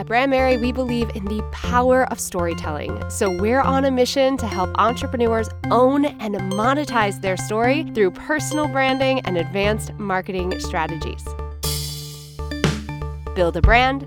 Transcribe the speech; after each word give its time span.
At 0.00 0.06
Brandmerry, 0.06 0.58
we 0.58 0.72
believe 0.72 1.14
in 1.14 1.26
the 1.26 1.42
power 1.52 2.10
of 2.10 2.18
storytelling. 2.18 3.04
So 3.10 3.30
we're 3.30 3.60
on 3.60 3.84
a 3.84 3.90
mission 3.90 4.38
to 4.38 4.46
help 4.46 4.70
entrepreneurs 4.78 5.50
own 5.70 6.06
and 6.06 6.36
monetize 6.36 7.20
their 7.20 7.36
story 7.36 7.82
through 7.92 8.12
personal 8.12 8.66
branding 8.66 9.20
and 9.26 9.36
advanced 9.36 9.92
marketing 9.98 10.58
strategies. 10.58 11.22
Build 13.34 13.58
a 13.58 13.60
brand, 13.60 14.06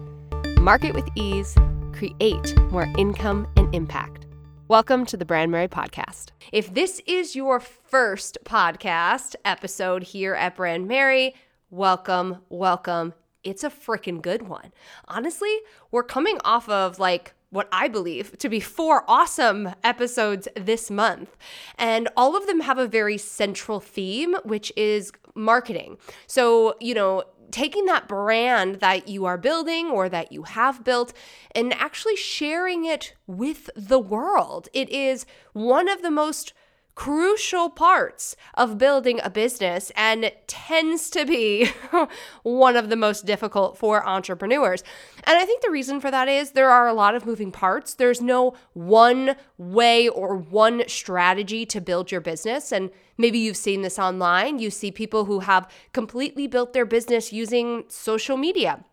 market 0.60 0.96
with 0.96 1.08
ease, 1.14 1.56
create 1.92 2.60
more 2.72 2.92
income 2.98 3.48
and 3.56 3.76
impact. 3.76 4.26
Welcome 4.68 5.06
to 5.06 5.16
the 5.16 5.26
Brandmerry 5.26 5.70
Podcast. 5.70 6.30
If 6.52 6.74
this 6.74 7.04
is 7.06 7.36
your 7.36 7.60
first 7.60 8.40
podcast 8.46 9.36
episode 9.46 10.02
here 10.02 10.34
at 10.34 10.58
Brandmerry, 10.58 11.34
welcome, 11.70 12.38
welcome. 12.50 13.14
It's 13.44 13.64
a 13.64 13.70
freaking 13.70 14.22
good 14.22 14.44
one. 14.48 14.72
Honestly, 15.08 15.60
we're 15.92 16.04
coming 16.04 16.40
off 16.44 16.68
of 16.70 17.00
like 17.00 17.34
what 17.50 17.70
I 17.72 17.88
believe 17.88 18.38
to 18.40 18.50
be 18.50 18.60
four 18.60 19.04
awesome 19.08 19.76
episodes 19.84 20.48
this 20.56 20.90
month. 20.90 21.38
And 21.78 22.10
all 22.18 22.36
of 22.36 22.48
them 22.48 22.62
have 22.62 22.80
a 22.80 22.88
very 22.88 23.18
central 23.18 23.80
theme, 23.80 24.36
which 24.44 24.74
is 24.76 25.12
marketing. 25.36 25.98
So, 26.26 26.76
you 26.80 26.96
know, 26.96 27.24
taking 27.52 27.86
that 27.86 28.08
brand 28.08 28.80
that 28.80 29.08
you 29.08 29.26
are 29.26 29.38
building 29.38 29.88
or 29.88 30.10
that 30.10 30.32
you 30.32 30.44
have 30.44 30.84
built 30.84 31.14
and 31.54 31.72
actually 31.74 32.16
sharing 32.16 32.86
it 32.86 33.14
with 33.28 33.70
the 33.76 34.00
world. 34.00 34.68
It 34.74 34.90
is 34.90 35.28
one 35.54 35.88
of 35.88 36.02
the 36.02 36.10
most 36.10 36.54
crucial 36.96 37.70
parts 37.70 38.36
of 38.54 38.78
building 38.78 39.20
a 39.24 39.30
business 39.30 39.92
and 39.96 40.32
tends 40.48 41.10
to 41.10 41.26
be 41.26 41.72
one 42.44 42.76
of 42.76 42.90
the 42.90 42.96
most 42.96 43.26
difficult 43.26 43.78
for 43.78 44.06
entrepreneurs. 44.08 44.84
And 45.24 45.38
I 45.38 45.46
think 45.46 45.62
the 45.62 45.72
reason 45.72 46.00
for 46.00 46.12
that 46.12 46.28
is 46.28 46.52
there 46.52 46.70
are 46.70 46.88
a 46.88 46.94
lot 46.94 47.16
of 47.16 47.26
moving 47.26 47.52
parts. 47.52 47.94
There's 47.94 48.22
no 48.22 48.54
one 48.74 49.36
way 49.58 50.08
or 50.08 50.36
one 50.36 50.84
strategy 50.88 51.66
to 51.68 51.82
build 51.82 52.12
your 52.12 52.22
business. 52.22 52.72
And 52.72 52.92
maybe 53.18 53.40
you've 53.40 53.58
seen 53.58 53.82
this 53.82 53.98
online. 53.98 54.60
You 54.60 54.70
see 54.70 54.92
people 54.92 55.26
who 55.26 55.40
have 55.40 55.70
completely 55.94 56.48
built 56.48 56.74
their 56.74 56.86
business 56.86 57.34
using 57.34 57.86
social 57.88 58.38
media 58.38 58.84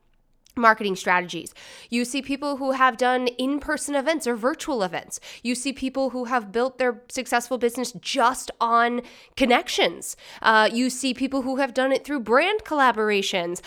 marketing 0.56 0.96
strategies. 0.96 1.54
You 1.88 2.04
see 2.04 2.22
people 2.22 2.56
who 2.56 2.72
have 2.72 2.96
done 2.96 3.28
in 3.28 3.60
person 3.60 3.94
events 3.94 4.26
or 4.26 4.36
virtual 4.36 4.82
events. 4.82 5.20
You 5.42 5.54
see 5.54 5.72
people 5.72 6.10
who 6.10 6.24
have 6.24 6.52
built 6.52 6.78
their 6.78 7.02
successful 7.08 7.58
business 7.58 7.92
just 7.92 8.50
on 8.60 9.02
connections. 9.36 10.16
Uh, 10.42 10.68
you 10.72 10.90
see 10.90 11.14
people 11.14 11.42
who 11.42 11.56
have 11.56 11.74
done 11.74 11.92
it 11.92 12.04
through 12.04 12.20
brand 12.20 12.60
collaborations. 12.64 13.60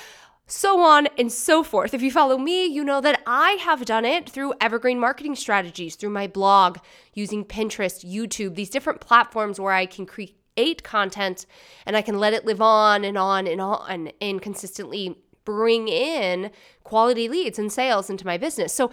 So 0.46 0.82
on 0.82 1.08
and 1.18 1.32
so 1.32 1.64
forth. 1.64 1.94
If 1.94 2.02
you 2.02 2.12
follow 2.12 2.38
me, 2.38 2.66
you 2.66 2.84
know 2.84 3.00
that 3.00 3.22
I 3.26 3.52
have 3.62 3.86
done 3.86 4.04
it 4.04 4.30
through 4.30 4.54
evergreen 4.60 5.00
marketing 5.00 5.36
strategies, 5.36 5.96
through 5.96 6.10
my 6.10 6.28
blog, 6.28 6.80
using 7.14 7.46
Pinterest, 7.46 8.06
YouTube, 8.06 8.56
these 8.56 8.70
different 8.70 9.00
platforms 9.00 9.60
where 9.60 9.74
I 9.74 9.86
can 9.86 10.06
create 10.06 10.84
content 10.84 11.46
and 11.86 11.96
I 11.96 12.02
can 12.02 12.20
let 12.20 12.34
it 12.34 12.46
live 12.46 12.62
on 12.62 13.06
and 13.06 13.18
on 13.18 13.48
and 13.48 13.62
on 13.62 14.12
and 14.20 14.42
consistently 14.42 15.23
bring 15.46 15.88
in 15.88 16.52
quality 16.84 17.28
leads 17.30 17.60
and 17.60 17.72
sales 17.72 18.10
into 18.10 18.26
my 18.26 18.38
business. 18.38 18.74
So, 18.74 18.92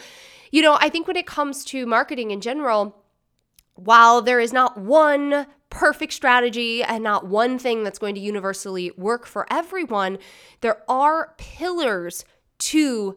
you 0.50 0.62
know, 0.62 0.76
I 0.80 0.88
think 0.88 1.06
when 1.06 1.16
it 1.16 1.26
comes 1.26 1.64
to 1.66 1.86
marketing 1.86 2.30
in 2.30 2.40
general, 2.40 2.96
while 3.74 4.20
there 4.22 4.40
is 4.40 4.52
not 4.52 4.78
one 4.78 5.46
perfect 5.70 6.12
strategy 6.12 6.82
and 6.82 7.02
not 7.04 7.26
one 7.26 7.58
thing 7.58 7.84
that's 7.84 7.98
going 7.98 8.14
to 8.16 8.20
universally 8.20 8.90
work 8.96 9.24
for 9.26 9.46
everyone, 9.50 10.18
there 10.60 10.82
are 10.88 11.34
pillars 11.38 12.24
to 12.58 13.16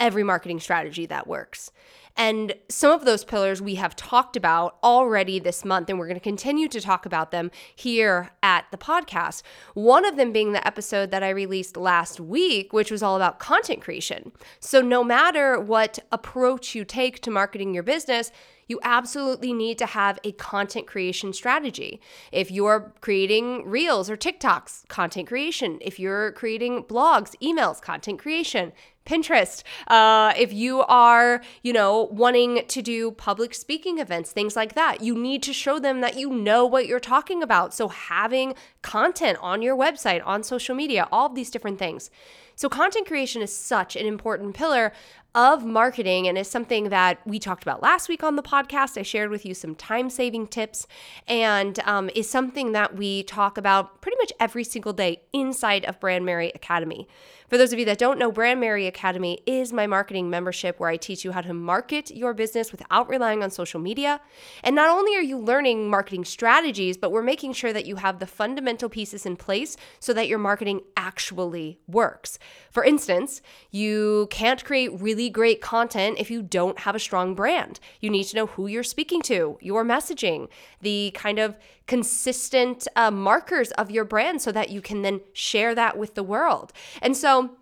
every 0.00 0.24
marketing 0.24 0.60
strategy 0.60 1.06
that 1.06 1.26
works. 1.26 1.70
And 2.16 2.54
some 2.68 2.92
of 2.92 3.04
those 3.04 3.24
pillars 3.24 3.60
we 3.60 3.74
have 3.74 3.96
talked 3.96 4.36
about 4.36 4.78
already 4.84 5.40
this 5.40 5.64
month, 5.64 5.90
and 5.90 5.98
we're 5.98 6.06
going 6.06 6.18
to 6.18 6.20
continue 6.20 6.68
to 6.68 6.80
talk 6.80 7.06
about 7.06 7.32
them 7.32 7.50
here 7.74 8.30
at 8.42 8.66
the 8.70 8.76
podcast. 8.76 9.42
One 9.74 10.04
of 10.04 10.16
them 10.16 10.32
being 10.32 10.52
the 10.52 10.66
episode 10.66 11.10
that 11.10 11.24
I 11.24 11.30
released 11.30 11.76
last 11.76 12.20
week, 12.20 12.72
which 12.72 12.90
was 12.90 13.02
all 13.02 13.16
about 13.16 13.40
content 13.40 13.82
creation. 13.82 14.30
So, 14.60 14.80
no 14.80 15.02
matter 15.02 15.58
what 15.58 15.98
approach 16.12 16.74
you 16.74 16.84
take 16.84 17.20
to 17.22 17.30
marketing 17.30 17.74
your 17.74 17.82
business, 17.82 18.30
you 18.66 18.80
absolutely 18.82 19.52
need 19.52 19.78
to 19.78 19.86
have 19.86 20.18
a 20.24 20.32
content 20.32 20.86
creation 20.86 21.32
strategy. 21.32 22.00
If 22.32 22.50
you're 22.50 22.94
creating 23.00 23.68
reels 23.68 24.08
or 24.08 24.16
TikToks, 24.16 24.88
content 24.88 25.28
creation. 25.28 25.78
If 25.80 25.98
you're 25.98 26.32
creating 26.32 26.84
blogs, 26.84 27.34
emails, 27.42 27.80
content 27.80 28.18
creation. 28.18 28.72
Pinterest. 29.06 29.62
Uh, 29.86 30.32
if 30.38 30.52
you 30.52 30.82
are, 30.82 31.42
you 31.62 31.72
know, 31.72 32.08
wanting 32.10 32.64
to 32.68 32.80
do 32.80 33.10
public 33.10 33.54
speaking 33.54 33.98
events, 33.98 34.32
things 34.32 34.56
like 34.56 34.74
that, 34.74 35.02
you 35.02 35.14
need 35.14 35.42
to 35.42 35.52
show 35.52 35.78
them 35.78 36.00
that 36.00 36.16
you 36.16 36.30
know 36.30 36.64
what 36.64 36.86
you're 36.86 37.00
talking 37.00 37.42
about. 37.42 37.74
So, 37.74 37.88
having 37.88 38.54
content 38.82 39.38
on 39.42 39.60
your 39.60 39.76
website, 39.76 40.22
on 40.24 40.42
social 40.42 40.74
media, 40.74 41.06
all 41.12 41.26
of 41.26 41.34
these 41.34 41.50
different 41.50 41.78
things. 41.78 42.10
So, 42.56 42.68
content 42.68 43.06
creation 43.06 43.42
is 43.42 43.54
such 43.54 43.94
an 43.96 44.06
important 44.06 44.54
pillar 44.54 44.92
of 45.34 45.64
marketing 45.64 46.28
and 46.28 46.38
is 46.38 46.48
something 46.48 46.90
that 46.90 47.18
we 47.26 47.38
talked 47.38 47.64
about 47.64 47.82
last 47.82 48.08
week 48.08 48.22
on 48.22 48.36
the 48.36 48.42
podcast. 48.42 48.96
I 48.96 49.02
shared 49.02 49.30
with 49.30 49.44
you 49.44 49.52
some 49.52 49.74
time 49.74 50.08
saving 50.08 50.46
tips 50.46 50.86
and 51.26 51.80
um, 51.80 52.08
is 52.14 52.30
something 52.30 52.72
that 52.72 52.96
we 52.96 53.24
talk 53.24 53.58
about 53.58 54.00
pretty 54.00 54.16
much 54.18 54.32
every 54.38 54.62
single 54.62 54.92
day 54.92 55.22
inside 55.32 55.84
of 55.86 55.98
Brandmerry 55.98 56.54
Academy. 56.54 57.08
For 57.48 57.58
those 57.58 57.72
of 57.72 57.78
you 57.78 57.84
that 57.84 57.98
don't 57.98 58.18
know, 58.18 58.32
Brandmerry 58.32 58.88
Academy 58.88 59.38
is 59.44 59.72
my 59.72 59.86
marketing 59.86 60.30
membership 60.30 60.80
where 60.80 60.88
I 60.88 60.96
teach 60.96 61.24
you 61.24 61.32
how 61.32 61.42
to 61.42 61.52
market 61.52 62.10
your 62.10 62.32
business 62.32 62.72
without 62.72 63.08
relying 63.08 63.42
on 63.42 63.50
social 63.50 63.78
media. 63.78 64.20
And 64.62 64.74
not 64.74 64.88
only 64.88 65.14
are 65.14 65.22
you 65.22 65.38
learning 65.38 65.88
marketing 65.88 66.24
strategies, 66.24 66.96
but 66.96 67.12
we're 67.12 67.22
making 67.22 67.52
sure 67.52 67.72
that 67.72 67.86
you 67.86 67.96
have 67.96 68.18
the 68.18 68.26
fundamental 68.26 68.88
pieces 68.88 69.26
in 69.26 69.36
place 69.36 69.76
so 70.00 70.12
that 70.14 70.26
your 70.26 70.38
marketing 70.38 70.80
actually 70.96 71.78
works. 71.86 72.38
For 72.70 72.82
instance, 72.82 73.42
you 73.70 74.26
can't 74.30 74.64
create 74.64 74.90
really 75.00 75.23
great 75.30 75.60
content 75.60 76.18
if 76.18 76.30
you 76.30 76.42
don't 76.42 76.80
have 76.80 76.94
a 76.94 76.98
strong 76.98 77.34
brand. 77.34 77.80
You 78.00 78.10
need 78.10 78.24
to 78.24 78.36
know 78.36 78.46
who 78.46 78.66
you're 78.66 78.82
speaking 78.82 79.22
to, 79.22 79.58
your 79.60 79.84
messaging, 79.84 80.48
the 80.80 81.10
kind 81.14 81.38
of 81.38 81.56
consistent 81.86 82.88
uh, 82.96 83.10
markers 83.10 83.70
of 83.72 83.90
your 83.90 84.04
brand 84.04 84.42
so 84.42 84.52
that 84.52 84.70
you 84.70 84.80
can 84.80 85.02
then 85.02 85.20
share 85.32 85.74
that 85.74 85.98
with 85.98 86.14
the 86.14 86.22
world. 86.22 86.72
And 87.02 87.16
so, 87.16 87.56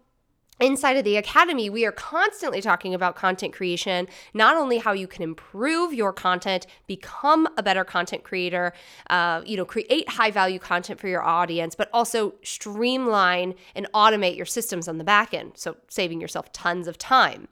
Inside 0.62 0.96
of 0.96 1.02
the 1.02 1.16
academy, 1.16 1.68
we 1.68 1.84
are 1.84 1.90
constantly 1.90 2.60
talking 2.60 2.94
about 2.94 3.16
content 3.16 3.52
creation, 3.52 4.06
not 4.32 4.56
only 4.56 4.78
how 4.78 4.92
you 4.92 5.08
can 5.08 5.24
improve 5.24 5.92
your 5.92 6.12
content, 6.12 6.68
become 6.86 7.48
a 7.56 7.64
better 7.64 7.82
content 7.82 8.22
creator, 8.22 8.72
uh, 9.10 9.42
you 9.44 9.56
know, 9.56 9.64
create 9.64 10.08
high 10.08 10.30
value 10.30 10.60
content 10.60 11.00
for 11.00 11.08
your 11.08 11.24
audience, 11.24 11.74
but 11.74 11.90
also 11.92 12.34
streamline 12.44 13.56
and 13.74 13.88
automate 13.92 14.36
your 14.36 14.46
systems 14.46 14.86
on 14.86 14.98
the 14.98 15.04
back 15.04 15.34
end. 15.34 15.54
So 15.56 15.78
saving 15.88 16.20
yourself 16.20 16.52
tons 16.52 16.86
of 16.86 16.96
time. 16.96 17.48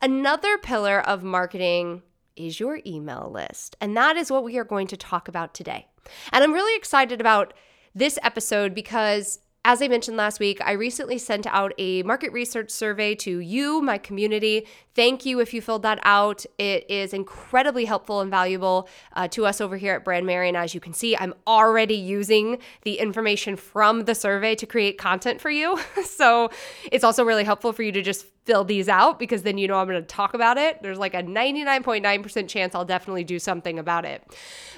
Another 0.00 0.56
pillar 0.56 0.98
of 0.98 1.22
marketing 1.22 2.00
is 2.36 2.58
your 2.58 2.80
email 2.86 3.30
list. 3.30 3.76
And 3.82 3.94
that 3.98 4.16
is 4.16 4.30
what 4.30 4.44
we 4.44 4.56
are 4.56 4.64
going 4.64 4.86
to 4.86 4.96
talk 4.96 5.28
about 5.28 5.52
today. 5.52 5.88
And 6.32 6.42
I'm 6.42 6.54
really 6.54 6.74
excited 6.74 7.20
about 7.20 7.52
this 7.94 8.18
episode 8.22 8.74
because 8.74 9.40
as 9.62 9.82
I 9.82 9.88
mentioned 9.88 10.16
last 10.16 10.40
week, 10.40 10.58
I 10.64 10.72
recently 10.72 11.18
sent 11.18 11.46
out 11.46 11.74
a 11.76 12.02
market 12.02 12.32
research 12.32 12.70
survey 12.70 13.14
to 13.16 13.40
you, 13.40 13.82
my 13.82 13.98
community. 13.98 14.66
Thank 14.94 15.26
you 15.26 15.38
if 15.38 15.52
you 15.52 15.60
filled 15.60 15.82
that 15.82 15.98
out. 16.02 16.46
It 16.56 16.86
is 16.88 17.12
incredibly 17.12 17.84
helpful 17.84 18.20
and 18.20 18.30
valuable 18.30 18.88
uh, 19.12 19.28
to 19.28 19.44
us 19.44 19.60
over 19.60 19.76
here 19.76 19.94
at 19.94 20.04
Brandmerry. 20.04 20.48
And 20.48 20.56
as 20.56 20.74
you 20.74 20.80
can 20.80 20.94
see, 20.94 21.14
I'm 21.14 21.34
already 21.46 21.94
using 21.94 22.58
the 22.82 22.98
information 22.98 23.54
from 23.56 24.06
the 24.06 24.14
survey 24.14 24.54
to 24.54 24.66
create 24.66 24.96
content 24.96 25.42
for 25.42 25.50
you. 25.50 25.78
so 26.04 26.50
it's 26.90 27.04
also 27.04 27.22
really 27.22 27.44
helpful 27.44 27.74
for 27.74 27.82
you 27.82 27.92
to 27.92 28.00
just 28.00 28.24
fill 28.50 28.64
these 28.64 28.88
out 28.88 29.16
because 29.20 29.44
then 29.44 29.58
you 29.58 29.68
know 29.68 29.76
I'm 29.76 29.86
going 29.86 30.02
to 30.02 30.06
talk 30.06 30.34
about 30.34 30.58
it. 30.58 30.82
There's 30.82 30.98
like 30.98 31.14
a 31.14 31.22
99.9% 31.22 32.48
chance 32.48 32.74
I'll 32.74 32.84
definitely 32.84 33.22
do 33.22 33.38
something 33.38 33.78
about 33.78 34.04
it. 34.04 34.24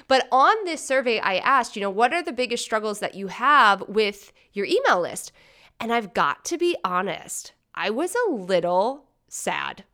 But 0.07 0.27
on 0.31 0.53
this 0.65 0.85
survey, 0.85 1.19
I 1.19 1.37
asked, 1.37 1.75
you 1.75 1.81
know, 1.81 1.89
what 1.89 2.13
are 2.13 2.21
the 2.21 2.31
biggest 2.31 2.63
struggles 2.63 2.99
that 2.99 3.15
you 3.15 3.29
have 3.29 3.81
with 3.87 4.31
your 4.51 4.67
email 4.67 5.01
list? 5.01 5.31
And 5.79 5.91
I've 5.91 6.13
got 6.13 6.45
to 6.45 6.57
be 6.59 6.77
honest, 6.83 7.53
I 7.73 7.89
was 7.89 8.15
a 8.27 8.31
little 8.31 9.05
sad 9.27 9.85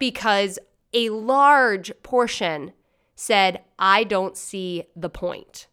because 0.00 0.58
a 0.92 1.10
large 1.10 1.92
portion 2.02 2.72
said, 3.14 3.62
I 3.78 4.02
don't 4.02 4.36
see 4.36 4.86
the 4.96 5.08
point. 5.08 5.68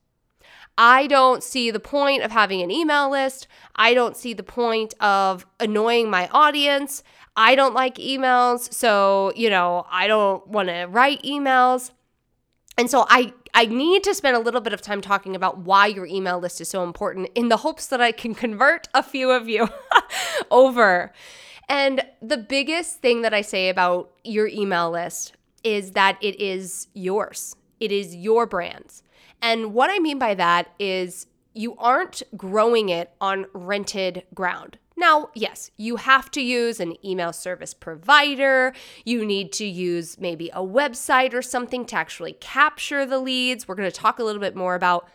I 0.78 1.08
don't 1.08 1.44
see 1.44 1.70
the 1.70 1.80
point 1.80 2.24
of 2.24 2.32
having 2.32 2.62
an 2.62 2.72
email 2.72 3.10
list. 3.10 3.48
I 3.76 3.94
don't 3.94 4.16
see 4.16 4.34
the 4.34 4.44
point 4.44 4.94
of 5.00 5.46
annoying 5.60 6.10
my 6.10 6.28
audience. 6.30 7.04
I 7.36 7.56
don't 7.56 7.74
like 7.74 7.96
emails, 7.96 8.74
so, 8.74 9.32
you 9.36 9.50
know, 9.50 9.86
I 9.90 10.08
don't 10.08 10.46
want 10.48 10.68
to 10.68 10.86
write 10.90 11.24
emails. 11.24 11.92
And 12.78 12.90
so 12.90 13.06
I 13.10 13.34
I 13.54 13.66
need 13.66 14.04
to 14.06 14.16
spend 14.16 14.36
a 14.36 14.40
little 14.40 14.62
bit 14.62 14.74
of 14.74 14.82
time 14.82 15.02
talking 15.02 15.36
about 15.36 15.60
why 15.60 15.88
your 15.88 16.06
email 16.06 16.40
list 16.40 16.62
is 16.62 16.70
so 16.70 16.84
important 16.84 17.30
in 17.36 17.50
the 17.50 17.58
hopes 17.58 17.88
that 17.88 18.00
I 18.00 18.12
can 18.12 18.34
convert 18.34 18.88
a 18.94 19.04
few 19.04 19.30
of 19.30 19.50
you 19.50 19.68
over. 20.52 21.12
And 21.68 22.02
the 22.22 22.38
biggest 22.38 23.00
thing 23.00 23.22
that 23.22 23.34
I 23.34 23.42
say 23.42 23.70
about 23.70 24.12
your 24.24 24.48
email 24.48 24.90
list 24.90 25.34
is 25.64 25.92
that 25.92 26.18
it 26.22 26.40
is 26.40 26.88
yours, 26.94 27.56
it 27.80 27.92
is 27.92 28.16
your 28.16 28.46
brand. 28.46 29.02
And 29.42 29.74
what 29.74 29.90
I 29.90 30.00
mean 30.00 30.20
by 30.20 30.34
that 30.36 30.70
is 30.80 31.28
you 31.54 31.76
aren't 31.78 32.24
growing 32.38 32.90
it 32.90 33.12
on 33.20 33.46
rented 33.54 34.24
ground. 34.34 34.78
Now, 35.02 35.32
yes, 35.34 35.72
you 35.78 35.96
have 35.96 36.30
to 36.30 36.42
use 36.42 36.80
an 36.80 36.96
email 37.04 37.34
service 37.34 37.74
provider. 37.74 38.72
You 39.04 39.26
need 39.26 39.52
to 39.54 39.66
use 39.66 40.20
maybe 40.20 40.52
a 40.54 40.62
website 40.62 41.34
or 41.34 41.42
something 41.42 41.86
to 41.88 41.96
actually 41.96 42.34
capture 42.34 43.04
the 43.04 43.18
leads. 43.18 43.68
We're 43.68 43.74
going 43.74 43.90
to 43.90 43.98
talk 43.98 44.20
a 44.20 44.24
little 44.24 44.40
bit 44.40 44.56
more 44.56 44.76
about 44.76 45.10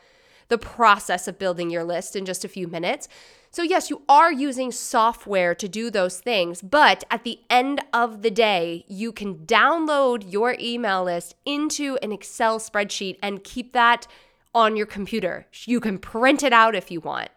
the 0.49 0.59
process 0.59 1.29
of 1.29 1.39
building 1.39 1.71
your 1.71 1.85
list 1.85 2.17
in 2.17 2.25
just 2.25 2.45
a 2.45 2.49
few 2.49 2.67
minutes. 2.67 3.07
So, 3.53 3.63
yes, 3.63 3.89
you 3.89 4.03
are 4.09 4.33
using 4.33 4.73
software 4.73 5.55
to 5.55 5.69
do 5.69 5.89
those 5.89 6.19
things, 6.19 6.63
but 6.63 7.05
at 7.09 7.23
the 7.23 7.39
end 7.49 7.81
of 7.93 8.23
the 8.23 8.31
day, 8.33 8.85
you 8.89 9.13
can 9.13 9.47
download 9.47 10.33
your 10.33 10.57
email 10.59 11.05
list 11.05 11.37
into 11.45 11.97
an 12.03 12.11
Excel 12.11 12.59
spreadsheet 12.59 13.19
and 13.23 13.45
keep 13.45 13.73
that 13.73 14.09
on 14.53 14.77
your 14.77 14.87
computer. 14.87 15.47
You 15.65 15.79
can 15.79 15.99
print 15.99 16.43
it 16.43 16.53
out 16.53 16.75
if 16.75 16.91
you 16.91 17.01
want. 17.01 17.31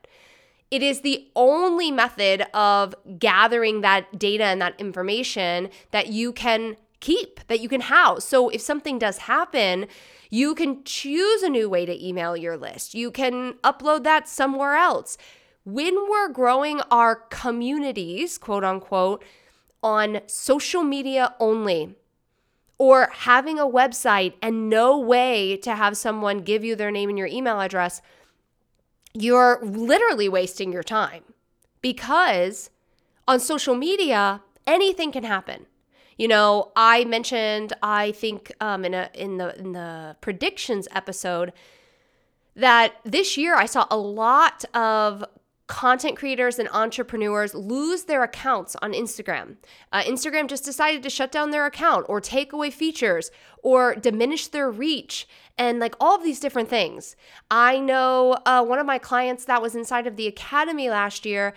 It 0.71 0.83
is 0.83 1.01
the 1.01 1.27
only 1.36 1.92
method 1.92 2.45
of 2.54 2.94
gathering 3.18 3.81
that 3.81 4.19
data 4.19 4.44
and 4.44 4.62
that 4.62 4.80
information 4.80 5.69
that 5.92 6.07
you 6.07 6.31
can 6.31 6.77
keep, 7.00 7.39
that 7.48 7.60
you 7.60 7.69
can 7.69 7.81
house. 7.81 8.25
So 8.25 8.50
if 8.50 8.62
something 8.62 9.00
does 9.00 9.19
happen, 9.19 9.88
you 10.30 10.54
can 10.54 10.83
choose 10.83 11.42
a 11.42 11.50
new 11.50 11.69
way 11.69 11.86
to 11.86 12.06
email 12.06 12.38
your 12.38 12.56
list. 12.57 12.94
You 12.94 13.10
can 13.10 13.54
upload 13.63 14.04
that 14.04 14.27
somewhere 14.27 14.75
else. 14.75 15.18
When 15.66 15.95
we're 16.10 16.30
growing 16.30 16.81
our 16.92 17.16
communities, 17.16 18.38
quote 18.38 18.63
unquote, 18.63 19.24
on 19.81 20.21
social 20.27 20.83
media 20.83 21.36
only, 21.39 21.95
or 22.77 23.10
having 23.12 23.60
a 23.60 23.66
website 23.66 24.33
and 24.42 24.69
no 24.69 24.98
way 24.98 25.57
to 25.57 25.75
have 25.75 25.98
someone 25.98 26.39
give 26.39 26.63
you 26.63 26.75
their 26.75 26.92
name 26.92 27.10
and 27.10 27.18
your 27.18 27.27
email 27.27 27.60
address, 27.60 28.01
you're 29.13 29.59
literally 29.63 30.29
wasting 30.29 30.71
your 30.71 30.83
time 30.83 31.23
because 31.81 32.69
on 33.27 33.39
social 33.39 33.75
media, 33.75 34.41
anything 34.65 35.11
can 35.11 35.23
happen. 35.23 35.65
You 36.17 36.27
know, 36.27 36.71
I 36.75 37.06
mentioned, 37.06 37.73
I 37.81 38.11
think 38.11 38.51
um, 38.59 38.83
in 38.83 38.94
a 38.94 39.09
in 39.13 39.38
the 39.38 39.57
in 39.57 39.71
the 39.71 40.17
predictions 40.19 40.88
episode 40.91 41.53
that 42.56 42.95
this 43.06 43.38
year 43.38 43.56
I 43.56 43.65
saw 43.65 43.88
a 43.89 43.97
lot 43.97 44.65
of 44.75 45.23
content 45.69 46.18
creators 46.18 46.57
and 46.57 46.68
entrepreneurs 46.69 47.54
lose 47.54 48.06
their 48.06 48.24
accounts 48.24 48.75
on 48.81 48.92
Instagram. 48.92 49.56
Uh, 49.92 50.01
Instagram 50.01 50.48
just 50.48 50.66
decided 50.66 51.04
to 51.04 51.12
shut 51.12 51.31
down 51.31 51.51
their 51.51 51.68
account 51.68 52.07
or 52.10 52.19
take 52.19 52.51
away 52.51 52.71
features 52.71 53.30
or 53.62 53.94
diminish 53.94 54.48
their 54.48 54.69
reach 54.69 55.27
and 55.60 55.80
like 55.80 55.95
all 56.00 56.16
of 56.16 56.24
these 56.24 56.39
different 56.39 56.69
things. 56.69 57.16
I 57.51 57.80
know 57.80 58.39
uh, 58.48 58.66
one 58.66 58.80
of 58.80 58.88
my 58.88 58.98
clients 58.98 59.45
that 59.45 59.62
was 59.62 59.75
inside 59.75 60.07
of 60.07 60.16
the 60.16 60.25
academy 60.25 60.89
last 60.89 61.24
year. 61.24 61.54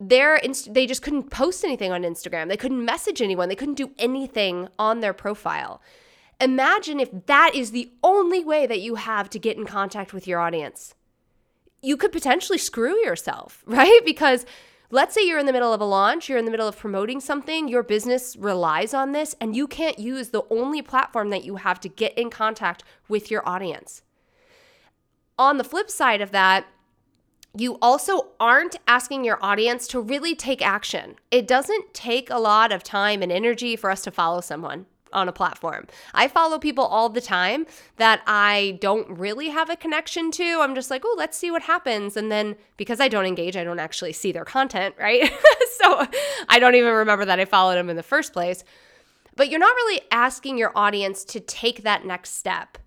Their 0.00 0.34
inst- 0.34 0.74
they 0.74 0.84
just 0.84 1.02
couldn't 1.02 1.30
post 1.30 1.64
anything 1.64 1.92
on 1.92 2.02
Instagram. 2.02 2.48
They 2.48 2.56
couldn't 2.56 2.84
message 2.84 3.22
anyone. 3.22 3.48
They 3.48 3.54
couldn't 3.54 3.74
do 3.74 3.92
anything 3.96 4.68
on 4.76 4.98
their 4.98 5.12
profile. 5.12 5.80
Imagine 6.40 6.98
if 6.98 7.10
that 7.26 7.54
is 7.54 7.70
the 7.70 7.92
only 8.02 8.44
way 8.44 8.66
that 8.66 8.80
you 8.80 8.96
have 8.96 9.30
to 9.30 9.38
get 9.38 9.56
in 9.56 9.66
contact 9.66 10.12
with 10.12 10.26
your 10.26 10.40
audience 10.40 10.96
you 11.82 11.96
could 11.96 12.12
potentially 12.12 12.58
screw 12.58 12.96
yourself, 13.04 13.62
right? 13.66 14.00
Because 14.04 14.46
let's 14.90 15.14
say 15.14 15.26
you're 15.26 15.38
in 15.38 15.46
the 15.46 15.52
middle 15.52 15.72
of 15.72 15.80
a 15.80 15.84
launch, 15.84 16.28
you're 16.28 16.38
in 16.38 16.44
the 16.44 16.50
middle 16.50 16.68
of 16.68 16.78
promoting 16.78 17.20
something, 17.20 17.68
your 17.68 17.82
business 17.82 18.36
relies 18.36 18.94
on 18.94 19.12
this, 19.12 19.34
and 19.40 19.56
you 19.56 19.66
can't 19.66 19.98
use 19.98 20.28
the 20.28 20.44
only 20.50 20.80
platform 20.80 21.30
that 21.30 21.44
you 21.44 21.56
have 21.56 21.80
to 21.80 21.88
get 21.88 22.16
in 22.16 22.30
contact 22.30 22.84
with 23.08 23.30
your 23.30 23.46
audience. 23.46 24.02
On 25.38 25.58
the 25.58 25.64
flip 25.64 25.90
side 25.90 26.20
of 26.20 26.30
that, 26.30 26.66
you 27.54 27.76
also 27.82 28.28
aren't 28.40 28.76
asking 28.86 29.24
your 29.24 29.38
audience 29.42 29.86
to 29.88 30.00
really 30.00 30.34
take 30.34 30.62
action. 30.62 31.16
It 31.30 31.46
doesn't 31.46 31.92
take 31.92 32.30
a 32.30 32.38
lot 32.38 32.72
of 32.72 32.82
time 32.82 33.22
and 33.22 33.30
energy 33.30 33.76
for 33.76 33.90
us 33.90 34.02
to 34.02 34.10
follow 34.10 34.40
someone 34.40 34.86
on 35.12 35.28
a 35.28 35.32
platform. 35.32 35.86
I 36.14 36.28
follow 36.28 36.58
people 36.58 36.84
all 36.84 37.08
the 37.08 37.20
time 37.20 37.66
that 37.96 38.22
I 38.26 38.78
don't 38.80 39.08
really 39.10 39.48
have 39.48 39.70
a 39.70 39.76
connection 39.76 40.30
to. 40.32 40.60
I'm 40.60 40.74
just 40.74 40.90
like, 40.90 41.02
oh, 41.04 41.14
let's 41.18 41.36
see 41.36 41.50
what 41.50 41.62
happens. 41.62 42.16
And 42.16 42.30
then 42.30 42.56
because 42.76 43.00
I 43.00 43.08
don't 43.08 43.26
engage, 43.26 43.56
I 43.56 43.64
don't 43.64 43.78
actually 43.78 44.12
see 44.12 44.32
their 44.32 44.44
content, 44.44 44.94
right? 44.98 45.32
so 45.80 46.06
I 46.48 46.58
don't 46.58 46.74
even 46.74 46.92
remember 46.92 47.24
that 47.24 47.40
I 47.40 47.44
followed 47.44 47.76
them 47.76 47.90
in 47.90 47.96
the 47.96 48.02
first 48.02 48.32
place. 48.32 48.64
But 49.36 49.48
you're 49.48 49.60
not 49.60 49.74
really 49.74 50.02
asking 50.10 50.58
your 50.58 50.72
audience 50.76 51.24
to 51.24 51.40
take 51.40 51.82
that 51.84 52.04
next 52.04 52.36
step. 52.36 52.78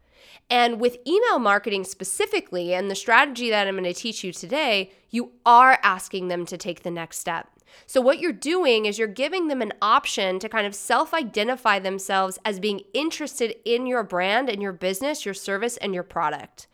And 0.49 0.79
with 0.79 0.97
email 1.07 1.39
marketing 1.39 1.85
specifically, 1.85 2.73
and 2.73 2.89
the 2.89 2.95
strategy 2.95 3.49
that 3.49 3.67
I'm 3.67 3.75
going 3.75 3.83
to 3.85 3.93
teach 3.93 4.23
you 4.23 4.31
today, 4.31 4.91
you 5.09 5.31
are 5.45 5.79
asking 5.81 6.27
them 6.27 6.45
to 6.45 6.57
take 6.57 6.83
the 6.83 6.91
next 6.91 7.17
step. 7.17 7.49
So, 7.85 8.01
what 8.01 8.19
you're 8.19 8.31
doing 8.31 8.85
is 8.85 8.97
you're 8.97 9.07
giving 9.07 9.47
them 9.47 9.61
an 9.61 9.73
option 9.81 10.39
to 10.39 10.49
kind 10.49 10.67
of 10.67 10.75
self 10.75 11.13
identify 11.13 11.79
themselves 11.79 12.39
as 12.45 12.59
being 12.59 12.81
interested 12.93 13.55
in 13.65 13.85
your 13.87 14.03
brand 14.03 14.49
and 14.49 14.61
your 14.61 14.73
business, 14.73 15.25
your 15.25 15.33
service, 15.33 15.77
and 15.77 15.93
your 15.93 16.03
product. 16.03 16.67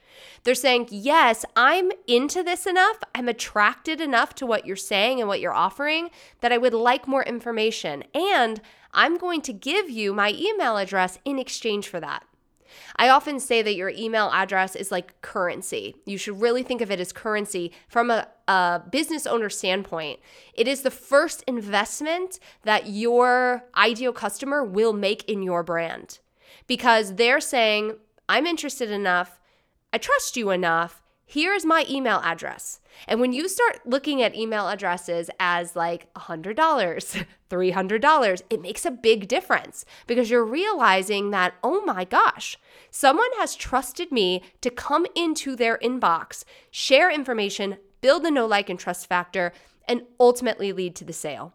They're 0.44 0.56
saying, 0.56 0.88
Yes, 0.92 1.46
I'm 1.56 1.92
into 2.08 2.44
this 2.44 2.66
enough. 2.66 2.98
I'm 3.16 3.30
attracted 3.30 4.02
enough 4.02 4.36
to 4.36 4.46
what 4.46 4.66
you're 4.66 4.76
saying 4.76 5.20
and 5.20 5.28
what 5.28 5.40
you're 5.40 5.54
offering 5.54 6.10
that 6.42 6.52
I 6.52 6.58
would 6.58 6.74
like 6.74 7.08
more 7.08 7.24
information. 7.24 8.04
And 8.14 8.62
I'm 8.94 9.18
going 9.18 9.42
to 9.42 9.54
give 9.54 9.90
you 9.90 10.14
my 10.14 10.34
email 10.38 10.78
address 10.78 11.18
in 11.26 11.40
exchange 11.40 11.88
for 11.88 12.00
that. 12.00 12.24
I 12.96 13.10
often 13.10 13.40
say 13.40 13.62
that 13.62 13.76
your 13.76 13.90
email 13.90 14.30
address 14.32 14.76
is 14.76 14.92
like 14.92 15.20
currency. 15.22 15.96
You 16.06 16.18
should 16.18 16.42
really 16.42 16.64
think 16.64 16.82
of 16.82 16.92
it 16.92 17.00
as 17.00 17.12
currency 17.12 17.72
from 17.88 18.10
a, 18.10 18.28
a 18.48 18.82
business 18.92 19.26
owner 19.26 19.50
standpoint. 19.50 20.20
It 20.54 20.68
is 20.68 20.82
the 20.82 20.92
first 20.92 21.44
investment 21.48 22.40
that 22.64 22.88
your 22.88 23.64
ideal 23.76 24.14
customer 24.14 24.64
will 24.64 24.94
make 24.94 25.28
in 25.30 25.42
your 25.44 25.64
brand 25.64 26.20
because 26.68 27.16
they're 27.16 27.42
saying, 27.42 27.96
I'm 28.30 28.46
interested 28.46 28.92
enough, 28.92 29.40
I 29.92 29.98
trust 29.98 30.38
you 30.38 30.52
enough 30.52 31.01
here's 31.32 31.66
my 31.66 31.86
email 31.90 32.20
address. 32.24 32.82
And 33.08 33.22
when 33.22 33.32
you 33.32 33.48
start 33.48 33.80
looking 33.86 34.22
at 34.22 34.36
email 34.36 34.68
addresses 34.68 35.30
as 35.40 35.78
like 35.78 36.14
$100, 36.14 36.56
$300, 37.50 38.42
it 38.50 38.62
makes 38.62 38.86
a 38.86 38.92
big 38.92 39.30
difference 39.30 39.86
because 40.08 40.30
you're 40.30 40.44
realizing 40.44 41.32
that, 41.32 41.54
oh 41.64 41.82
my 41.86 42.04
gosh, 42.04 42.58
someone 42.90 43.30
has 43.38 43.56
trusted 43.56 44.12
me 44.12 44.44
to 44.60 44.70
come 44.70 45.06
into 45.16 45.56
their 45.56 45.78
inbox, 45.78 46.44
share 46.70 47.10
information, 47.10 47.78
build 48.02 48.24
the 48.24 48.32
know, 48.32 48.46
like, 48.46 48.70
and 48.70 48.80
trust 48.80 49.08
factor, 49.08 49.54
and 49.88 50.02
ultimately 50.20 50.74
lead 50.74 50.96
to 50.98 51.06
the 51.06 51.14
sale. 51.14 51.54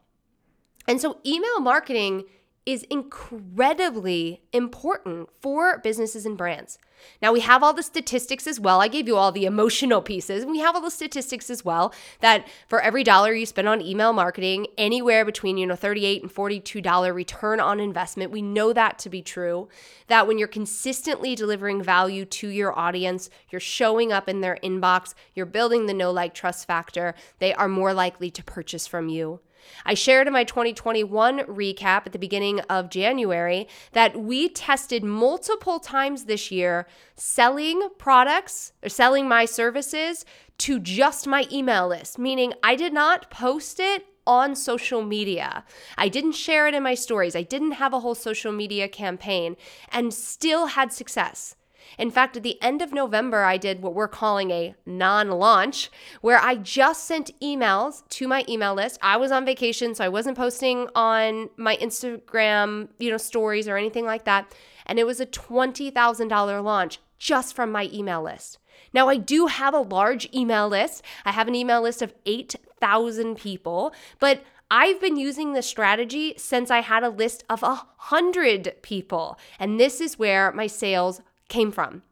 And 0.89 1.01
so, 1.01 1.19
email 1.27 1.61
marketing 1.61 2.25
is 2.65 2.85
incredibly 2.85 4.43
important 4.53 5.29
for 5.41 5.79
businesses 5.79 6.25
and 6.25 6.37
brands. 6.39 6.79
Now, 7.23 7.33
we 7.33 7.41
have 7.41 7.63
all 7.63 7.73
the 7.73 7.83
statistics 7.83 8.47
as 8.47 8.61
well. 8.61 8.81
I 8.81 8.89
gave 8.89 9.09
you 9.09 9.17
all 9.17 9.33
the 9.33 9.47
emotional 9.47 10.03
pieces. 10.03 10.45
We 10.45 10.59
have 10.59 10.75
all 10.75 10.81
the 10.81 10.91
statistics 10.91 11.51
as 11.51 11.65
well 11.65 11.95
that 12.21 12.47
for 12.69 12.81
every 12.81 13.05
dollar 13.05 13.33
you 13.33 13.47
spend 13.47 13.69
on 13.69 13.81
email 13.81 14.13
marketing, 14.13 14.67
anywhere 14.77 15.25
between, 15.25 15.57
you 15.57 15.67
know, 15.67 15.77
38 15.77 16.23
and 16.23 16.35
$42 16.35 17.15
return 17.15 17.61
on 17.61 17.81
investment. 17.81 18.31
We 18.31 18.43
know 18.43 18.73
that 18.73 18.99
to 19.01 19.11
be 19.11 19.23
true. 19.23 19.69
That 20.09 20.27
when 20.27 20.39
you're 20.39 20.49
consistently 20.49 21.35
delivering 21.35 21.83
value 21.83 22.25
to 22.27 22.49
your 22.49 22.79
audience, 22.79 23.31
you're 23.51 23.61
showing 23.61 24.13
up 24.13 24.29
in 24.29 24.41
their 24.41 24.59
inbox, 24.63 25.15
you're 25.35 25.47
building 25.47 25.87
the 25.87 25.95
no 25.95 26.11
like 26.11 26.35
trust 26.35 26.67
factor, 26.67 27.15
they 27.39 27.55
are 27.55 27.69
more 27.69 27.93
likely 27.93 28.31
to 28.31 28.45
purchase 28.45 28.87
from 28.87 29.09
you. 29.09 29.41
I 29.85 29.95
shared 29.95 30.27
in 30.27 30.33
my 30.33 30.45
2021 30.45 31.41
recap 31.41 32.07
at 32.07 32.13
the 32.13 32.19
beginning 32.19 32.61
of 32.61 32.91
January 32.91 33.69
that 33.93 34.21
we 34.21 34.49
tested 34.49 35.05
multiple 35.05 35.79
times 35.79 36.25
this 36.25 36.51
year 36.51 36.87
selling 37.15 37.89
products 37.99 38.73
or 38.83 38.89
selling 38.89 39.29
my 39.29 39.45
services 39.45 40.25
to 40.59 40.79
just 40.79 41.27
my 41.27 41.47
email 41.53 41.89
list, 41.89 42.19
meaning 42.19 42.55
I 42.63 42.77
did 42.77 42.93
not 42.93 43.31
post 43.31 43.81
it 43.81 44.07
on 44.27 44.57
social 44.57 45.03
media. 45.03 45.65
I 45.97 46.09
didn't 46.09 46.33
share 46.33 46.67
it 46.67 46.75
in 46.75 46.83
my 46.83 46.95
stories. 46.95 47.37
I 47.37 47.43
didn't 47.43 47.73
have 47.73 47.93
a 47.93 48.01
whole 48.01 48.15
social 48.15 48.53
media 48.53 48.89
campaign 48.89 49.57
and 49.93 50.13
still 50.13 50.67
had 50.67 50.93
success. 50.93 51.55
In 51.99 52.11
fact, 52.11 52.37
at 52.37 52.43
the 52.43 52.61
end 52.63 52.83
of 52.83 52.93
November, 52.93 53.45
I 53.45 53.57
did 53.57 53.83
what 53.83 53.95
we're 53.95 54.09
calling 54.09 54.51
a 54.51 54.75
non 54.85 55.31
launch, 55.31 55.91
where 56.21 56.39
I 56.39 56.57
just 56.57 57.05
sent 57.05 57.39
emails 57.41 58.07
to 58.11 58.29
my 58.29 58.45
email 58.49 58.75
list. 58.75 58.99
I 59.03 59.17
was 59.17 59.33
on 59.33 59.45
vacation, 59.45 59.95
so 59.95 60.05
I 60.05 60.09
wasn't 60.09 60.37
posting 60.37 60.89
on 60.95 61.51
my 61.57 61.77
Instagram, 61.77 62.89
you 62.99 63.11
know, 63.11 63.17
stories 63.17 63.69
or 63.69 63.77
anything 63.77 64.05
like 64.05 64.25
that. 64.25 64.55
And 64.85 64.99
it 64.99 65.07
was 65.07 65.21
a 65.21 65.27
$20,000 65.27 66.63
launch 66.63 67.01
just 67.19 67.57
from 67.57 67.73
my 67.73 67.89
email 67.93 68.23
list. 68.23 68.59
Now, 68.93 69.09
I 69.09 69.17
do 69.17 69.47
have 69.47 69.75
a 69.75 69.81
large 69.81 70.29
email 70.35 70.69
list. 70.69 71.03
I 71.25 71.33
have 71.33 71.49
an 71.49 71.55
email 71.55 71.83
list 71.83 72.03
of 72.03 72.15
8,000 72.27 73.37
people, 73.37 73.93
but 74.21 74.43
I've 74.71 75.01
been 75.01 75.17
using 75.17 75.53
this 75.53 75.67
strategy 75.67 76.35
since 76.37 76.71
I 76.71 76.81
had 76.81 77.05
a 77.05 77.09
list 77.09 77.45
of 77.49 77.63
a 77.63 77.87
hundred 77.97 78.75
people. 78.83 79.39
And 79.61 79.79
this 79.79 80.01
is 80.01 80.19
where 80.19 80.51
my 80.53 80.67
sales 80.67 81.21
came 81.49 81.71
from. 81.71 82.03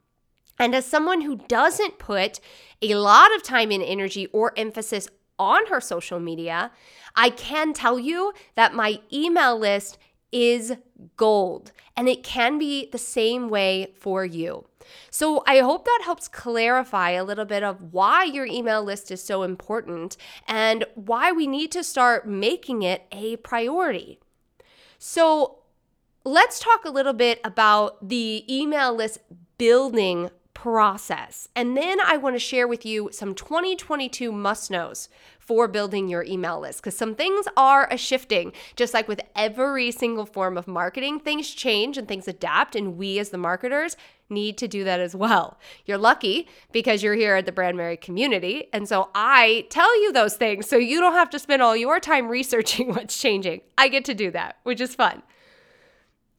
And 0.59 0.75
as 0.75 0.87
someone 0.87 1.23
who 1.23 1.37
doesn't 1.37 1.99
put 1.99 2.41
a 2.81 2.95
lot 2.95 3.35
of 3.35 3.43
time 3.43 3.71
and 3.71 3.83
energy 3.83 4.26
or 4.26 4.53
emphasis 4.57 5.09
on 5.38 5.67
her 5.67 5.81
social 5.81 6.21
media, 6.21 6.71
I 7.17 7.31
can 7.31 7.73
tell 7.73 7.99
you 7.99 8.33
that 8.55 8.75
my 8.75 9.00
email 9.12 9.59
list 9.59 9.99
is 10.31 10.75
gold 11.17 11.73
and 11.97 12.09
it 12.09 12.23
can 12.23 12.59
be 12.59 12.88
the 12.91 12.99
same 12.99 13.49
way 13.49 13.93
for 13.99 14.25
you. 14.25 14.67
So, 15.11 15.43
I 15.47 15.61
hope 15.61 15.87
that 15.87 16.03
helps 16.05 16.29
clarify 16.29 17.11
a 17.12 17.25
little 17.25 17.47
bit 17.47 17.62
of 17.62 17.93
why 17.93 18.25
your 18.25 18.45
email 18.45 18.83
list 18.85 19.11
is 19.11 19.25
so 19.25 19.43
important 19.43 20.19
and 20.47 20.85
why 20.95 21.33
we 21.33 21.47
need 21.47 21.73
to 21.73 21.83
start 21.83 22.29
making 22.29 22.83
it 22.83 23.07
a 23.11 23.37
priority. 23.37 24.19
So, 24.99 25.61
let's 26.25 26.59
talk 26.59 26.85
a 26.85 26.90
little 26.90 27.12
bit 27.12 27.40
about 27.45 28.09
the 28.09 28.45
email 28.49 28.95
list 28.95 29.19
building 29.59 30.31
process. 30.54 31.49
And 31.54 31.76
then 31.76 31.99
I 32.00 32.16
want 32.16 32.37
to 32.37 32.40
share 32.40 32.66
with 32.66 32.87
you 32.87 33.11
some 33.12 33.35
2022 33.35 34.33
must 34.33 34.71
knows 34.71 35.11
for 35.38 35.69
building 35.69 36.09
your 36.09 36.25
email 36.25 36.59
list 36.59 36.81
because 36.81 36.97
some 36.97 37.14
things 37.14 37.47
are 37.54 37.87
a 37.90 37.99
shifting. 37.99 38.52
Just 38.75 38.95
like 38.95 39.07
with 39.07 39.21
every 39.37 39.90
single 39.90 40.25
form 40.25 40.57
of 40.57 40.66
marketing, 40.66 41.21
things 41.21 41.50
change 41.50 41.99
and 41.99 42.09
things 42.09 42.26
adapt. 42.26 42.75
And 42.75 42.97
we 42.97 43.19
as 43.19 43.28
the 43.28 43.37
marketers 43.37 43.95
need 44.31 44.57
to 44.57 44.66
do 44.66 44.85
that 44.85 45.00
as 45.00 45.14
well. 45.14 45.59
You're 45.85 45.99
lucky 45.99 46.49
because 46.73 47.02
you're 47.02 47.14
here 47.14 47.37
at 47.37 47.45
the 47.45 47.52
Brandmerry 47.52 48.00
community. 48.00 48.69
And 48.73 48.88
so 48.88 49.11
I 49.14 49.66
tell 49.69 50.00
you 50.00 50.14
those 50.14 50.37
things 50.37 50.66
so 50.66 50.78
you 50.78 50.99
don't 51.00 51.12
have 51.12 51.28
to 51.31 51.38
spend 51.38 51.61
all 51.61 51.76
your 51.76 52.00
time 52.00 52.28
researching 52.31 52.95
what's 52.95 53.21
changing. 53.21 53.61
I 53.76 53.88
get 53.88 54.07
to 54.07 54.14
do 54.14 54.31
that, 54.31 54.57
which 54.62 54.81
is 54.81 54.95
fun. 54.95 55.23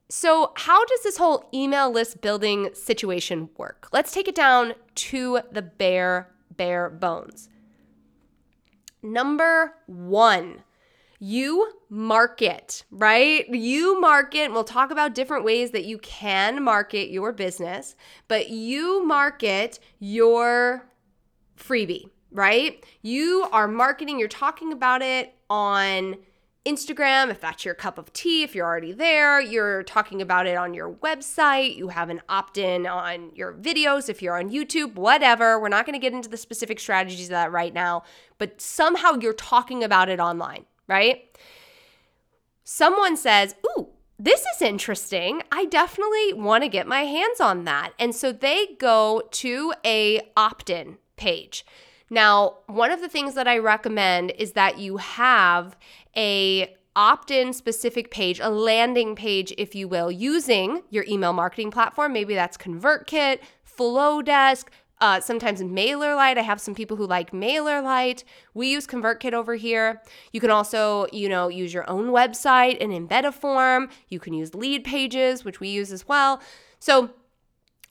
So, 0.08 0.52
how 0.56 0.86
does 0.86 1.02
this 1.02 1.18
whole 1.18 1.50
email 1.54 1.90
list 1.92 2.22
building 2.22 2.70
situation 2.74 3.50
work? 3.58 3.88
Let's 3.92 4.12
take 4.12 4.28
it 4.28 4.36
down 4.36 4.74
to 4.96 5.40
the 5.52 5.64
bare, 5.64 6.32
bare 6.56 6.90
bones. 6.92 7.50
Number 9.02 9.76
one, 9.88 10.64
you 11.20 11.74
market, 11.90 12.84
right? 12.92 13.48
You 13.50 14.00
market. 14.00 14.52
We'll 14.52 14.64
talk 14.64 14.92
about 14.92 15.16
different 15.16 15.44
ways 15.44 15.72
that 15.72 15.86
you 15.86 15.98
can 16.00 16.64
market 16.64 17.10
your 17.10 17.32
business, 17.32 17.96
but 18.28 18.50
you 18.50 19.04
market 19.06 19.80
your 20.00 20.88
freebie, 21.58 22.10
right? 22.32 22.84
You 23.02 23.48
are 23.52 23.68
marketing, 23.68 24.20
you're 24.20 24.28
talking 24.28 24.72
about 24.72 25.02
it 25.02 25.34
on 25.50 26.18
Instagram, 26.66 27.30
if 27.30 27.40
that's 27.40 27.64
your 27.64 27.76
cup 27.76 27.98
of 27.98 28.12
tea, 28.12 28.42
if 28.44 28.56
you're 28.56 28.66
already 28.66 28.92
there, 28.92 29.40
you're 29.40 29.84
talking 29.84 30.22
about 30.22 30.48
it 30.48 30.58
on 30.58 30.74
your 30.74 30.92
website, 30.92 31.76
you 31.76 31.90
have 31.90 32.10
an 32.10 32.22
opt 32.28 32.58
in 32.58 32.88
on 32.88 33.32
your 33.36 33.54
videos, 33.54 34.10
if 34.10 34.22
you're 34.22 34.38
on 34.38 34.50
YouTube, 34.50 34.96
whatever. 34.96 35.60
We're 35.60 35.70
not 35.70 35.86
going 35.86 35.94
to 35.94 36.00
get 36.00 36.14
into 36.14 36.30
the 36.30 36.38
specific 36.38 36.80
strategies 36.80 37.28
of 37.28 37.32
that 37.32 37.52
right 37.52 37.74
now, 37.74 38.04
but 38.40 38.60
somehow 38.60 39.14
you're 39.14 39.34
talking 39.34 39.84
about 39.84 40.10
it 40.10 40.20
online, 40.20 40.66
right? 40.88 41.38
Someone 42.64 43.16
says, 43.16 43.54
Ooh, 43.68 43.90
this 44.18 44.42
is 44.56 44.62
interesting. 44.62 45.44
I 45.52 45.66
definitely 45.66 46.34
want 46.34 46.64
to 46.64 46.70
get 46.70 46.88
my 46.88 47.02
hands 47.02 47.40
on 47.40 47.66
that. 47.66 47.92
And 48.00 48.16
so 48.16 48.32
they 48.32 48.76
go 48.80 49.22
to 49.32 49.74
a 49.86 50.22
opt-in 50.36 50.98
page. 51.16 51.66
Now, 52.10 52.58
one 52.68 52.92
of 52.92 53.02
the 53.02 53.10
things 53.10 53.34
that 53.34 53.48
I 53.48 53.58
recommend 53.58 54.32
is 54.32 54.54
that 54.54 54.78
you 54.78 54.98
have 54.98 55.76
a 56.16 56.76
opt-in 56.96 57.52
specific 57.52 58.10
page, 58.10 58.40
a 58.40 58.50
landing 58.50 59.16
page 59.16 59.54
if 59.58 59.76
you 59.76 59.88
will, 59.88 60.12
using 60.12 60.84
your 60.90 61.04
email 61.08 61.34
marketing 61.34 61.72
platform. 61.72 62.14
Maybe 62.14 62.36
that's 62.36 62.58
ConvertKit, 62.58 63.40
Flodesk, 63.78 64.66
uh, 65.02 65.20
sometimes 65.20 65.62
MailerLite. 65.62 66.38
I 66.38 66.42
have 66.42 66.62
some 66.62 66.74
people 66.74 66.96
who 66.96 67.06
like 67.06 67.32
MailerLite. 67.32 68.24
We 68.54 68.68
use 68.72 68.88
ConvertKit 68.88 69.34
over 69.34 69.56
here. 69.56 70.02
You 70.32 70.40
can 70.40 70.52
also, 70.52 71.08
you 71.12 71.28
know, 71.28 71.50
use 71.50 71.74
your 71.74 71.90
own 71.90 72.08
website 72.08 72.78
and 72.82 72.94
embed 72.94 73.26
a 73.26 73.32
form. 73.32 73.90
You 74.08 74.20
can 74.20 74.34
use 74.34 74.52
Leadpages, 74.52 75.44
which 75.44 75.60
we 75.60 75.68
use 75.68 75.92
as 75.92 76.08
well. 76.08 76.42
So 76.80 77.10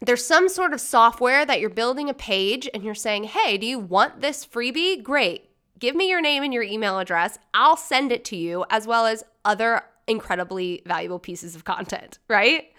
there's 0.06 0.24
some 0.24 0.48
sort 0.48 0.72
of 0.72 0.80
software 0.80 1.46
that 1.46 1.60
you're 1.60 1.70
building 1.70 2.08
a 2.08 2.14
page 2.14 2.68
and 2.72 2.82
you're 2.82 2.94
saying, 2.94 3.24
hey, 3.24 3.56
do 3.56 3.66
you 3.66 3.78
want 3.78 4.20
this 4.20 4.44
freebie? 4.44 5.02
Great. 5.02 5.50
Give 5.78 5.96
me 5.96 6.08
your 6.08 6.20
name 6.20 6.42
and 6.42 6.54
your 6.54 6.62
email 6.62 6.98
address. 6.98 7.38
I'll 7.52 7.76
send 7.76 8.12
it 8.12 8.24
to 8.26 8.36
you, 8.36 8.64
as 8.70 8.86
well 8.86 9.06
as 9.06 9.24
other 9.44 9.82
incredibly 10.06 10.82
valuable 10.86 11.18
pieces 11.18 11.54
of 11.54 11.64
content, 11.64 12.18
right? 12.28 12.72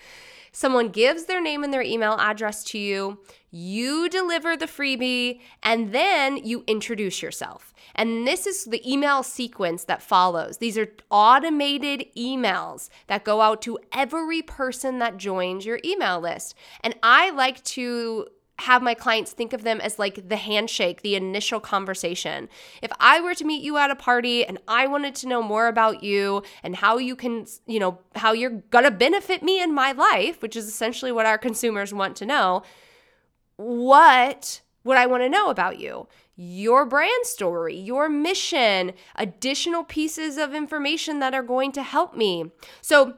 Someone 0.51 0.89
gives 0.89 1.25
their 1.25 1.41
name 1.41 1.63
and 1.63 1.73
their 1.73 1.81
email 1.81 2.13
address 2.13 2.63
to 2.65 2.79
you, 2.79 3.19
you 3.51 4.07
deliver 4.07 4.55
the 4.55 4.67
freebie, 4.67 5.41
and 5.61 5.91
then 5.91 6.37
you 6.37 6.63
introduce 6.65 7.21
yourself. 7.21 7.73
And 7.95 8.27
this 8.27 8.45
is 8.45 8.65
the 8.65 8.81
email 8.89 9.23
sequence 9.23 9.85
that 9.85 10.01
follows. 10.01 10.57
These 10.57 10.77
are 10.77 10.87
automated 11.09 12.05
emails 12.15 12.89
that 13.07 13.23
go 13.23 13.41
out 13.41 13.61
to 13.63 13.79
every 13.93 14.41
person 14.41 14.99
that 14.99 15.17
joins 15.17 15.65
your 15.65 15.79
email 15.83 16.19
list. 16.19 16.55
And 16.81 16.95
I 17.01 17.31
like 17.31 17.63
to 17.63 18.27
have 18.59 18.81
my 18.81 18.93
clients 18.93 19.31
think 19.31 19.51
of 19.53 19.63
them 19.63 19.81
as 19.81 19.99
like 19.99 20.29
the 20.29 20.37
handshake, 20.37 21.01
the 21.01 21.15
initial 21.15 21.59
conversation. 21.59 22.47
If 22.81 22.91
I 22.99 23.19
were 23.19 23.35
to 23.35 23.43
meet 23.43 23.63
you 23.63 23.77
at 23.77 23.91
a 23.91 23.95
party 23.95 24.45
and 24.45 24.59
I 24.67 24.87
wanted 24.87 25.13
to 25.15 25.27
know 25.27 25.41
more 25.41 25.67
about 25.67 26.03
you 26.03 26.41
and 26.63 26.75
how 26.75 26.97
you 26.97 27.15
can, 27.15 27.47
you 27.65 27.79
know, 27.79 27.99
how 28.15 28.31
you're 28.31 28.61
gonna 28.71 28.91
benefit 28.91 29.43
me 29.43 29.61
in 29.61 29.73
my 29.73 29.91
life, 29.91 30.41
which 30.41 30.55
is 30.55 30.67
essentially 30.67 31.11
what 31.11 31.25
our 31.25 31.37
consumers 31.37 31.93
want 31.93 32.15
to 32.17 32.25
know, 32.25 32.63
what 33.57 34.61
would 34.85 34.97
I 34.97 35.05
wanna 35.05 35.27
know 35.27 35.49
about 35.49 35.79
you? 35.79 36.07
Your 36.35 36.85
brand 36.85 37.25
story, 37.25 37.75
your 37.75 38.09
mission, 38.09 38.93
additional 39.15 39.83
pieces 39.83 40.37
of 40.37 40.53
information 40.53 41.19
that 41.19 41.33
are 41.33 41.43
going 41.43 41.71
to 41.73 41.83
help 41.83 42.15
me. 42.15 42.51
So, 42.81 43.15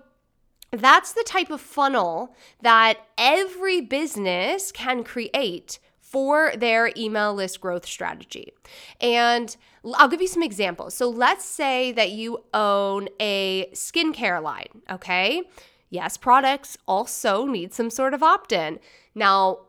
that's 0.71 1.13
the 1.13 1.23
type 1.25 1.49
of 1.49 1.61
funnel 1.61 2.35
that 2.61 2.97
every 3.17 3.79
business 3.79 4.71
can 4.71 5.03
create 5.03 5.79
for 6.01 6.53
their 6.55 6.91
email 6.95 7.33
list 7.33 7.61
growth 7.61 7.85
strategy. 7.85 8.53
And 9.01 9.55
I'll 9.95 10.07
give 10.07 10.21
you 10.21 10.27
some 10.27 10.43
examples. 10.43 10.93
So 10.93 11.09
let's 11.09 11.45
say 11.45 11.91
that 11.93 12.11
you 12.11 12.43
own 12.53 13.09
a 13.19 13.69
skincare 13.73 14.41
line, 14.41 14.81
okay? 14.89 15.43
Yes, 15.89 16.17
products 16.17 16.77
also 16.87 17.45
need 17.45 17.73
some 17.73 17.89
sort 17.89 18.13
of 18.13 18.23
opt 18.23 18.51
in. 18.51 18.79
Now, 19.15 19.59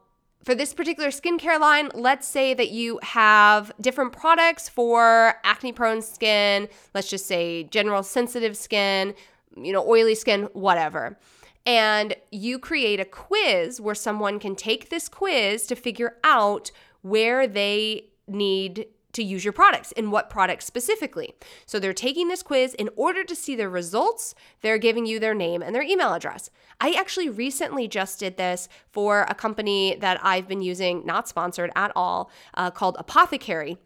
for 0.44 0.54
this 0.54 0.72
particular 0.72 1.10
skincare 1.10 1.60
line, 1.60 1.90
let's 1.94 2.26
say 2.26 2.54
that 2.54 2.70
you 2.70 2.98
have 3.02 3.72
different 3.80 4.12
products 4.12 4.68
for 4.68 5.34
acne 5.44 5.72
prone 5.72 6.00
skin, 6.00 6.68
let's 6.94 7.10
just 7.10 7.26
say 7.26 7.64
general 7.64 8.02
sensitive 8.02 8.56
skin, 8.56 9.14
you 9.56 9.72
know, 9.72 9.86
oily 9.86 10.14
skin, 10.14 10.44
whatever. 10.52 11.18
And 11.66 12.14
you 12.30 12.58
create 12.58 12.98
a 13.00 13.04
quiz 13.04 13.80
where 13.80 13.94
someone 13.94 14.38
can 14.38 14.56
take 14.56 14.88
this 14.88 15.08
quiz 15.08 15.66
to 15.66 15.76
figure 15.76 16.16
out 16.24 16.70
where 17.02 17.46
they 17.46 18.06
need 18.26 18.86
to 19.12 19.22
use 19.22 19.44
your 19.44 19.52
products 19.52 19.92
and 19.92 20.12
what 20.12 20.30
products 20.30 20.66
specifically. 20.66 21.34
So 21.66 21.78
they're 21.78 21.92
taking 21.92 22.28
this 22.28 22.42
quiz 22.42 22.74
in 22.74 22.90
order 22.96 23.24
to 23.24 23.34
see 23.34 23.56
their 23.56 23.70
results, 23.70 24.34
they're 24.60 24.78
giving 24.78 25.06
you 25.06 25.18
their 25.18 25.34
name 25.34 25.62
and 25.62 25.74
their 25.74 25.82
email 25.82 26.12
address. 26.12 26.50
I 26.80 26.92
actually 26.92 27.28
recently 27.28 27.88
just 27.88 28.20
did 28.20 28.36
this 28.36 28.68
for 28.92 29.26
a 29.28 29.34
company 29.34 29.96
that 30.00 30.20
I've 30.22 30.46
been 30.46 30.62
using, 30.62 31.04
not 31.06 31.28
sponsored 31.28 31.70
at 31.74 31.90
all, 31.96 32.30
uh, 32.54 32.70
called 32.70 32.96
Apothecary. 32.98 33.78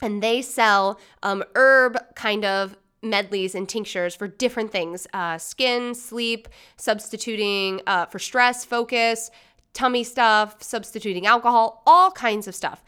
And 0.00 0.22
they 0.22 0.42
sell 0.42 0.98
um, 1.22 1.44
herb 1.54 1.98
kind 2.14 2.44
of 2.44 2.76
medleys 3.02 3.54
and 3.54 3.68
tinctures 3.68 4.14
for 4.14 4.26
different 4.26 4.72
things 4.72 5.06
uh, 5.12 5.38
skin, 5.38 5.94
sleep, 5.94 6.48
substituting 6.76 7.80
uh, 7.86 8.06
for 8.06 8.18
stress, 8.18 8.64
focus, 8.64 9.30
tummy 9.74 10.04
stuff, 10.04 10.62
substituting 10.62 11.26
alcohol, 11.26 11.82
all 11.86 12.10
kinds 12.10 12.48
of 12.48 12.54
stuff. 12.54 12.82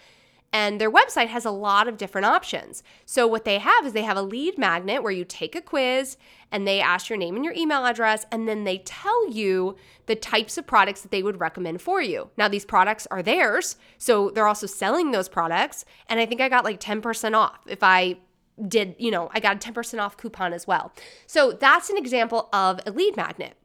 And 0.52 0.80
their 0.80 0.90
website 0.90 1.26
has 1.28 1.44
a 1.44 1.50
lot 1.50 1.88
of 1.88 1.98
different 1.98 2.24
options. 2.24 2.82
So, 3.04 3.26
what 3.26 3.44
they 3.44 3.58
have 3.58 3.84
is 3.84 3.92
they 3.92 4.02
have 4.02 4.16
a 4.16 4.22
lead 4.22 4.56
magnet 4.56 5.02
where 5.02 5.12
you 5.12 5.24
take 5.24 5.54
a 5.54 5.60
quiz 5.60 6.16
and 6.50 6.66
they 6.66 6.80
ask 6.80 7.08
your 7.08 7.18
name 7.18 7.34
and 7.34 7.44
your 7.44 7.54
email 7.54 7.84
address, 7.84 8.24
and 8.30 8.48
then 8.48 8.64
they 8.64 8.78
tell 8.78 9.30
you 9.30 9.76
the 10.06 10.14
types 10.14 10.56
of 10.56 10.66
products 10.66 11.02
that 11.02 11.10
they 11.10 11.22
would 11.22 11.40
recommend 11.40 11.82
for 11.82 12.00
you. 12.00 12.30
Now, 12.36 12.48
these 12.48 12.64
products 12.64 13.06
are 13.10 13.22
theirs, 13.22 13.76
so 13.98 14.30
they're 14.30 14.46
also 14.46 14.66
selling 14.66 15.10
those 15.10 15.28
products. 15.28 15.84
And 16.08 16.20
I 16.20 16.26
think 16.26 16.40
I 16.40 16.48
got 16.48 16.64
like 16.64 16.80
10% 16.80 17.36
off 17.36 17.58
if 17.66 17.82
I 17.82 18.18
did, 18.68 18.94
you 18.98 19.10
know, 19.10 19.28
I 19.34 19.40
got 19.40 19.56
a 19.56 19.72
10% 19.72 20.00
off 20.00 20.16
coupon 20.16 20.52
as 20.52 20.66
well. 20.66 20.92
So 21.26 21.52
that's 21.52 21.90
an 21.90 21.98
example 21.98 22.48
of 22.52 22.80
a 22.86 22.90
lead 22.90 23.16
magnet. 23.16 23.56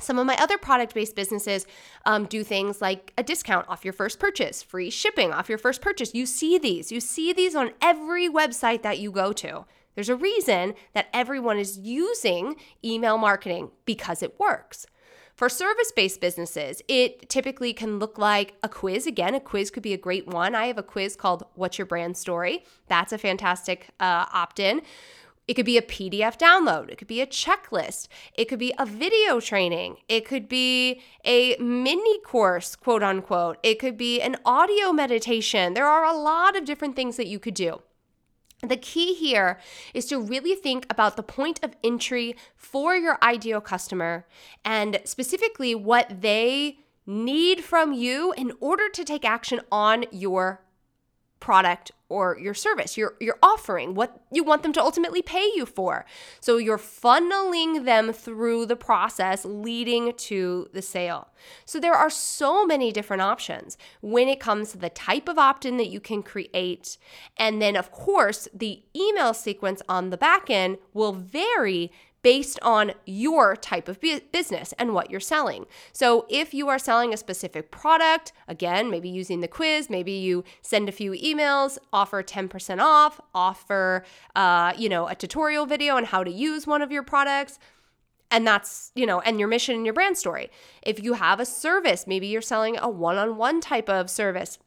Some 0.00 0.18
of 0.18 0.26
my 0.26 0.36
other 0.36 0.58
product 0.58 0.94
based 0.94 1.14
businesses 1.14 1.66
um, 2.06 2.26
do 2.26 2.42
things 2.42 2.80
like 2.80 3.12
a 3.16 3.22
discount 3.22 3.68
off 3.68 3.84
your 3.84 3.92
first 3.92 4.18
purchase, 4.18 4.62
free 4.62 4.90
shipping 4.90 5.32
off 5.32 5.48
your 5.48 5.58
first 5.58 5.80
purchase. 5.80 6.14
You 6.14 6.26
see 6.26 6.58
these. 6.58 6.90
You 6.90 7.00
see 7.00 7.32
these 7.32 7.54
on 7.54 7.72
every 7.80 8.28
website 8.28 8.82
that 8.82 8.98
you 8.98 9.10
go 9.10 9.32
to. 9.34 9.64
There's 9.94 10.08
a 10.08 10.16
reason 10.16 10.74
that 10.94 11.08
everyone 11.12 11.58
is 11.58 11.78
using 11.78 12.56
email 12.84 13.18
marketing 13.18 13.70
because 13.84 14.22
it 14.22 14.38
works. 14.38 14.86
For 15.34 15.48
service 15.48 15.90
based 15.90 16.20
businesses, 16.20 16.82
it 16.86 17.30
typically 17.30 17.72
can 17.72 17.98
look 17.98 18.18
like 18.18 18.54
a 18.62 18.68
quiz. 18.68 19.06
Again, 19.06 19.34
a 19.34 19.40
quiz 19.40 19.70
could 19.70 19.82
be 19.82 19.94
a 19.94 19.98
great 19.98 20.26
one. 20.26 20.54
I 20.54 20.66
have 20.66 20.76
a 20.76 20.82
quiz 20.82 21.16
called 21.16 21.44
What's 21.54 21.78
Your 21.78 21.86
Brand 21.86 22.16
Story? 22.16 22.62
That's 22.88 23.12
a 23.12 23.18
fantastic 23.18 23.88
uh, 23.98 24.26
opt 24.32 24.60
in. 24.60 24.82
It 25.50 25.54
could 25.54 25.66
be 25.66 25.78
a 25.78 25.82
PDF 25.82 26.38
download. 26.38 26.90
It 26.90 26.98
could 26.98 27.08
be 27.08 27.20
a 27.20 27.26
checklist. 27.26 28.06
It 28.34 28.44
could 28.44 28.60
be 28.60 28.72
a 28.78 28.86
video 28.86 29.40
training. 29.40 29.96
It 30.08 30.24
could 30.24 30.48
be 30.48 31.00
a 31.24 31.56
mini 31.56 32.20
course, 32.20 32.76
quote 32.76 33.02
unquote. 33.02 33.58
It 33.64 33.80
could 33.80 33.96
be 33.96 34.20
an 34.20 34.36
audio 34.44 34.92
meditation. 34.92 35.74
There 35.74 35.88
are 35.88 36.04
a 36.04 36.16
lot 36.16 36.56
of 36.56 36.64
different 36.64 36.94
things 36.94 37.16
that 37.16 37.26
you 37.26 37.40
could 37.40 37.54
do. 37.54 37.82
The 38.62 38.76
key 38.76 39.12
here 39.12 39.58
is 39.92 40.06
to 40.06 40.20
really 40.20 40.54
think 40.54 40.86
about 40.88 41.16
the 41.16 41.24
point 41.24 41.58
of 41.64 41.74
entry 41.82 42.36
for 42.54 42.94
your 42.94 43.18
ideal 43.20 43.60
customer 43.60 44.28
and 44.64 45.00
specifically 45.04 45.74
what 45.74 46.20
they 46.20 46.78
need 47.06 47.64
from 47.64 47.92
you 47.92 48.32
in 48.36 48.52
order 48.60 48.88
to 48.90 49.02
take 49.02 49.24
action 49.24 49.60
on 49.72 50.04
your 50.12 50.62
product 51.40 51.90
or 52.10 52.36
your 52.38 52.52
service 52.52 52.98
you're 52.98 53.14
you're 53.18 53.38
offering 53.42 53.94
what 53.94 54.20
you 54.30 54.44
want 54.44 54.62
them 54.62 54.72
to 54.72 54.80
ultimately 54.80 55.22
pay 55.22 55.50
you 55.54 55.64
for. 55.64 56.04
So 56.40 56.58
you're 56.58 56.78
funneling 56.78 57.84
them 57.84 58.12
through 58.12 58.66
the 58.66 58.76
process 58.76 59.44
leading 59.44 60.12
to 60.14 60.68
the 60.72 60.82
sale. 60.82 61.28
So 61.64 61.80
there 61.80 61.94
are 61.94 62.10
so 62.10 62.66
many 62.66 62.92
different 62.92 63.22
options 63.22 63.78
when 64.02 64.28
it 64.28 64.38
comes 64.38 64.72
to 64.72 64.78
the 64.78 64.90
type 64.90 65.28
of 65.28 65.38
opt-in 65.38 65.78
that 65.78 65.88
you 65.88 66.00
can 66.00 66.22
create. 66.22 66.98
And 67.36 67.62
then 67.62 67.74
of 67.74 67.90
course 67.90 68.48
the 68.52 68.82
email 68.94 69.32
sequence 69.32 69.80
on 69.88 70.10
the 70.10 70.18
back 70.18 70.50
end 70.50 70.78
will 70.92 71.12
vary 71.12 71.90
based 72.22 72.58
on 72.62 72.92
your 73.06 73.56
type 73.56 73.88
of 73.88 74.00
business 74.00 74.74
and 74.78 74.94
what 74.94 75.10
you're 75.10 75.20
selling. 75.20 75.66
So, 75.92 76.26
if 76.28 76.52
you 76.52 76.68
are 76.68 76.78
selling 76.78 77.14
a 77.14 77.16
specific 77.16 77.70
product, 77.70 78.32
again, 78.48 78.90
maybe 78.90 79.08
using 79.08 79.40
the 79.40 79.48
quiz, 79.48 79.88
maybe 79.88 80.12
you 80.12 80.44
send 80.62 80.88
a 80.88 80.92
few 80.92 81.12
emails, 81.12 81.78
offer 81.92 82.22
10% 82.22 82.80
off, 82.80 83.20
offer, 83.34 84.04
uh, 84.36 84.72
you 84.76 84.88
know, 84.88 85.08
a 85.08 85.14
tutorial 85.14 85.66
video 85.66 85.96
on 85.96 86.04
how 86.04 86.24
to 86.24 86.30
use 86.30 86.66
one 86.66 86.82
of 86.82 86.92
your 86.92 87.02
products. 87.02 87.58
And 88.32 88.46
that's, 88.46 88.92
you 88.94 89.06
know, 89.06 89.20
and 89.20 89.40
your 89.40 89.48
mission 89.48 89.74
and 89.74 89.84
your 89.84 89.92
brand 89.92 90.16
story. 90.16 90.50
If 90.82 91.02
you 91.02 91.14
have 91.14 91.40
a 91.40 91.44
service, 91.44 92.06
maybe 92.06 92.28
you're 92.28 92.40
selling 92.40 92.78
a 92.78 92.88
one 92.88 93.16
on 93.16 93.36
one 93.36 93.60
type 93.60 93.88
of 93.88 94.08
service 94.08 94.58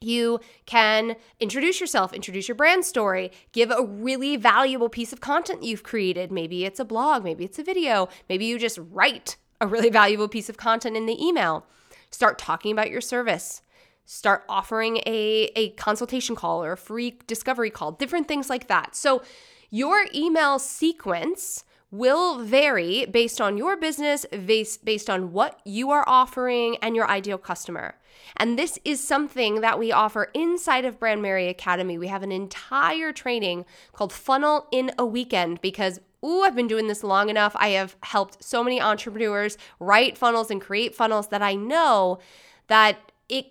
you 0.00 0.40
can 0.66 1.16
introduce 1.40 1.80
yourself, 1.80 2.12
introduce 2.12 2.48
your 2.48 2.54
brand 2.54 2.84
story, 2.84 3.32
give 3.52 3.70
a 3.70 3.82
really 3.82 4.36
valuable 4.36 4.88
piece 4.88 5.12
of 5.12 5.20
content 5.20 5.62
you've 5.62 5.82
created. 5.82 6.30
Maybe 6.30 6.64
it's 6.64 6.80
a 6.80 6.84
blog, 6.84 7.24
maybe 7.24 7.44
it's 7.44 7.58
a 7.58 7.64
video, 7.64 8.08
maybe 8.28 8.44
you 8.44 8.58
just 8.58 8.78
write 8.90 9.36
a 9.60 9.66
really 9.66 9.90
valuable 10.02 10.28
piece 10.28 10.48
of 10.48 10.56
content 10.56 10.96
in 10.96 11.06
the 11.06 11.24
email. 11.24 11.66
Start 12.10 12.38
talking 12.38 12.72
about 12.72 12.90
your 12.90 13.00
service. 13.00 13.62
Start 14.04 14.44
offering 14.48 14.98
a, 14.98 15.50
a 15.56 15.70
consultation 15.70 16.36
call 16.36 16.62
or 16.62 16.72
a 16.72 16.76
free 16.76 17.18
discovery 17.26 17.70
call, 17.70 17.92
different 17.92 18.28
things 18.28 18.48
like 18.48 18.68
that. 18.68 18.94
So, 18.94 19.22
your 19.68 20.06
email 20.14 20.60
sequence 20.60 21.64
will 21.90 22.38
vary 22.38 23.06
based 23.06 23.40
on 23.40 23.56
your 23.56 23.76
business, 23.76 24.26
based, 24.46 24.84
based 24.84 25.08
on 25.08 25.32
what 25.32 25.60
you 25.64 25.90
are 25.90 26.04
offering 26.06 26.76
and 26.82 26.96
your 26.96 27.08
ideal 27.08 27.38
customer. 27.38 27.94
And 28.36 28.58
this 28.58 28.78
is 28.84 29.06
something 29.06 29.60
that 29.60 29.78
we 29.78 29.92
offer 29.92 30.30
inside 30.34 30.84
of 30.84 30.98
Brandmerry 30.98 31.48
Academy. 31.48 31.96
We 31.96 32.08
have 32.08 32.22
an 32.22 32.32
entire 32.32 33.12
training 33.12 33.64
called 33.92 34.12
Funnel 34.12 34.66
in 34.72 34.90
a 34.98 35.06
Weekend 35.06 35.60
because 35.60 36.00
ooh, 36.24 36.42
I've 36.42 36.56
been 36.56 36.66
doing 36.66 36.88
this 36.88 37.04
long 37.04 37.28
enough. 37.28 37.54
I 37.56 37.68
have 37.68 37.96
helped 38.02 38.42
so 38.42 38.64
many 38.64 38.80
entrepreneurs 38.80 39.56
write 39.78 40.18
funnels 40.18 40.50
and 40.50 40.60
create 40.60 40.94
funnels 40.94 41.28
that 41.28 41.42
I 41.42 41.54
know 41.54 42.18
that 42.66 43.12
it 43.28 43.46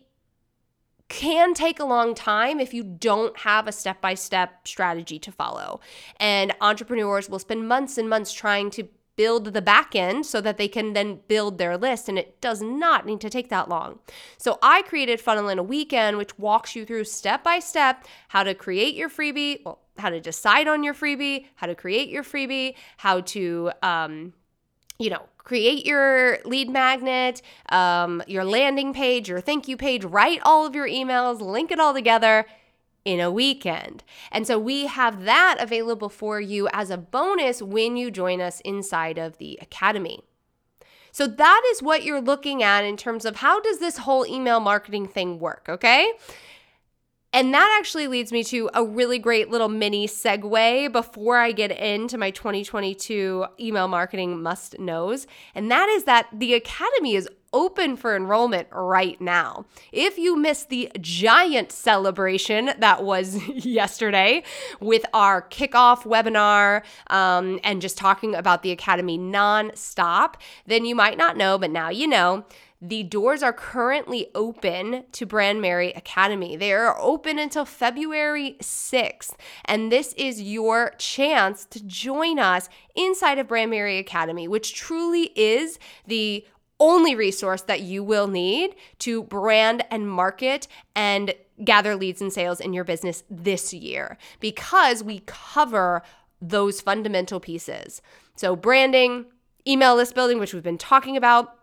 can 1.15 1.53
take 1.53 1.79
a 1.79 1.85
long 1.85 2.13
time 2.13 2.59
if 2.59 2.73
you 2.73 2.83
don't 2.83 3.39
have 3.39 3.69
a 3.69 3.71
step 3.71 4.01
by 4.01 4.13
step 4.13 4.67
strategy 4.67 5.17
to 5.17 5.31
follow. 5.31 5.79
And 6.19 6.53
entrepreneurs 6.59 7.29
will 7.29 7.39
spend 7.39 7.69
months 7.69 7.97
and 7.97 8.09
months 8.09 8.33
trying 8.33 8.69
to 8.71 8.89
build 9.15 9.53
the 9.53 9.61
back 9.61 9.95
end 9.95 10.25
so 10.25 10.41
that 10.41 10.57
they 10.57 10.67
can 10.67 10.91
then 10.91 11.21
build 11.29 11.57
their 11.57 11.77
list. 11.77 12.09
And 12.09 12.19
it 12.19 12.41
does 12.41 12.61
not 12.61 13.05
need 13.05 13.21
to 13.21 13.29
take 13.29 13.47
that 13.47 13.69
long. 13.69 13.99
So 14.37 14.59
I 14.61 14.81
created 14.81 15.21
Funnel 15.21 15.47
in 15.47 15.57
a 15.57 15.63
Weekend, 15.63 16.17
which 16.17 16.37
walks 16.37 16.75
you 16.75 16.85
through 16.85 17.05
step 17.05 17.45
by 17.45 17.59
step 17.59 18.05
how 18.27 18.43
to 18.43 18.53
create 18.53 18.93
your 18.93 19.09
freebie, 19.09 19.63
well, 19.63 19.79
how 19.97 20.09
to 20.09 20.19
decide 20.19 20.67
on 20.67 20.83
your 20.83 20.93
freebie, 20.93 21.45
how 21.55 21.67
to 21.67 21.75
create 21.75 22.09
your 22.09 22.23
freebie, 22.23 22.75
how 22.97 23.21
to, 23.21 23.71
um, 23.81 24.33
you 24.99 25.09
know, 25.09 25.29
create 25.45 25.85
your 25.85 26.39
lead 26.43 26.69
magnet, 26.69 27.41
um, 27.69 28.21
your 28.27 28.43
landing 28.43 28.93
page, 28.93 29.29
your 29.29 29.39
thank 29.39 29.69
you 29.69 29.77
page, 29.77 30.03
write 30.03 30.41
all 30.43 30.65
of 30.65 30.75
your 30.75 30.87
emails, 30.87 31.39
link 31.39 31.71
it 31.71 31.79
all 31.79 31.93
together 31.93 32.45
in 33.05 33.19
a 33.19 33.31
weekend. 33.31 34.03
And 34.31 34.45
so 34.45 34.57
we 34.57 34.87
have 34.87 35.23
that 35.23 35.57
available 35.59 36.09
for 36.09 36.41
you 36.41 36.67
as 36.73 36.89
a 36.89 36.97
bonus 36.97 37.61
when 37.61 37.95
you 37.95 38.09
join 38.09 38.41
us 38.41 38.59
inside 38.61 39.19
of 39.19 39.37
the 39.37 39.57
academy. 39.61 40.21
So 41.11 41.27
that 41.27 41.61
is 41.71 41.81
what 41.81 42.03
you're 42.03 42.19
looking 42.19 42.61
at 42.61 42.83
in 42.83 42.97
terms 42.97 43.23
of 43.23 43.37
how 43.37 43.61
does 43.61 43.79
this 43.79 43.99
whole 43.99 44.25
email 44.25 44.59
marketing 44.59 45.07
thing 45.07 45.39
work, 45.39 45.67
okay? 45.69 46.11
And 47.35 47.53
that 47.53 47.75
actually 47.77 48.07
leads 48.07 48.31
me 48.31 48.45
to 48.45 48.69
a 48.73 48.81
really 48.81 49.19
great 49.19 49.49
little 49.49 49.67
mini 49.67 50.07
segue 50.07 50.89
before 50.93 51.35
I 51.35 51.51
get 51.51 51.69
into 51.69 52.17
my 52.17 52.31
2022 52.31 53.45
email 53.59 53.89
marketing 53.89 54.41
must 54.41 54.79
knows. 54.79 55.27
And 55.53 55.69
that 55.69 55.89
is 55.89 56.05
that 56.05 56.29
the 56.31 56.53
Academy 56.53 57.13
is 57.13 57.27
open 57.51 57.97
for 57.97 58.15
enrollment 58.15 58.69
right 58.71 59.19
now. 59.19 59.65
If 59.91 60.17
you 60.17 60.37
missed 60.37 60.69
the 60.69 60.89
giant 61.01 61.73
celebration 61.73 62.71
that 62.79 63.03
was 63.03 63.45
yesterday 63.49 64.43
with 64.79 65.05
our 65.13 65.41
kickoff 65.41 66.03
webinar 66.03 66.83
um, 67.07 67.59
and 67.65 67.81
just 67.81 67.97
talking 67.97 68.33
about 68.33 68.63
the 68.63 68.71
Academy 68.71 69.19
nonstop, 69.19 70.35
then 70.67 70.85
you 70.85 70.95
might 70.95 71.17
not 71.17 71.35
know, 71.35 71.57
but 71.57 71.69
now 71.69 71.89
you 71.89 72.07
know 72.07 72.45
the 72.89 73.03
doors 73.03 73.41
are 73.41 73.53
currently 73.53 74.27
open 74.35 75.05
to 75.11 75.25
Brandmerry 75.25 75.95
Academy. 75.97 76.55
They 76.55 76.71
are 76.71 76.99
open 76.99 77.39
until 77.39 77.65
February 77.65 78.57
6th. 78.61 79.33
And 79.65 79.91
this 79.91 80.13
is 80.13 80.41
your 80.41 80.91
chance 80.97 81.65
to 81.65 81.83
join 81.83 82.37
us 82.37 82.69
inside 82.95 83.39
of 83.39 83.47
Brandmerry 83.47 83.99
Academy, 83.99 84.47
which 84.47 84.75
truly 84.75 85.31
is 85.35 85.79
the 86.05 86.45
only 86.79 87.15
resource 87.15 87.61
that 87.63 87.81
you 87.81 88.03
will 88.03 88.27
need 88.27 88.75
to 88.99 89.23
brand 89.23 89.83
and 89.89 90.09
market 90.09 90.67
and 90.95 91.33
gather 91.63 91.95
leads 91.95 92.21
and 92.21 92.33
sales 92.33 92.59
in 92.59 92.73
your 92.73 92.83
business 92.83 93.23
this 93.29 93.73
year 93.73 94.17
because 94.41 95.01
we 95.01 95.23
cover 95.25 96.03
those 96.41 96.81
fundamental 96.81 97.39
pieces. 97.39 98.01
So, 98.35 98.55
branding, 98.57 99.25
email 99.65 99.95
list 99.95 100.13
building, 100.13 100.37
which 100.37 100.53
we've 100.53 100.61
been 100.61 100.77
talking 100.77 101.15
about 101.15 101.55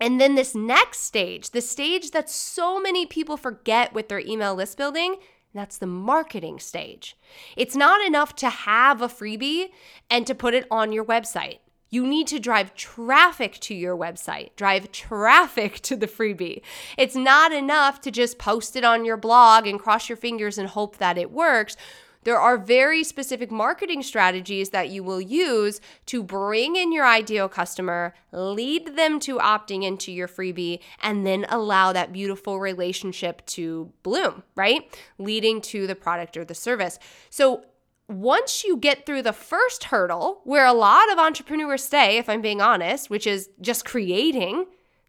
and 0.00 0.20
then 0.20 0.34
this 0.34 0.54
next 0.54 1.00
stage, 1.00 1.50
the 1.50 1.60
stage 1.60 2.10
that 2.10 2.28
so 2.28 2.80
many 2.80 3.06
people 3.06 3.36
forget 3.36 3.92
with 3.92 4.08
their 4.08 4.20
email 4.20 4.54
list 4.54 4.76
building, 4.76 5.16
that's 5.54 5.78
the 5.78 5.86
marketing 5.86 6.58
stage. 6.58 7.16
It's 7.56 7.76
not 7.76 8.04
enough 8.04 8.34
to 8.36 8.48
have 8.48 9.00
a 9.00 9.08
freebie 9.08 9.70
and 10.10 10.26
to 10.26 10.34
put 10.34 10.52
it 10.52 10.66
on 10.70 10.92
your 10.92 11.04
website. 11.04 11.58
You 11.90 12.04
need 12.04 12.26
to 12.28 12.40
drive 12.40 12.74
traffic 12.74 13.60
to 13.60 13.74
your 13.74 13.96
website, 13.96 14.56
drive 14.56 14.90
traffic 14.90 15.78
to 15.82 15.94
the 15.94 16.08
freebie. 16.08 16.62
It's 16.98 17.14
not 17.14 17.52
enough 17.52 18.00
to 18.00 18.10
just 18.10 18.36
post 18.36 18.74
it 18.74 18.82
on 18.84 19.04
your 19.04 19.16
blog 19.16 19.68
and 19.68 19.78
cross 19.78 20.08
your 20.08 20.16
fingers 20.16 20.58
and 20.58 20.68
hope 20.68 20.98
that 20.98 21.16
it 21.16 21.30
works. 21.30 21.76
There 22.24 22.38
are 22.38 22.58
very 22.58 23.04
specific 23.04 23.50
marketing 23.50 24.02
strategies 24.02 24.70
that 24.70 24.88
you 24.88 25.04
will 25.04 25.20
use 25.20 25.80
to 26.06 26.22
bring 26.22 26.76
in 26.76 26.92
your 26.92 27.06
ideal 27.06 27.48
customer, 27.48 28.14
lead 28.32 28.96
them 28.96 29.20
to 29.20 29.38
opting 29.38 29.84
into 29.84 30.10
your 30.10 30.28
freebie, 30.28 30.80
and 31.02 31.26
then 31.26 31.46
allow 31.48 31.92
that 31.92 32.12
beautiful 32.12 32.58
relationship 32.60 33.44
to 33.46 33.92
bloom, 34.02 34.42
right? 34.56 34.82
Leading 35.18 35.60
to 35.60 35.86
the 35.86 35.94
product 35.94 36.36
or 36.36 36.44
the 36.44 36.54
service. 36.54 36.98
So, 37.30 37.64
once 38.06 38.64
you 38.64 38.76
get 38.76 39.06
through 39.06 39.22
the 39.22 39.32
first 39.32 39.84
hurdle, 39.84 40.42
where 40.44 40.66
a 40.66 40.74
lot 40.74 41.10
of 41.10 41.18
entrepreneurs 41.18 41.82
stay, 41.82 42.18
if 42.18 42.28
I'm 42.28 42.42
being 42.42 42.60
honest, 42.60 43.08
which 43.08 43.26
is 43.26 43.48
just 43.62 43.86
creating 43.86 44.66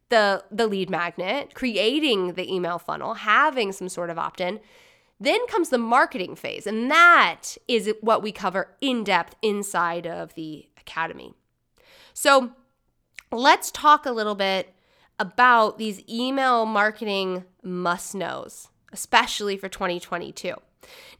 the 0.08 0.44
the 0.50 0.66
lead 0.66 0.88
magnet, 0.88 1.54
creating 1.54 2.34
the 2.34 2.52
email 2.52 2.78
funnel, 2.78 3.14
having 3.14 3.72
some 3.72 3.88
sort 3.88 4.10
of 4.10 4.18
opt-in, 4.18 4.60
then 5.18 5.46
comes 5.46 5.70
the 5.70 5.78
marketing 5.78 6.36
phase, 6.36 6.66
and 6.66 6.90
that 6.90 7.56
is 7.66 7.92
what 8.00 8.22
we 8.22 8.32
cover 8.32 8.74
in 8.80 9.04
depth 9.04 9.34
inside 9.42 10.06
of 10.06 10.34
the 10.34 10.68
academy. 10.78 11.32
So 12.12 12.52
let's 13.32 13.70
talk 13.70 14.06
a 14.06 14.12
little 14.12 14.34
bit 14.34 14.74
about 15.18 15.78
these 15.78 16.02
email 16.08 16.66
marketing 16.66 17.44
must 17.62 18.14
knows, 18.14 18.68
especially 18.92 19.56
for 19.56 19.68
2022. 19.68 20.54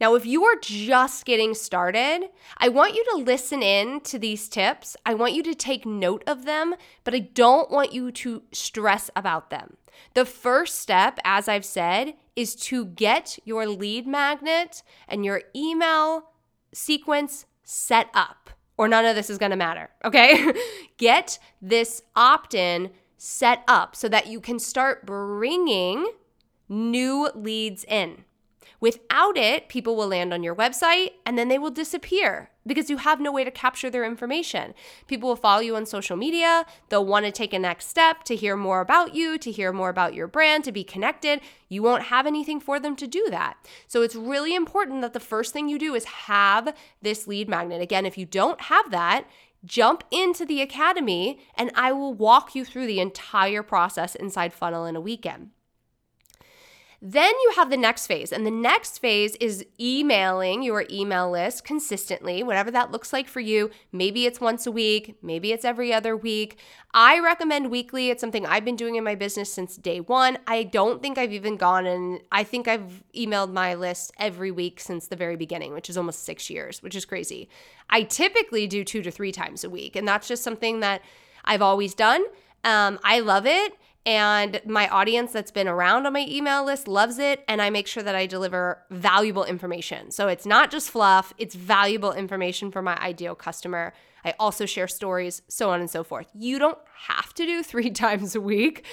Now, 0.01 0.15
if 0.15 0.25
you 0.25 0.45
are 0.45 0.57
just 0.61 1.25
getting 1.25 1.55
started, 1.55 2.29
I 2.59 2.69
want 2.69 2.95
you 2.95 3.05
to 3.11 3.25
listen 3.25 3.63
in 3.63 4.01
to 4.03 4.19
these 4.19 4.49
tips. 4.49 4.97
I 5.05 5.15
want 5.15 5.33
you 5.33 5.43
to 5.43 5.55
take 5.55 5.85
note 5.85 6.23
of 6.27 6.45
them, 6.45 6.75
but 7.03 7.15
I 7.15 7.21
don't 7.21 7.71
want 7.71 7.93
you 7.93 8.13
to 8.13 8.43
stress 8.53 9.11
about 9.17 9.51
them. 9.51 9.77
The 10.15 10.25
first 10.25 10.79
step, 10.79 11.19
as 11.25 11.49
I've 11.49 11.65
said, 11.65 12.15
is 12.37 12.55
to 12.55 12.85
get 12.85 13.39
your 13.45 13.67
lead 13.67 14.07
magnet 14.07 14.83
and 15.09 15.25
your 15.25 15.43
email 15.55 16.31
sequence 16.73 17.47
set 17.65 18.09
up, 18.15 18.51
or 18.77 18.87
none 18.87 19.05
of 19.05 19.17
this 19.17 19.31
is 19.31 19.39
gonna 19.39 19.57
matter, 19.57 19.91
okay? 20.05 20.53
get 20.99 21.39
this 21.61 22.03
opt 22.15 22.55
in 22.55 22.91
set 23.17 23.65
up 23.67 23.97
so 23.97 24.09
that 24.09 24.27
you 24.27 24.41
can 24.41 24.59
start 24.59 25.07
bringing 25.07 26.07
new 26.69 27.29
leads 27.35 27.85
in. 27.85 28.25
Without 28.81 29.37
it, 29.37 29.69
people 29.69 29.97
will 29.97 30.09
land 30.09 30.33
on 30.33 30.43
your 30.43 30.55
website 30.55 31.13
and 31.25 31.39
then 31.39 31.49
they 31.49 31.59
will 31.59 31.71
disappear 31.71 32.51
because 32.67 32.91
you 32.91 32.99
have 32.99 33.21
no 33.21 33.33
way 33.33 33.45
to 33.45 33.51
capture 33.51 33.89
their 33.89 34.05
information. 34.05 34.75
People 35.07 35.29
will 35.29 35.37
follow 35.37 35.61
you 35.61 35.77
on 35.77 35.87
social 35.87 36.17
media. 36.17 36.67
They'll 36.89 37.07
want 37.07 37.25
to 37.25 37.33
take 37.33 37.53
a 37.53 37.59
next 37.59 37.89
step 37.89 38.25
to 38.25 38.37
hear 38.37 38.57
more 38.57 38.81
about 38.81 39.15
you, 39.15 39.39
to 39.39 39.51
hear 39.51 39.73
more 39.73 39.89
about 39.89 40.15
your 40.15 40.27
brand, 40.27 40.65
to 40.65 40.73
be 40.73 40.85
connected. 40.85 41.41
You 41.69 41.83
won't 41.83 42.05
have 42.05 42.27
anything 42.27 42.61
for 42.61 42.81
them 42.81 42.97
to 42.97 43.07
do 43.07 43.27
that. 43.31 43.57
So 43.87 44.03
it's 44.03 44.17
really 44.17 44.55
important 44.55 45.03
that 45.03 45.13
the 45.13 45.21
first 45.21 45.53
thing 45.53 45.69
you 45.69 45.79
do 45.79 45.95
is 45.95 46.05
have 46.05 46.75
this 47.03 47.27
lead 47.27 47.49
magnet. 47.49 47.81
Again, 47.81 48.05
if 48.05 48.19
you 48.19 48.27
don't 48.27 48.61
have 48.63 48.91
that, 48.91 49.27
jump 49.65 50.05
into 50.11 50.45
the 50.45 50.61
academy 50.61 51.41
and 51.57 51.71
I 51.75 51.93
will 51.93 52.15
walk 52.15 52.55
you 52.55 52.65
through 52.65 52.87
the 52.87 53.01
entire 53.01 53.63
process 53.63 54.15
inside 54.15 54.53
Funnel 54.53 54.87
in 54.87 54.97
a 54.97 55.01
weekend. 55.01 55.51
Then 57.03 57.31
you 57.31 57.53
have 57.57 57.71
the 57.71 57.77
next 57.77 58.07
phase, 58.07 58.33
and 58.33 58.47
the 58.47 58.51
next 58.51 58.99
phase 58.99 59.37
is 59.37 59.67
emailing 59.79 60.63
your 60.63 60.85
email 60.91 61.31
list 61.31 61.65
consistently, 61.65 62.43
whatever 62.43 62.71
that 62.71 62.91
looks 62.91 63.13
like 63.13 63.29
for 63.29 63.41
you. 63.41 63.71
Maybe 63.93 64.27
it's 64.27 64.41
once 64.41 64.67
a 64.67 64.73
week, 64.73 65.17
maybe 65.23 65.53
it's 65.53 65.65
every 65.65 65.93
other 65.93 66.17
week. 66.17 66.59
I 66.95 67.21
recommend 67.21 67.71
weekly. 67.71 68.09
It's 68.09 68.23
something 68.23 68.47
I've 68.47 68.65
been 68.65 68.77
doing 68.77 68.95
in 68.95 69.05
my 69.05 69.15
business 69.15 69.53
since 69.53 69.77
day 69.77 70.01
one. 70.01 70.39
I 70.47 70.63
don't 70.63 71.03
think 71.03 71.19
I've 71.19 71.33
even 71.33 71.59
gone 71.59 71.85
and 71.85 72.21
I 72.33 72.43
think 72.43 72.67
I've 72.67 73.05
emailed 73.15 73.53
my 73.53 73.75
list 73.75 74.13
every 74.19 74.51
week 74.51 74.81
since 74.81 75.07
the 75.07 75.17
very 75.17 75.37
beginning, 75.37 75.75
which 75.75 75.91
is 75.91 75.99
almost 75.99 76.25
six 76.25 76.49
years, 76.49 76.83
which 76.83 76.97
is 76.97 77.05
crazy. 77.05 77.51
I 77.91 78.05
typically 78.05 78.67
do 78.67 78.83
two 78.83 79.03
to 79.03 79.11
three 79.11 79.33
times 79.33 79.63
a 79.63 79.69
week, 79.69 79.95
and 79.95 80.09
that's 80.09 80.27
just 80.27 80.43
something 80.43 80.81
that 80.81 81.03
I've 81.45 81.63
always 81.63 81.95
done. 81.95 82.25
Um, 82.65 82.99
I 83.05 83.21
love 83.21 83.47
it. 83.47 83.75
And 84.07 84.61
my 84.65 84.89
audience 84.89 85.33
that's 85.33 85.51
been 85.51 85.67
around 85.67 86.07
on 86.07 86.13
my 86.13 86.25
email 86.29 86.65
list 86.65 86.87
loves 86.87 87.19
it. 87.19 87.45
And 87.49 87.61
I 87.61 87.71
make 87.71 87.89
sure 87.89 88.05
that 88.05 88.15
I 88.15 88.27
deliver 88.27 88.83
valuable 88.89 89.45
information. 89.45 90.13
So 90.13 90.29
it's 90.29 90.47
not 90.47 90.71
just 90.71 90.91
fluff, 90.91 91.35
it's 91.39 91.57
valuable 91.57 92.13
information 92.13 92.71
for 92.71 92.81
my 92.83 92.97
ideal 92.99 93.35
customer. 93.35 93.93
I 94.25 94.35
also 94.39 94.65
share 94.65 94.89
stories, 94.89 95.43
so 95.49 95.71
on 95.71 95.81
and 95.81 95.91
so 95.91 96.05
forth. 96.05 96.29
You 96.35 96.59
don't 96.61 96.79
have 97.09 97.35
to 97.35 97.45
do 97.45 97.63
three 97.65 97.91
times 97.91 98.37
a 98.37 98.41
week, 98.41 98.85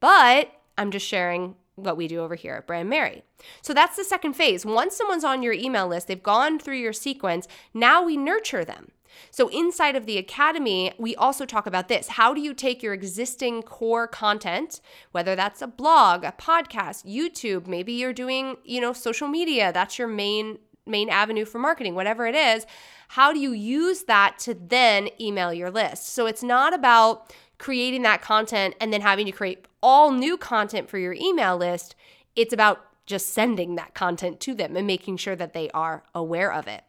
but 0.00 0.50
I'm 0.78 0.90
just 0.90 1.06
sharing 1.06 1.54
what 1.74 1.96
we 1.96 2.08
do 2.08 2.20
over 2.20 2.34
here 2.34 2.54
at 2.54 2.66
Brandmerry. 2.66 3.22
So 3.60 3.74
that's 3.74 3.96
the 3.96 4.04
second 4.04 4.34
phase. 4.34 4.64
Once 4.64 4.96
someone's 4.96 5.24
on 5.24 5.42
your 5.42 5.52
email 5.52 5.88
list, 5.88 6.06
they've 6.06 6.22
gone 6.22 6.58
through 6.58 6.76
your 6.76 6.92
sequence, 6.92 7.46
now 7.74 8.02
we 8.02 8.16
nurture 8.16 8.64
them. 8.64 8.90
So, 9.30 9.48
inside 9.48 9.96
of 9.96 10.06
the 10.06 10.18
academy, 10.18 10.92
we 10.98 11.14
also 11.16 11.44
talk 11.44 11.66
about 11.66 11.88
this. 11.88 12.08
How 12.08 12.34
do 12.34 12.40
you 12.40 12.54
take 12.54 12.82
your 12.82 12.94
existing 12.94 13.62
core 13.62 14.06
content, 14.06 14.80
whether 15.12 15.34
that's 15.34 15.62
a 15.62 15.66
blog, 15.66 16.24
a 16.24 16.32
podcast, 16.32 17.06
YouTube, 17.06 17.66
maybe 17.66 17.92
you're 17.92 18.12
doing, 18.12 18.56
you 18.64 18.80
know, 18.80 18.92
social 18.92 19.28
media, 19.28 19.72
that's 19.72 19.98
your 19.98 20.08
main 20.08 20.58
main 20.84 21.08
avenue 21.08 21.44
for 21.44 21.60
marketing, 21.60 21.94
whatever 21.94 22.26
it 22.26 22.34
is, 22.34 22.66
how 23.08 23.32
do 23.32 23.38
you 23.38 23.52
use 23.52 24.02
that 24.04 24.36
to 24.36 24.52
then 24.52 25.08
email 25.20 25.54
your 25.54 25.70
list? 25.70 26.08
So, 26.08 26.26
it's 26.26 26.42
not 26.42 26.74
about 26.74 27.32
creating 27.58 28.02
that 28.02 28.20
content 28.20 28.74
and 28.80 28.92
then 28.92 29.00
having 29.00 29.26
to 29.26 29.32
create 29.32 29.66
all 29.82 30.10
new 30.10 30.36
content 30.36 30.88
for 30.90 30.98
your 30.98 31.14
email 31.14 31.56
list. 31.56 31.94
It's 32.34 32.52
about 32.52 32.84
just 33.06 33.30
sending 33.30 33.74
that 33.76 33.94
content 33.94 34.40
to 34.40 34.54
them 34.54 34.76
and 34.76 34.86
making 34.86 35.16
sure 35.16 35.36
that 35.36 35.52
they 35.52 35.70
are 35.70 36.02
aware 36.14 36.52
of 36.52 36.66
it. 36.66 36.82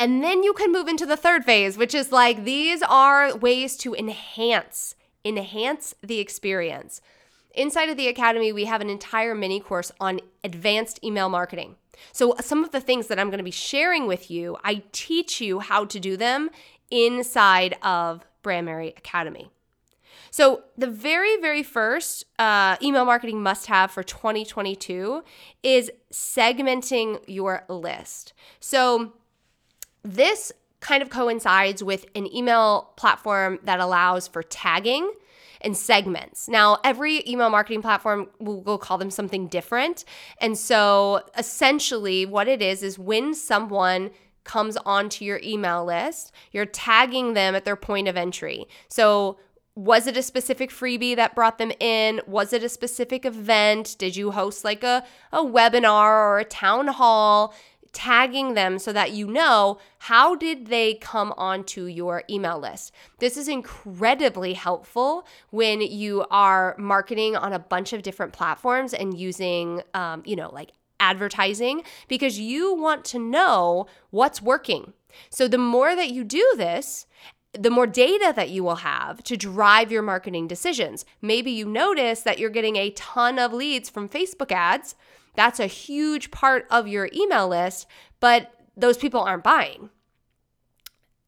And 0.00 0.24
then 0.24 0.42
you 0.42 0.54
can 0.54 0.72
move 0.72 0.88
into 0.88 1.04
the 1.04 1.16
third 1.16 1.44
phase, 1.44 1.76
which 1.76 1.94
is 1.94 2.10
like 2.10 2.44
these 2.44 2.82
are 2.82 3.36
ways 3.36 3.76
to 3.78 3.94
enhance 3.94 4.96
enhance 5.24 5.94
the 6.02 6.18
experience. 6.18 7.02
Inside 7.54 7.90
of 7.90 7.98
the 7.98 8.08
academy, 8.08 8.52
we 8.52 8.64
have 8.64 8.80
an 8.80 8.88
entire 8.88 9.34
mini 9.34 9.60
course 9.60 9.92
on 10.00 10.20
advanced 10.42 11.04
email 11.04 11.28
marketing. 11.28 11.76
So 12.12 12.34
some 12.40 12.64
of 12.64 12.70
the 12.70 12.80
things 12.80 13.08
that 13.08 13.18
I'm 13.18 13.28
going 13.28 13.38
to 13.38 13.44
be 13.44 13.50
sharing 13.50 14.06
with 14.06 14.30
you, 14.30 14.56
I 14.64 14.82
teach 14.92 15.42
you 15.42 15.58
how 15.60 15.84
to 15.84 16.00
do 16.00 16.16
them 16.16 16.48
inside 16.90 17.76
of 17.82 18.24
Brandmerry 18.42 18.96
Academy. 18.96 19.50
So, 20.32 20.62
the 20.78 20.86
very, 20.86 21.40
very 21.40 21.64
first 21.64 22.24
uh, 22.38 22.76
email 22.80 23.04
marketing 23.04 23.42
must 23.42 23.66
have 23.66 23.90
for 23.90 24.04
2022 24.04 25.24
is 25.64 25.90
segmenting 26.12 27.20
your 27.26 27.64
list. 27.68 28.32
So, 28.60 29.12
this 30.02 30.52
kind 30.80 31.02
of 31.02 31.10
coincides 31.10 31.82
with 31.82 32.06
an 32.14 32.32
email 32.34 32.92
platform 32.96 33.58
that 33.64 33.80
allows 33.80 34.26
for 34.26 34.42
tagging 34.42 35.12
and 35.60 35.76
segments. 35.76 36.48
Now, 36.48 36.78
every 36.84 37.22
email 37.28 37.50
marketing 37.50 37.82
platform 37.82 38.28
will 38.38 38.78
call 38.78 38.98
them 38.98 39.10
something 39.10 39.46
different. 39.48 40.04
And 40.40 40.56
so, 40.56 41.22
essentially, 41.36 42.24
what 42.24 42.48
it 42.48 42.62
is 42.62 42.82
is 42.82 42.98
when 42.98 43.34
someone 43.34 44.10
comes 44.44 44.78
onto 44.78 45.24
your 45.24 45.38
email 45.44 45.84
list, 45.84 46.32
you're 46.50 46.64
tagging 46.64 47.34
them 47.34 47.54
at 47.54 47.66
their 47.66 47.76
point 47.76 48.08
of 48.08 48.16
entry. 48.16 48.66
So, 48.88 49.38
was 49.76 50.06
it 50.06 50.16
a 50.16 50.22
specific 50.22 50.70
freebie 50.70 51.16
that 51.16 51.34
brought 51.34 51.58
them 51.58 51.72
in? 51.78 52.20
Was 52.26 52.52
it 52.52 52.64
a 52.64 52.68
specific 52.68 53.24
event? 53.24 53.96
Did 53.98 54.16
you 54.16 54.32
host 54.32 54.64
like 54.64 54.82
a, 54.82 55.04
a 55.32 55.44
webinar 55.44 56.10
or 56.10 56.38
a 56.38 56.44
town 56.44 56.88
hall? 56.88 57.54
Tagging 57.92 58.54
them 58.54 58.78
so 58.78 58.92
that 58.92 59.12
you 59.12 59.26
know 59.26 59.78
how 59.98 60.34
did 60.34 60.66
they 60.66 60.94
come 60.94 61.32
onto 61.36 61.84
your 61.84 62.22
email 62.30 62.58
list. 62.58 62.92
This 63.18 63.36
is 63.36 63.48
incredibly 63.48 64.54
helpful 64.54 65.26
when 65.50 65.80
you 65.80 66.24
are 66.30 66.76
marketing 66.78 67.36
on 67.36 67.52
a 67.52 67.58
bunch 67.58 67.92
of 67.92 68.02
different 68.02 68.32
platforms 68.32 68.94
and 68.94 69.18
using, 69.18 69.82
um, 69.94 70.22
you 70.24 70.36
know, 70.36 70.50
like 70.52 70.70
advertising 71.00 71.82
because 72.08 72.38
you 72.38 72.74
want 72.74 73.04
to 73.06 73.18
know 73.18 73.86
what's 74.10 74.40
working. 74.40 74.92
So 75.30 75.48
the 75.48 75.58
more 75.58 75.96
that 75.96 76.10
you 76.10 76.22
do 76.22 76.54
this, 76.56 77.06
the 77.52 77.70
more 77.70 77.86
data 77.86 78.32
that 78.36 78.50
you 78.50 78.62
will 78.62 78.76
have 78.76 79.24
to 79.24 79.36
drive 79.36 79.90
your 79.90 80.02
marketing 80.02 80.46
decisions. 80.46 81.04
Maybe 81.20 81.50
you 81.50 81.66
notice 81.66 82.20
that 82.20 82.38
you're 82.38 82.50
getting 82.50 82.76
a 82.76 82.90
ton 82.90 83.40
of 83.40 83.52
leads 83.52 83.90
from 83.90 84.08
Facebook 84.08 84.52
ads 84.52 84.94
that's 85.34 85.60
a 85.60 85.66
huge 85.66 86.30
part 86.30 86.66
of 86.70 86.88
your 86.88 87.08
email 87.14 87.48
list, 87.48 87.86
but 88.18 88.52
those 88.76 88.96
people 88.96 89.20
aren't 89.20 89.44
buying. 89.44 89.90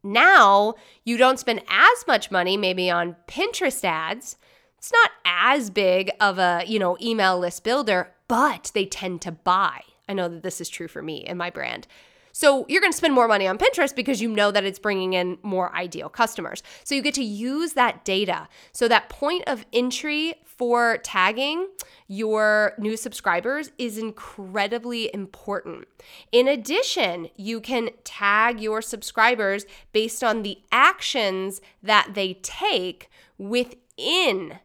Now, 0.03 0.75
you 1.05 1.17
don't 1.17 1.38
spend 1.38 1.62
as 1.69 2.07
much 2.07 2.31
money 2.31 2.57
maybe 2.57 2.91
on 2.91 3.17
Pinterest 3.29 3.85
ads. 3.85 4.37
It's 4.79 4.93
not 4.93 5.11
as 5.25 5.71
big 5.71 6.11
of 6.21 6.38
a, 6.38 6.65
you 6.67 6.79
know, 6.79 6.97
email 7.01 7.38
list 7.38 7.62
builder, 7.62 8.12
but 8.27 8.73
they 8.75 8.85
tend 8.85 9.23
to 9.23 9.33
buy. 9.33 9.83
I 10.09 10.15
know 10.15 10.29
that 10.29 10.43
this 10.43 10.61
is 10.61 10.69
true 10.69 10.88
for 10.88 11.03
me 11.03 11.25
and 11.25 11.38
my 11.38 11.51
brand. 11.51 11.87
So 12.33 12.65
you're 12.69 12.81
going 12.81 12.93
to 12.93 12.97
spend 12.97 13.15
more 13.15 13.29
money 13.29 13.47
on 13.47 13.59
Pinterest 13.59 13.95
because 13.95 14.21
you 14.21 14.29
know 14.29 14.51
that 14.51 14.65
it's 14.65 14.79
bringing 14.79 15.12
in 15.12 15.38
more 15.43 15.75
ideal 15.77 16.09
customers. 16.09 16.62
So 16.83 16.95
you 16.95 17.03
get 17.03 17.15
to 17.15 17.23
use 17.23 17.75
that 17.75 18.05
data. 18.05 18.49
So 18.73 18.88
that 18.88 19.11
point 19.11 19.45
of 19.47 19.67
entry 19.73 20.35
for 20.62 20.96
tagging 20.98 21.66
your 22.07 22.75
new 22.79 22.96
subscribers 22.96 23.72
is 23.79 23.98
incredibly 23.98 25.12
important. 25.12 25.88
In 26.31 26.46
addition, 26.46 27.31
you 27.35 27.61
can 27.61 27.90
tag 28.05 28.61
your 28.61 28.81
subscribers 28.81 29.66
based 29.92 30.22
on 30.22 30.44
the 30.44 30.59
actions 30.70 31.61
that 31.83 32.11
they 32.14 32.35
take 32.44 33.11
within 33.38 34.61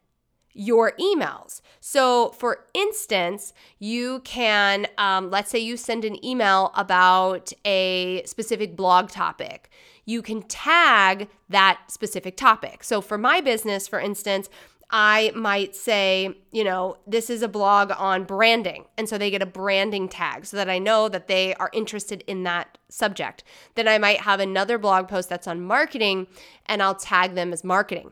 your 0.53 0.91
emails. 0.99 1.61
So, 1.79 2.29
for 2.29 2.65
instance, 2.75 3.51
you 3.79 4.19
can, 4.19 4.85
um, 4.99 5.31
let's 5.31 5.49
say 5.49 5.57
you 5.57 5.77
send 5.77 6.05
an 6.05 6.23
email 6.23 6.71
about 6.75 7.51
a 7.65 8.21
specific 8.27 8.75
blog 8.75 9.09
topic. 9.09 9.71
You 10.05 10.21
can 10.21 10.43
tag 10.43 11.27
that 11.49 11.79
specific 11.87 12.37
topic. 12.37 12.83
So, 12.83 13.01
for 13.01 13.17
my 13.17 13.41
business, 13.41 13.87
for 13.87 13.99
instance, 13.99 14.47
I 14.89 15.31
might 15.35 15.75
say, 15.75 16.37
you 16.51 16.63
know, 16.63 16.97
this 17.05 17.29
is 17.29 17.41
a 17.41 17.47
blog 17.47 17.91
on 17.97 18.23
branding. 18.23 18.85
And 18.97 19.09
so 19.09 19.17
they 19.17 19.29
get 19.29 19.41
a 19.41 19.47
branding 19.47 20.07
tag 20.07 20.45
so 20.45 20.55
that 20.55 20.69
I 20.69 20.79
know 20.79 21.09
that 21.09 21.27
they 21.27 21.53
are 21.55 21.69
interested 21.73 22.23
in 22.25 22.43
that 22.43 22.77
subject. 22.89 23.43
Then 23.75 23.87
I 23.87 23.97
might 23.97 24.21
have 24.21 24.39
another 24.39 24.77
blog 24.77 25.09
post 25.09 25.27
that's 25.27 25.47
on 25.47 25.61
marketing 25.61 26.27
and 26.67 26.81
I'll 26.81 26.95
tag 26.95 27.35
them 27.35 27.51
as 27.51 27.65
marketing. 27.65 28.11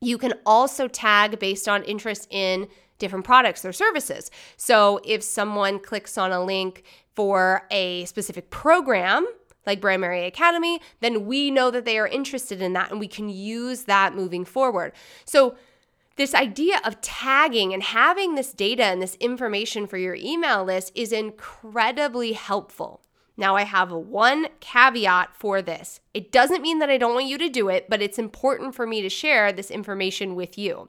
You 0.00 0.18
can 0.18 0.34
also 0.44 0.88
tag 0.88 1.38
based 1.38 1.68
on 1.68 1.84
interest 1.84 2.26
in 2.30 2.66
different 2.98 3.24
products 3.24 3.64
or 3.64 3.72
services. 3.72 4.30
So 4.56 5.00
if 5.04 5.22
someone 5.22 5.78
clicks 5.78 6.18
on 6.18 6.32
a 6.32 6.44
link 6.44 6.82
for 7.14 7.66
a 7.70 8.04
specific 8.06 8.50
program, 8.50 9.26
like 9.66 9.80
Brandmerry 9.80 10.26
Academy, 10.26 10.80
then 11.00 11.24
we 11.24 11.50
know 11.50 11.70
that 11.70 11.84
they 11.84 11.98
are 11.98 12.08
interested 12.08 12.60
in 12.60 12.72
that 12.74 12.90
and 12.90 13.00
we 13.00 13.08
can 13.08 13.28
use 13.28 13.84
that 13.84 14.14
moving 14.14 14.44
forward. 14.44 14.92
So 15.24 15.56
this 16.16 16.34
idea 16.34 16.80
of 16.84 17.00
tagging 17.00 17.72
and 17.72 17.82
having 17.82 18.34
this 18.34 18.52
data 18.52 18.84
and 18.84 19.02
this 19.02 19.16
information 19.16 19.86
for 19.86 19.96
your 19.96 20.14
email 20.14 20.64
list 20.64 20.92
is 20.94 21.12
incredibly 21.12 22.32
helpful. 22.32 23.02
Now, 23.36 23.56
I 23.56 23.64
have 23.64 23.90
one 23.90 24.46
caveat 24.60 25.34
for 25.34 25.60
this. 25.60 26.00
It 26.12 26.30
doesn't 26.30 26.62
mean 26.62 26.78
that 26.78 26.90
I 26.90 26.98
don't 26.98 27.14
want 27.14 27.26
you 27.26 27.36
to 27.38 27.48
do 27.48 27.68
it, 27.68 27.90
but 27.90 28.00
it's 28.00 28.18
important 28.18 28.76
for 28.76 28.86
me 28.86 29.02
to 29.02 29.08
share 29.08 29.52
this 29.52 29.72
information 29.72 30.36
with 30.36 30.56
you. 30.56 30.88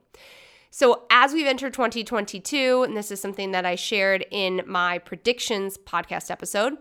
So, 0.69 1.03
as 1.09 1.33
we've 1.33 1.47
entered 1.47 1.73
2022, 1.73 2.83
and 2.83 2.95
this 2.95 3.09
is 3.09 3.19
something 3.19 3.51
that 3.51 3.65
I 3.65 3.75
shared 3.75 4.25
in 4.29 4.61
my 4.67 4.99
predictions 4.99 5.77
podcast 5.77 6.29
episode, 6.29 6.77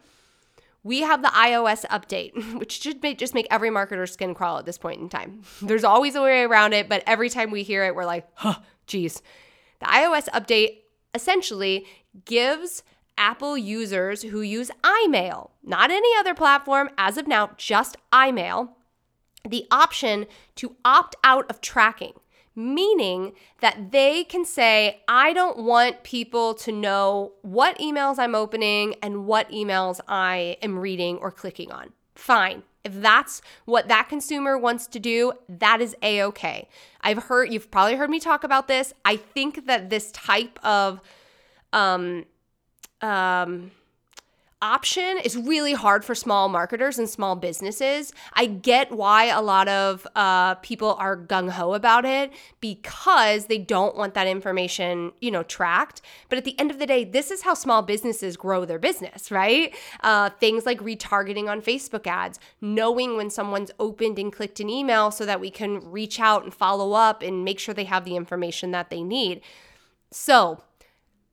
we 0.84 1.00
have 1.00 1.22
the 1.22 1.28
iOS 1.28 1.84
update, 1.86 2.32
which 2.58 2.82
should 2.82 3.02
make, 3.02 3.18
just 3.18 3.34
make 3.34 3.48
every 3.50 3.70
marketer 3.70 4.08
skin 4.08 4.34
crawl 4.34 4.58
at 4.58 4.66
this 4.66 4.78
point 4.78 5.00
in 5.00 5.08
time. 5.08 5.42
There's 5.62 5.82
always 5.82 6.14
a 6.14 6.22
way 6.22 6.42
around 6.42 6.74
it, 6.74 6.88
but 6.88 7.02
every 7.06 7.30
time 7.30 7.50
we 7.50 7.64
hear 7.64 7.84
it, 7.84 7.96
we're 7.96 8.04
like, 8.04 8.28
huh, 8.34 8.60
geez. 8.86 9.20
The 9.80 9.86
iOS 9.86 10.28
update 10.28 10.82
essentially 11.14 11.86
gives 12.24 12.82
Apple 13.16 13.56
users 13.56 14.22
who 14.22 14.40
use 14.42 14.70
iMail, 14.82 15.50
not 15.62 15.90
any 15.90 16.10
other 16.18 16.34
platform 16.34 16.90
as 16.98 17.16
of 17.16 17.26
now, 17.26 17.50
just 17.56 17.96
iMail, 18.12 18.70
the 19.48 19.66
option 19.70 20.26
to 20.56 20.76
opt 20.84 21.16
out 21.24 21.48
of 21.50 21.60
tracking 21.60 22.12
meaning 22.56 23.32
that 23.60 23.90
they 23.90 24.24
can 24.24 24.44
say, 24.44 25.02
I 25.08 25.32
don't 25.32 25.58
want 25.58 26.02
people 26.04 26.54
to 26.54 26.72
know 26.72 27.32
what 27.42 27.78
emails 27.78 28.18
I'm 28.18 28.34
opening 28.34 28.94
and 29.02 29.26
what 29.26 29.50
emails 29.50 30.00
I 30.06 30.56
am 30.62 30.78
reading 30.78 31.18
or 31.18 31.30
clicking 31.30 31.72
on. 31.72 31.92
Fine. 32.14 32.62
If 32.84 33.00
that's 33.00 33.40
what 33.64 33.88
that 33.88 34.08
consumer 34.08 34.58
wants 34.58 34.86
to 34.88 35.00
do, 35.00 35.32
that 35.48 35.80
is 35.80 35.96
a 36.02 36.22
okay. 36.24 36.68
I've 37.00 37.24
heard, 37.24 37.52
you've 37.52 37.70
probably 37.70 37.96
heard 37.96 38.10
me 38.10 38.20
talk 38.20 38.44
about 38.44 38.68
this. 38.68 38.92
I 39.04 39.16
think 39.16 39.66
that 39.66 39.90
this 39.90 40.12
type 40.12 40.58
of, 40.62 41.00
um, 41.72 42.26
um, 43.00 43.70
option 44.62 45.18
is 45.22 45.36
really 45.36 45.74
hard 45.74 46.04
for 46.04 46.14
small 46.14 46.48
marketers 46.48 46.98
and 46.98 47.08
small 47.08 47.36
businesses. 47.36 48.12
I 48.32 48.46
get 48.46 48.92
why 48.92 49.26
a 49.26 49.40
lot 49.42 49.68
of 49.68 50.06
uh, 50.16 50.54
people 50.56 50.94
are 50.94 51.16
gung 51.16 51.50
ho 51.50 51.74
about 51.74 52.04
it 52.04 52.32
because 52.60 53.46
they 53.46 53.58
don't 53.58 53.96
want 53.96 54.14
that 54.14 54.26
information, 54.26 55.12
you 55.20 55.30
know, 55.30 55.42
tracked. 55.42 56.00
But 56.28 56.38
at 56.38 56.44
the 56.44 56.58
end 56.58 56.70
of 56.70 56.78
the 56.78 56.86
day, 56.86 57.04
this 57.04 57.30
is 57.30 57.42
how 57.42 57.54
small 57.54 57.82
businesses 57.82 58.36
grow 58.36 58.64
their 58.64 58.78
business, 58.78 59.30
right? 59.30 59.74
Uh, 60.02 60.30
things 60.30 60.66
like 60.66 60.80
retargeting 60.80 61.48
on 61.48 61.60
Facebook 61.60 62.06
ads, 62.06 62.38
knowing 62.60 63.16
when 63.16 63.30
someone's 63.30 63.70
opened 63.78 64.18
and 64.18 64.32
clicked 64.32 64.60
an 64.60 64.70
email 64.70 65.10
so 65.10 65.26
that 65.26 65.40
we 65.40 65.50
can 65.50 65.80
reach 65.90 66.18
out 66.20 66.44
and 66.44 66.54
follow 66.54 66.92
up 66.92 67.22
and 67.22 67.44
make 67.44 67.58
sure 67.58 67.74
they 67.74 67.84
have 67.84 68.04
the 68.04 68.16
information 68.16 68.70
that 68.70 68.90
they 68.90 69.02
need. 69.02 69.40
So, 70.10 70.62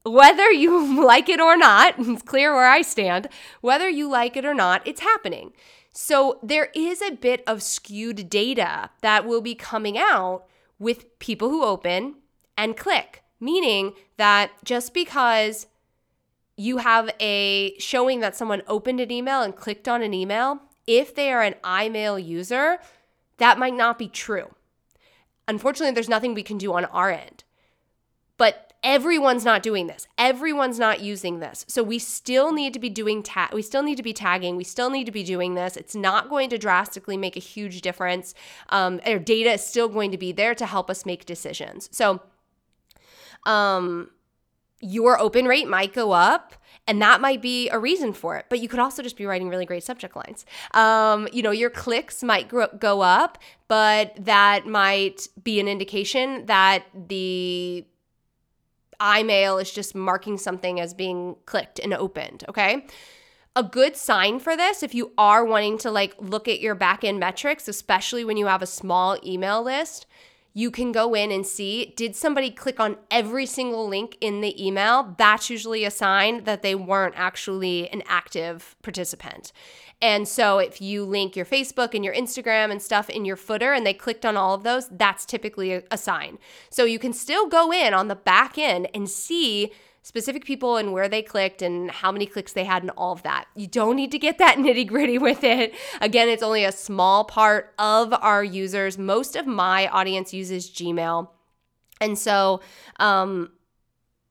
whether 0.04 0.50
you 0.50 1.04
like 1.06 1.28
it 1.28 1.40
or 1.40 1.56
not, 1.56 1.94
it's 1.98 2.22
clear 2.22 2.54
where 2.54 2.68
I 2.68 2.82
stand, 2.82 3.28
whether 3.60 3.88
you 3.88 4.08
like 4.08 4.36
it 4.36 4.44
or 4.44 4.54
not, 4.54 4.86
it's 4.86 5.00
happening. 5.00 5.52
So 5.92 6.38
there 6.42 6.70
is 6.74 7.02
a 7.02 7.12
bit 7.12 7.42
of 7.46 7.62
skewed 7.62 8.30
data 8.30 8.90
that 9.02 9.26
will 9.26 9.42
be 9.42 9.54
coming 9.54 9.98
out 9.98 10.44
with 10.78 11.18
people 11.18 11.50
who 11.50 11.64
open 11.64 12.16
and 12.56 12.76
click, 12.76 13.22
meaning 13.38 13.92
that 14.16 14.50
just 14.64 14.94
because 14.94 15.66
you 16.56 16.78
have 16.78 17.10
a 17.20 17.78
showing 17.78 18.20
that 18.20 18.36
someone 18.36 18.62
opened 18.66 19.00
an 19.00 19.10
email 19.10 19.42
and 19.42 19.54
clicked 19.54 19.88
on 19.88 20.02
an 20.02 20.14
email, 20.14 20.60
if 20.86 21.14
they 21.14 21.32
are 21.32 21.42
an 21.42 21.54
iMail 21.62 22.24
user, 22.24 22.78
that 23.38 23.58
might 23.58 23.74
not 23.74 23.98
be 23.98 24.08
true. 24.08 24.54
Unfortunately, 25.48 25.92
there's 25.92 26.08
nothing 26.08 26.34
we 26.34 26.42
can 26.42 26.58
do 26.58 26.72
on 26.72 26.84
our 26.86 27.10
end. 27.10 27.44
But 28.36 28.71
everyone's 28.82 29.44
not 29.44 29.62
doing 29.62 29.86
this. 29.86 30.06
Everyone's 30.18 30.78
not 30.78 31.00
using 31.00 31.40
this. 31.40 31.64
So 31.68 31.82
we 31.82 31.98
still 31.98 32.52
need 32.52 32.72
to 32.74 32.80
be 32.80 32.90
doing 32.90 33.22
tag 33.22 33.52
we 33.52 33.62
still 33.62 33.82
need 33.82 33.96
to 33.96 34.02
be 34.02 34.12
tagging. 34.12 34.56
We 34.56 34.64
still 34.64 34.90
need 34.90 35.04
to 35.04 35.12
be 35.12 35.22
doing 35.22 35.54
this. 35.54 35.76
It's 35.76 35.94
not 35.94 36.28
going 36.28 36.50
to 36.50 36.58
drastically 36.58 37.16
make 37.16 37.36
a 37.36 37.40
huge 37.40 37.80
difference. 37.80 38.34
Um, 38.70 39.00
our 39.06 39.18
data 39.18 39.52
is 39.52 39.64
still 39.64 39.88
going 39.88 40.10
to 40.10 40.18
be 40.18 40.32
there 40.32 40.54
to 40.54 40.66
help 40.66 40.90
us 40.90 41.06
make 41.06 41.24
decisions. 41.24 41.88
So 41.92 42.20
um 43.44 44.10
your 44.80 45.18
open 45.18 45.46
rate 45.46 45.68
might 45.68 45.92
go 45.92 46.10
up 46.10 46.54
and 46.88 47.00
that 47.00 47.20
might 47.20 47.40
be 47.40 47.68
a 47.70 47.78
reason 47.78 48.12
for 48.12 48.36
it 48.36 48.46
but 48.48 48.58
you 48.60 48.68
could 48.68 48.80
also 48.80 49.02
just 49.02 49.16
be 49.16 49.24
writing 49.24 49.48
really 49.48 49.66
great 49.66 49.84
subject 49.84 50.16
lines 50.16 50.44
um, 50.74 51.28
you 51.32 51.42
know 51.42 51.52
your 51.52 51.70
clicks 51.70 52.22
might 52.22 52.48
grow, 52.48 52.66
go 52.78 53.00
up 53.00 53.38
but 53.68 54.12
that 54.18 54.66
might 54.66 55.28
be 55.42 55.60
an 55.60 55.68
indication 55.68 56.44
that 56.46 56.84
the 57.08 57.84
iMail 59.02 59.60
is 59.60 59.72
just 59.72 59.94
marking 59.94 60.38
something 60.38 60.78
as 60.78 60.94
being 60.94 61.36
clicked 61.44 61.80
and 61.80 61.92
opened, 61.92 62.44
okay? 62.48 62.86
A 63.54 63.62
good 63.62 63.96
sign 63.96 64.38
for 64.38 64.56
this, 64.56 64.82
if 64.82 64.94
you 64.94 65.12
are 65.18 65.44
wanting 65.44 65.76
to 65.78 65.90
like 65.90 66.14
look 66.18 66.48
at 66.48 66.60
your 66.60 66.74
back 66.74 67.02
backend 67.02 67.18
metrics, 67.18 67.68
especially 67.68 68.24
when 68.24 68.36
you 68.36 68.46
have 68.46 68.62
a 68.62 68.66
small 68.66 69.18
email 69.26 69.62
list, 69.62 70.06
you 70.54 70.70
can 70.70 70.92
go 70.92 71.14
in 71.14 71.32
and 71.32 71.46
see 71.46 71.92
did 71.96 72.14
somebody 72.14 72.50
click 72.50 72.78
on 72.78 72.96
every 73.10 73.46
single 73.46 73.88
link 73.88 74.16
in 74.20 74.40
the 74.40 74.64
email? 74.64 75.14
That's 75.18 75.50
usually 75.50 75.84
a 75.84 75.90
sign 75.90 76.44
that 76.44 76.62
they 76.62 76.74
weren't 76.74 77.14
actually 77.16 77.88
an 77.88 78.02
active 78.06 78.76
participant. 78.82 79.52
And 80.02 80.26
so 80.26 80.58
if 80.58 80.82
you 80.82 81.04
link 81.04 81.36
your 81.36 81.46
Facebook 81.46 81.94
and 81.94 82.04
your 82.04 82.12
Instagram 82.12 82.72
and 82.72 82.82
stuff 82.82 83.08
in 83.08 83.24
your 83.24 83.36
footer 83.36 83.72
and 83.72 83.86
they 83.86 83.94
clicked 83.94 84.26
on 84.26 84.36
all 84.36 84.52
of 84.52 84.64
those, 84.64 84.88
that's 84.88 85.24
typically 85.24 85.84
a, 85.88 85.96
sign. 85.96 86.38
So 86.68 86.84
you 86.84 86.98
can 86.98 87.12
still 87.12 87.46
go 87.46 87.72
in 87.72 87.94
on 87.94 88.08
the 88.08 88.16
back 88.16 88.58
end 88.58 88.88
and 88.92 89.08
see 89.08 89.72
specific 90.02 90.44
people 90.44 90.76
and 90.76 90.92
where 90.92 91.08
they 91.08 91.22
clicked 91.22 91.62
and 91.62 91.88
how 91.92 92.10
many 92.10 92.26
clicks 92.26 92.52
they 92.52 92.64
had 92.64 92.82
and 92.82 92.90
all 92.96 93.12
of 93.12 93.22
that. 93.22 93.46
You 93.54 93.68
don't 93.68 93.94
need 93.94 94.10
to 94.10 94.18
get 94.18 94.38
that 94.38 94.56
nitty 94.58 94.88
gritty 94.88 95.18
with 95.18 95.44
it. 95.44 95.72
Again, 96.00 96.28
it's 96.28 96.42
only 96.42 96.64
a 96.64 96.72
small 96.72 97.24
part 97.24 97.72
of 97.78 98.12
our 98.12 98.42
users. 98.42 98.98
Most 98.98 99.36
of 99.36 99.46
my 99.46 99.86
audience 99.86 100.34
uses 100.34 100.68
Gmail. 100.68 101.28
And 102.00 102.18
so, 102.18 102.60
um, 102.98 103.52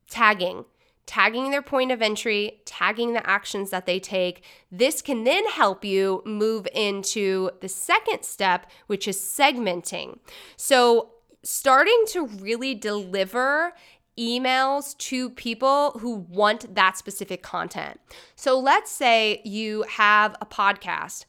tagging 0.10 0.66
tagging 1.06 1.52
their 1.52 1.62
point 1.62 1.92
of 1.92 2.02
entry, 2.02 2.62
tagging 2.66 3.14
the 3.14 3.28
actions 3.28 3.70
that 3.70 3.86
they 3.86 4.00
take. 4.00 4.44
This 4.72 5.02
can 5.02 5.24
then 5.24 5.48
help 5.48 5.84
you 5.84 6.22
move 6.26 6.68
into 6.74 7.52
the 7.60 7.70
second 7.70 8.24
step, 8.24 8.70
which 8.88 9.08
is 9.08 9.18
segmenting. 9.18 10.20
So, 10.56 11.10
starting 11.44 12.04
to 12.10 12.28
really 12.28 12.76
deliver 12.76 13.74
emails 14.20 14.96
to 14.98 15.30
people 15.32 15.92
who 16.00 16.18
want 16.30 16.76
that 16.76 16.98
specific 16.98 17.42
content. 17.42 18.00
So, 18.36 18.60
let's 18.60 18.92
say 18.92 19.42
you 19.44 19.84
have 19.90 20.36
a 20.42 20.46
podcast. 20.46 21.26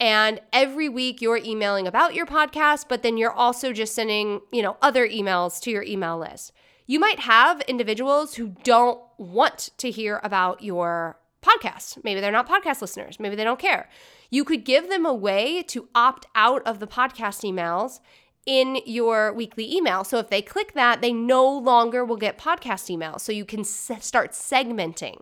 And 0.00 0.40
every 0.52 0.88
week 0.88 1.20
you're 1.20 1.38
emailing 1.38 1.88
about 1.88 2.14
your 2.14 2.24
podcast, 2.24 2.84
but 2.88 3.02
then 3.02 3.16
you're 3.16 3.32
also 3.32 3.72
just 3.72 3.96
sending, 3.96 4.40
you 4.52 4.62
know, 4.62 4.76
other 4.80 5.08
emails 5.08 5.60
to 5.62 5.72
your 5.72 5.82
email 5.82 6.16
list. 6.18 6.52
You 6.90 6.98
might 6.98 7.20
have 7.20 7.60
individuals 7.68 8.36
who 8.36 8.54
don't 8.64 8.98
want 9.18 9.72
to 9.76 9.90
hear 9.90 10.22
about 10.24 10.62
your 10.62 11.20
podcast. 11.42 12.02
Maybe 12.02 12.22
they're 12.22 12.32
not 12.32 12.48
podcast 12.48 12.80
listeners. 12.80 13.20
Maybe 13.20 13.36
they 13.36 13.44
don't 13.44 13.60
care. 13.60 13.90
You 14.30 14.42
could 14.42 14.64
give 14.64 14.88
them 14.88 15.04
a 15.04 15.12
way 15.12 15.62
to 15.64 15.90
opt 15.94 16.24
out 16.34 16.66
of 16.66 16.80
the 16.80 16.86
podcast 16.86 17.44
emails 17.44 18.00
in 18.46 18.78
your 18.86 19.34
weekly 19.34 19.70
email. 19.76 20.02
So 20.02 20.16
if 20.16 20.30
they 20.30 20.40
click 20.40 20.72
that, 20.72 21.02
they 21.02 21.12
no 21.12 21.46
longer 21.46 22.06
will 22.06 22.16
get 22.16 22.38
podcast 22.38 22.88
emails. 22.88 23.20
So 23.20 23.32
you 23.32 23.44
can 23.44 23.64
start 23.64 24.32
segmenting. 24.32 25.20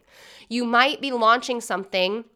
You 0.49 0.65
might 0.65 1.01
be 1.01 1.11
launching 1.11 1.61
something. 1.61 2.27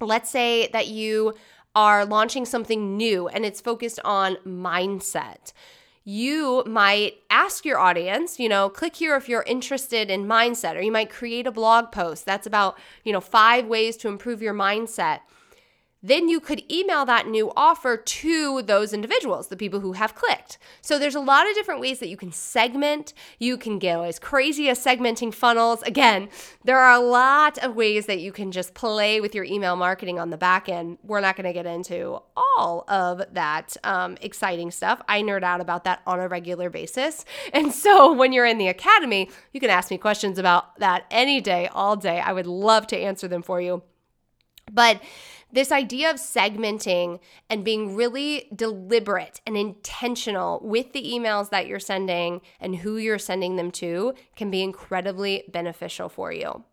Let's 0.00 0.28
say 0.28 0.68
that 0.72 0.88
you 0.88 1.34
are 1.76 2.04
launching 2.04 2.44
something 2.44 2.96
new 2.96 3.28
and 3.28 3.46
it's 3.46 3.60
focused 3.60 4.00
on 4.04 4.38
mindset 4.44 5.52
you 6.08 6.62
might 6.66 7.14
ask 7.30 7.64
your 7.64 7.80
audience, 7.80 8.38
you 8.38 8.48
know, 8.48 8.68
click 8.68 8.94
here 8.94 9.16
if 9.16 9.28
you're 9.28 9.42
interested 9.42 10.08
in 10.08 10.24
mindset, 10.24 10.76
or 10.76 10.80
you 10.80 10.92
might 10.92 11.10
create 11.10 11.48
a 11.48 11.50
blog 11.50 11.90
post 11.90 12.24
that's 12.24 12.46
about, 12.46 12.78
you 13.02 13.12
know, 13.12 13.20
five 13.20 13.66
ways 13.66 13.96
to 13.96 14.06
improve 14.06 14.40
your 14.40 14.54
mindset. 14.54 15.18
Then 16.06 16.28
you 16.28 16.40
could 16.40 16.62
email 16.70 17.04
that 17.04 17.26
new 17.26 17.52
offer 17.56 17.96
to 17.96 18.62
those 18.62 18.92
individuals, 18.92 19.48
the 19.48 19.56
people 19.56 19.80
who 19.80 19.92
have 19.92 20.14
clicked. 20.14 20.58
So 20.80 20.98
there's 20.98 21.14
a 21.14 21.20
lot 21.20 21.48
of 21.48 21.54
different 21.54 21.80
ways 21.80 21.98
that 21.98 22.08
you 22.08 22.16
can 22.16 22.30
segment. 22.30 23.12
You 23.40 23.56
can 23.56 23.78
go 23.78 24.02
as 24.02 24.18
crazy 24.18 24.68
as 24.68 24.82
segmenting 24.82 25.34
funnels. 25.34 25.82
Again, 25.82 26.28
there 26.64 26.78
are 26.78 26.92
a 26.92 27.04
lot 27.04 27.58
of 27.58 27.74
ways 27.74 28.06
that 28.06 28.20
you 28.20 28.30
can 28.30 28.52
just 28.52 28.74
play 28.74 29.20
with 29.20 29.34
your 29.34 29.44
email 29.44 29.74
marketing 29.74 30.18
on 30.20 30.30
the 30.30 30.36
back 30.36 30.68
end. 30.68 30.98
We're 31.02 31.20
not 31.20 31.36
going 31.36 31.46
to 31.46 31.52
get 31.52 31.66
into 31.66 32.20
all 32.36 32.84
of 32.88 33.22
that 33.32 33.76
um, 33.82 34.16
exciting 34.20 34.70
stuff. 34.70 35.02
I 35.08 35.22
nerd 35.22 35.42
out 35.42 35.60
about 35.60 35.84
that 35.84 36.02
on 36.06 36.20
a 36.20 36.28
regular 36.28 36.70
basis. 36.70 37.24
And 37.52 37.72
so 37.72 38.12
when 38.12 38.32
you're 38.32 38.44
in 38.44 38.58
the 38.58 38.68
academy, 38.68 39.30
you 39.52 39.60
can 39.60 39.70
ask 39.70 39.90
me 39.90 39.96
questions 39.96 40.38
about 40.38 40.78
that 40.78 41.06
any 41.10 41.40
day, 41.40 41.68
all 41.68 41.96
day. 41.96 42.20
I 42.20 42.32
would 42.32 42.46
love 42.46 42.86
to 42.88 42.98
answer 42.98 43.28
them 43.28 43.42
for 43.42 43.60
you. 43.60 43.82
But 44.70 45.00
this 45.52 45.72
idea 45.72 46.10
of 46.10 46.16
segmenting 46.16 47.20
and 47.48 47.64
being 47.64 47.94
really 47.94 48.48
deliberate 48.54 49.40
and 49.46 49.56
intentional 49.56 50.60
with 50.62 50.92
the 50.92 51.02
emails 51.02 51.50
that 51.50 51.66
you're 51.66 51.78
sending 51.78 52.40
and 52.60 52.76
who 52.76 52.96
you're 52.96 53.18
sending 53.18 53.56
them 53.56 53.70
to 53.70 54.14
can 54.34 54.50
be 54.50 54.62
incredibly 54.62 55.44
beneficial 55.48 56.08
for 56.08 56.32
you. 56.32 56.64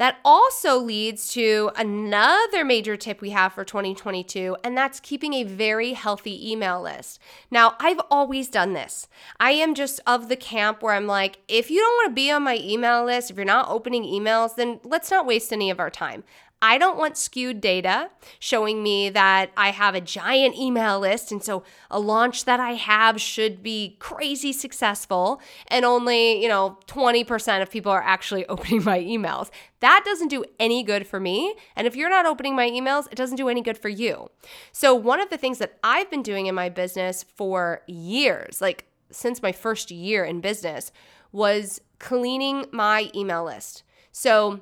That 0.00 0.16
also 0.24 0.78
leads 0.78 1.30
to 1.34 1.70
another 1.76 2.64
major 2.64 2.96
tip 2.96 3.20
we 3.20 3.30
have 3.30 3.52
for 3.52 3.66
2022, 3.66 4.56
and 4.64 4.74
that's 4.74 4.98
keeping 4.98 5.34
a 5.34 5.44
very 5.44 5.92
healthy 5.92 6.50
email 6.50 6.80
list. 6.80 7.18
Now, 7.50 7.76
I've 7.78 8.00
always 8.10 8.48
done 8.48 8.72
this. 8.72 9.08
I 9.38 9.50
am 9.50 9.74
just 9.74 10.00
of 10.06 10.30
the 10.30 10.36
camp 10.36 10.82
where 10.82 10.94
I'm 10.94 11.06
like, 11.06 11.40
if 11.48 11.70
you 11.70 11.80
don't 11.80 11.96
want 11.96 12.10
to 12.12 12.14
be 12.14 12.30
on 12.30 12.42
my 12.42 12.56
email 12.62 13.04
list, 13.04 13.30
if 13.30 13.36
you're 13.36 13.44
not 13.44 13.68
opening 13.68 14.04
emails, 14.04 14.56
then 14.56 14.80
let's 14.84 15.10
not 15.10 15.26
waste 15.26 15.52
any 15.52 15.68
of 15.68 15.78
our 15.78 15.90
time. 15.90 16.24
I 16.62 16.76
don't 16.76 16.98
want 16.98 17.16
skewed 17.16 17.60
data 17.60 18.10
showing 18.38 18.82
me 18.82 19.08
that 19.10 19.50
I 19.56 19.70
have 19.70 19.94
a 19.94 20.00
giant 20.00 20.56
email 20.56 21.00
list. 21.00 21.32
And 21.32 21.42
so 21.42 21.62
a 21.90 21.98
launch 21.98 22.44
that 22.44 22.60
I 22.60 22.72
have 22.72 23.18
should 23.18 23.62
be 23.62 23.96
crazy 23.98 24.52
successful. 24.52 25.40
And 25.68 25.86
only, 25.86 26.42
you 26.42 26.48
know, 26.48 26.78
20% 26.86 27.62
of 27.62 27.70
people 27.70 27.90
are 27.90 28.02
actually 28.02 28.46
opening 28.48 28.84
my 28.84 28.98
emails. 28.98 29.50
That 29.80 30.02
doesn't 30.04 30.28
do 30.28 30.44
any 30.58 30.82
good 30.82 31.06
for 31.06 31.18
me. 31.18 31.54
And 31.76 31.86
if 31.86 31.96
you're 31.96 32.10
not 32.10 32.26
opening 32.26 32.54
my 32.54 32.68
emails, 32.68 33.06
it 33.10 33.16
doesn't 33.16 33.36
do 33.36 33.48
any 33.48 33.62
good 33.62 33.78
for 33.78 33.88
you. 33.88 34.28
So, 34.72 34.94
one 34.94 35.20
of 35.20 35.30
the 35.30 35.38
things 35.38 35.58
that 35.58 35.78
I've 35.82 36.10
been 36.10 36.22
doing 36.22 36.44
in 36.46 36.54
my 36.54 36.68
business 36.68 37.24
for 37.36 37.82
years, 37.86 38.60
like 38.60 38.84
since 39.10 39.42
my 39.42 39.52
first 39.52 39.90
year 39.90 40.24
in 40.24 40.42
business, 40.42 40.92
was 41.32 41.80
cleaning 41.98 42.66
my 42.70 43.10
email 43.14 43.44
list. 43.44 43.82
So, 44.12 44.60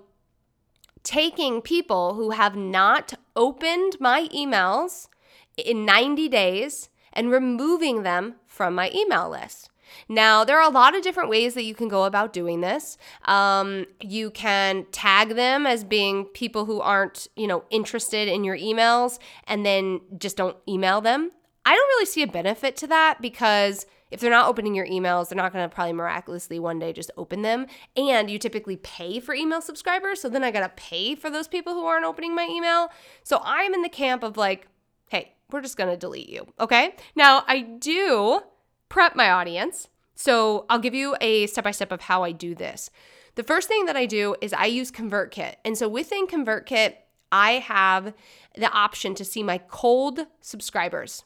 taking 1.08 1.62
people 1.62 2.12
who 2.12 2.30
have 2.32 2.54
not 2.54 3.14
opened 3.34 3.96
my 3.98 4.28
emails 4.28 5.08
in 5.56 5.86
90 5.86 6.28
days 6.28 6.90
and 7.14 7.30
removing 7.30 8.02
them 8.02 8.34
from 8.46 8.74
my 8.74 8.90
email 8.94 9.30
list. 9.30 9.70
Now, 10.06 10.44
there 10.44 10.58
are 10.58 10.68
a 10.68 10.72
lot 10.72 10.94
of 10.94 11.02
different 11.02 11.30
ways 11.30 11.54
that 11.54 11.64
you 11.64 11.74
can 11.74 11.88
go 11.88 12.04
about 12.04 12.34
doing 12.34 12.60
this. 12.60 12.98
Um, 13.24 13.86
you 14.02 14.30
can 14.30 14.84
tag 14.92 15.30
them 15.30 15.66
as 15.66 15.82
being 15.82 16.26
people 16.26 16.66
who 16.66 16.78
aren't, 16.78 17.26
you 17.36 17.46
know, 17.46 17.64
interested 17.70 18.28
in 18.28 18.44
your 18.44 18.58
emails 18.58 19.18
and 19.46 19.64
then 19.64 20.02
just 20.18 20.36
don't 20.36 20.58
email 20.68 21.00
them. 21.00 21.32
I 21.64 21.70
don't 21.70 21.88
really 21.88 22.04
see 22.04 22.22
a 22.22 22.26
benefit 22.26 22.76
to 22.76 22.86
that 22.88 23.22
because 23.22 23.86
if 24.10 24.20
they're 24.20 24.30
not 24.30 24.48
opening 24.48 24.74
your 24.74 24.86
emails, 24.86 25.28
they're 25.28 25.36
not 25.36 25.52
going 25.52 25.68
to 25.68 25.74
probably 25.74 25.92
miraculously 25.92 26.58
one 26.58 26.78
day 26.78 26.92
just 26.92 27.10
open 27.16 27.42
them. 27.42 27.66
And 27.96 28.30
you 28.30 28.38
typically 28.38 28.76
pay 28.76 29.20
for 29.20 29.34
email 29.34 29.60
subscribers. 29.60 30.20
So 30.20 30.28
then 30.28 30.44
I 30.44 30.50
got 30.50 30.60
to 30.60 30.82
pay 30.82 31.14
for 31.14 31.30
those 31.30 31.48
people 31.48 31.74
who 31.74 31.84
aren't 31.84 32.04
opening 32.04 32.34
my 32.34 32.46
email. 32.50 32.88
So 33.22 33.40
I'm 33.44 33.74
in 33.74 33.82
the 33.82 33.88
camp 33.88 34.22
of 34.22 34.36
like, 34.36 34.68
hey, 35.08 35.34
we're 35.50 35.60
just 35.60 35.76
going 35.76 35.90
to 35.90 35.96
delete 35.96 36.28
you. 36.28 36.46
Okay. 36.58 36.94
Now 37.14 37.44
I 37.46 37.60
do 37.60 38.40
prep 38.88 39.14
my 39.14 39.30
audience. 39.30 39.88
So 40.14 40.66
I'll 40.68 40.78
give 40.78 40.94
you 40.94 41.16
a 41.20 41.46
step 41.46 41.64
by 41.64 41.70
step 41.70 41.92
of 41.92 42.02
how 42.02 42.24
I 42.24 42.32
do 42.32 42.54
this. 42.54 42.90
The 43.36 43.44
first 43.44 43.68
thing 43.68 43.84
that 43.84 43.96
I 43.96 44.06
do 44.06 44.34
is 44.40 44.52
I 44.52 44.66
use 44.66 44.90
ConvertKit. 44.90 45.54
And 45.64 45.78
so 45.78 45.88
within 45.88 46.26
ConvertKit, 46.26 46.94
I 47.30 47.52
have 47.52 48.14
the 48.56 48.70
option 48.72 49.14
to 49.14 49.24
see 49.24 49.42
my 49.42 49.58
cold 49.58 50.26
subscribers. 50.40 51.24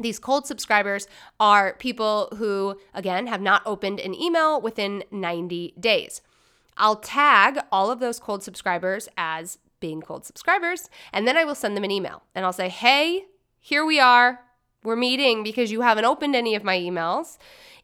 These 0.00 0.18
cold 0.18 0.46
subscribers 0.46 1.06
are 1.38 1.74
people 1.74 2.28
who, 2.36 2.76
again, 2.94 3.26
have 3.26 3.40
not 3.40 3.62
opened 3.66 4.00
an 4.00 4.14
email 4.14 4.60
within 4.60 5.04
90 5.10 5.74
days. 5.78 6.22
I'll 6.76 6.96
tag 6.96 7.58
all 7.70 7.90
of 7.90 8.00
those 8.00 8.18
cold 8.18 8.42
subscribers 8.42 9.08
as 9.18 9.58
being 9.80 10.00
cold 10.00 10.24
subscribers, 10.24 10.88
and 11.12 11.26
then 11.26 11.36
I 11.36 11.44
will 11.44 11.54
send 11.54 11.76
them 11.76 11.84
an 11.84 11.90
email 11.90 12.22
and 12.34 12.44
I'll 12.44 12.52
say, 12.52 12.68
hey, 12.68 13.26
here 13.58 13.84
we 13.84 14.00
are. 14.00 14.40
We're 14.82 14.96
meeting 14.96 15.42
because 15.42 15.70
you 15.70 15.82
haven't 15.82 16.06
opened 16.06 16.34
any 16.34 16.54
of 16.54 16.64
my 16.64 16.78
emails. 16.78 17.36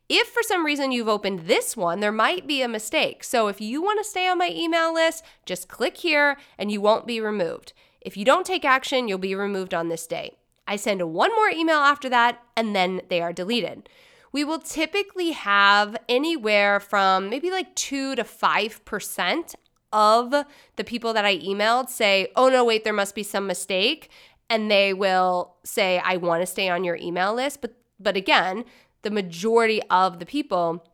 If 0.09 0.29
for 0.29 0.43
some 0.43 0.65
reason 0.65 0.93
you've 0.93 1.09
opened 1.09 1.41
this 1.41 1.77
one, 1.77 2.01
there 2.01 2.13
might 2.13 2.47
be 2.47 2.63
a 2.63 2.69
mistake. 2.69 3.25
So 3.25 3.49
if 3.49 3.61
you 3.61 3.83
want 3.83 3.99
to 3.99 4.09
stay 4.09 4.29
on 4.29 4.39
my 4.39 4.49
email 4.49 4.95
list, 4.95 5.25
just 5.45 5.69
click 5.69 5.99
here 5.99 6.39
and 6.57 6.71
you 6.71 6.81
won't 6.81 7.07
be 7.07 7.21
removed. 7.21 7.73
If 8.01 8.17
you 8.17 8.25
don't 8.25 8.47
take 8.47 8.65
action, 8.65 9.09
you'll 9.09 9.19
be 9.19 9.35
removed 9.35 9.75
on 9.75 9.89
this 9.89 10.07
day. 10.07 10.37
I 10.67 10.77
send 10.77 11.03
one 11.03 11.35
more 11.35 11.49
email 11.49 11.79
after 11.79 12.09
that, 12.09 12.43
and 12.57 12.75
then 12.75 13.03
they 13.09 13.21
are 13.21 13.33
deleted. 13.33 13.89
We 14.33 14.45
will 14.45 14.59
typically 14.59 15.31
have 15.33 15.97
anywhere 16.09 16.81
from 16.81 17.31
maybe 17.31 17.51
like 17.51 17.75
2 17.75 18.17
to 18.17 18.25
5% 18.25 19.55
of 19.93 20.35
the 20.77 20.85
people 20.85 21.13
that 21.13 21.25
I 21.25 21.39
emailed 21.39 21.89
say, 21.89 22.33
oh 22.37 22.49
no, 22.49 22.65
wait, 22.65 22.85
there 22.85 22.93
must 22.93 23.15
be 23.15 23.23
some 23.23 23.47
mistake. 23.47 24.11
And 24.51 24.71
they 24.71 24.93
will 24.93 25.57
say, 25.65 26.01
I 26.05 26.19
want 26.19 26.43
to 26.43 26.47
stay 26.47 26.69
on 26.69 26.85
your 26.85 26.97
email 26.97 27.35
list. 27.35 27.61
But, 27.61 27.75
but 27.99 28.17
again, 28.17 28.65
the 29.03 29.11
majority 29.11 29.81
of 29.91 30.19
the 30.19 30.27
people 30.27 30.85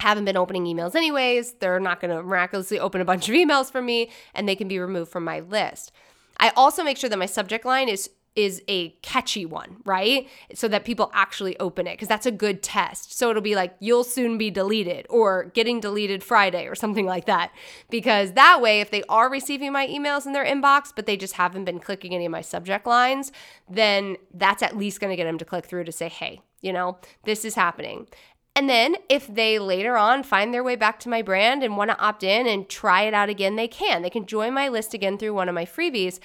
haven't 0.00 0.24
been 0.24 0.36
opening 0.36 0.64
emails 0.64 0.94
anyways. 0.94 1.54
They're 1.54 1.80
not 1.80 2.00
going 2.00 2.14
to 2.14 2.22
miraculously 2.22 2.78
open 2.78 3.00
a 3.00 3.04
bunch 3.04 3.28
of 3.28 3.34
emails 3.34 3.70
from 3.70 3.86
me 3.86 4.10
and 4.34 4.48
they 4.48 4.56
can 4.56 4.68
be 4.68 4.78
removed 4.78 5.10
from 5.10 5.24
my 5.24 5.40
list. 5.40 5.92
I 6.38 6.52
also 6.56 6.82
make 6.82 6.96
sure 6.96 7.08
that 7.08 7.18
my 7.18 7.26
subject 7.26 7.64
line 7.64 7.88
is 7.88 8.10
is 8.34 8.62
a 8.66 8.90
catchy 9.02 9.44
one, 9.44 9.76
right? 9.84 10.26
So 10.54 10.68
that 10.68 10.84
people 10.84 11.10
actually 11.12 11.58
open 11.58 11.86
it 11.86 11.94
because 11.94 12.08
that's 12.08 12.26
a 12.26 12.30
good 12.30 12.62
test. 12.62 13.16
So 13.16 13.30
it'll 13.30 13.42
be 13.42 13.54
like, 13.54 13.74
you'll 13.78 14.04
soon 14.04 14.38
be 14.38 14.50
deleted 14.50 15.06
or 15.10 15.44
getting 15.54 15.80
deleted 15.80 16.22
Friday 16.22 16.66
or 16.66 16.74
something 16.74 17.04
like 17.04 17.26
that. 17.26 17.52
Because 17.90 18.32
that 18.32 18.62
way, 18.62 18.80
if 18.80 18.90
they 18.90 19.02
are 19.08 19.30
receiving 19.30 19.72
my 19.72 19.86
emails 19.86 20.26
in 20.26 20.32
their 20.32 20.46
inbox, 20.46 20.92
but 20.94 21.06
they 21.06 21.16
just 21.16 21.34
haven't 21.34 21.64
been 21.64 21.78
clicking 21.78 22.14
any 22.14 22.26
of 22.26 22.32
my 22.32 22.40
subject 22.40 22.86
lines, 22.86 23.32
then 23.68 24.16
that's 24.32 24.62
at 24.62 24.76
least 24.76 25.00
going 25.00 25.10
to 25.10 25.16
get 25.16 25.24
them 25.24 25.38
to 25.38 25.44
click 25.44 25.66
through 25.66 25.84
to 25.84 25.92
say, 25.92 26.08
hey, 26.08 26.40
you 26.62 26.72
know, 26.72 26.98
this 27.24 27.44
is 27.44 27.54
happening. 27.54 28.06
And 28.54 28.68
then 28.68 28.96
if 29.08 29.26
they 29.26 29.58
later 29.58 29.96
on 29.96 30.22
find 30.22 30.52
their 30.52 30.62
way 30.62 30.76
back 30.76 31.00
to 31.00 31.08
my 31.08 31.22
brand 31.22 31.62
and 31.62 31.76
want 31.76 31.90
to 31.90 31.98
opt 31.98 32.22
in 32.22 32.46
and 32.46 32.68
try 32.68 33.02
it 33.02 33.14
out 33.14 33.28
again, 33.28 33.56
they 33.56 33.68
can. 33.68 34.02
They 34.02 34.10
can 34.10 34.26
join 34.26 34.52
my 34.52 34.68
list 34.68 34.92
again 34.94 35.16
through 35.16 35.34
one 35.34 35.48
of 35.48 35.54
my 35.54 35.64
freebies. 35.64 36.18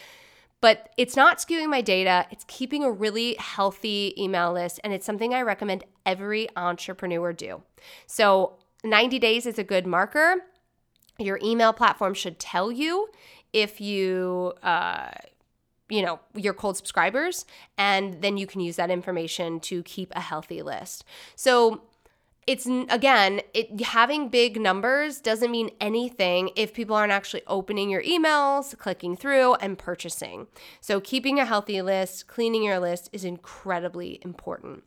But 0.59 0.89
it's 0.97 1.15
not 1.15 1.37
skewing 1.37 1.69
my 1.69 1.81
data, 1.81 2.25
it's 2.31 2.43
keeping 2.47 2.83
a 2.83 2.91
really 2.91 3.35
healthy 3.35 4.13
email 4.17 4.51
list, 4.51 4.79
and 4.83 4.91
it's 4.91 5.05
something 5.05 5.33
I 5.33 5.41
recommend 5.41 5.83
every 6.05 6.47
entrepreneur 6.55 7.31
do. 7.31 7.61
So, 8.07 8.57
90 8.83 9.19
days 9.19 9.45
is 9.45 9.59
a 9.59 9.63
good 9.63 9.85
marker. 9.85 10.37
Your 11.19 11.39
email 11.43 11.73
platform 11.73 12.13
should 12.13 12.39
tell 12.39 12.71
you 12.71 13.07
if 13.53 13.81
you, 13.81 14.53
uh, 14.63 15.09
you 15.89 16.01
know, 16.01 16.19
your 16.35 16.53
cold 16.53 16.77
subscribers, 16.77 17.45
and 17.77 18.21
then 18.21 18.37
you 18.37 18.47
can 18.47 18.61
use 18.61 18.75
that 18.77 18.89
information 18.89 19.59
to 19.61 19.83
keep 19.83 20.11
a 20.15 20.21
healthy 20.21 20.61
list. 20.61 21.03
So, 21.35 21.81
it's 22.47 22.65
again, 22.65 23.41
it 23.53 23.81
having 23.81 24.29
big 24.29 24.59
numbers 24.59 25.19
doesn't 25.19 25.51
mean 25.51 25.69
anything 25.81 26.49
if 26.55 26.73
people 26.73 26.95
aren't 26.95 27.11
actually 27.11 27.43
opening 27.45 27.89
your 27.89 28.01
emails, 28.03 28.75
clicking 28.77 29.17
through 29.17 29.55
and 29.55 29.77
purchasing. 29.77 30.47
So 30.79 31.01
keeping 31.01 31.39
a 31.39 31.45
healthy 31.45 31.81
list, 31.81 32.27
cleaning 32.27 32.63
your 32.63 32.79
list 32.79 33.09
is 33.11 33.25
incredibly 33.25 34.19
important. 34.23 34.83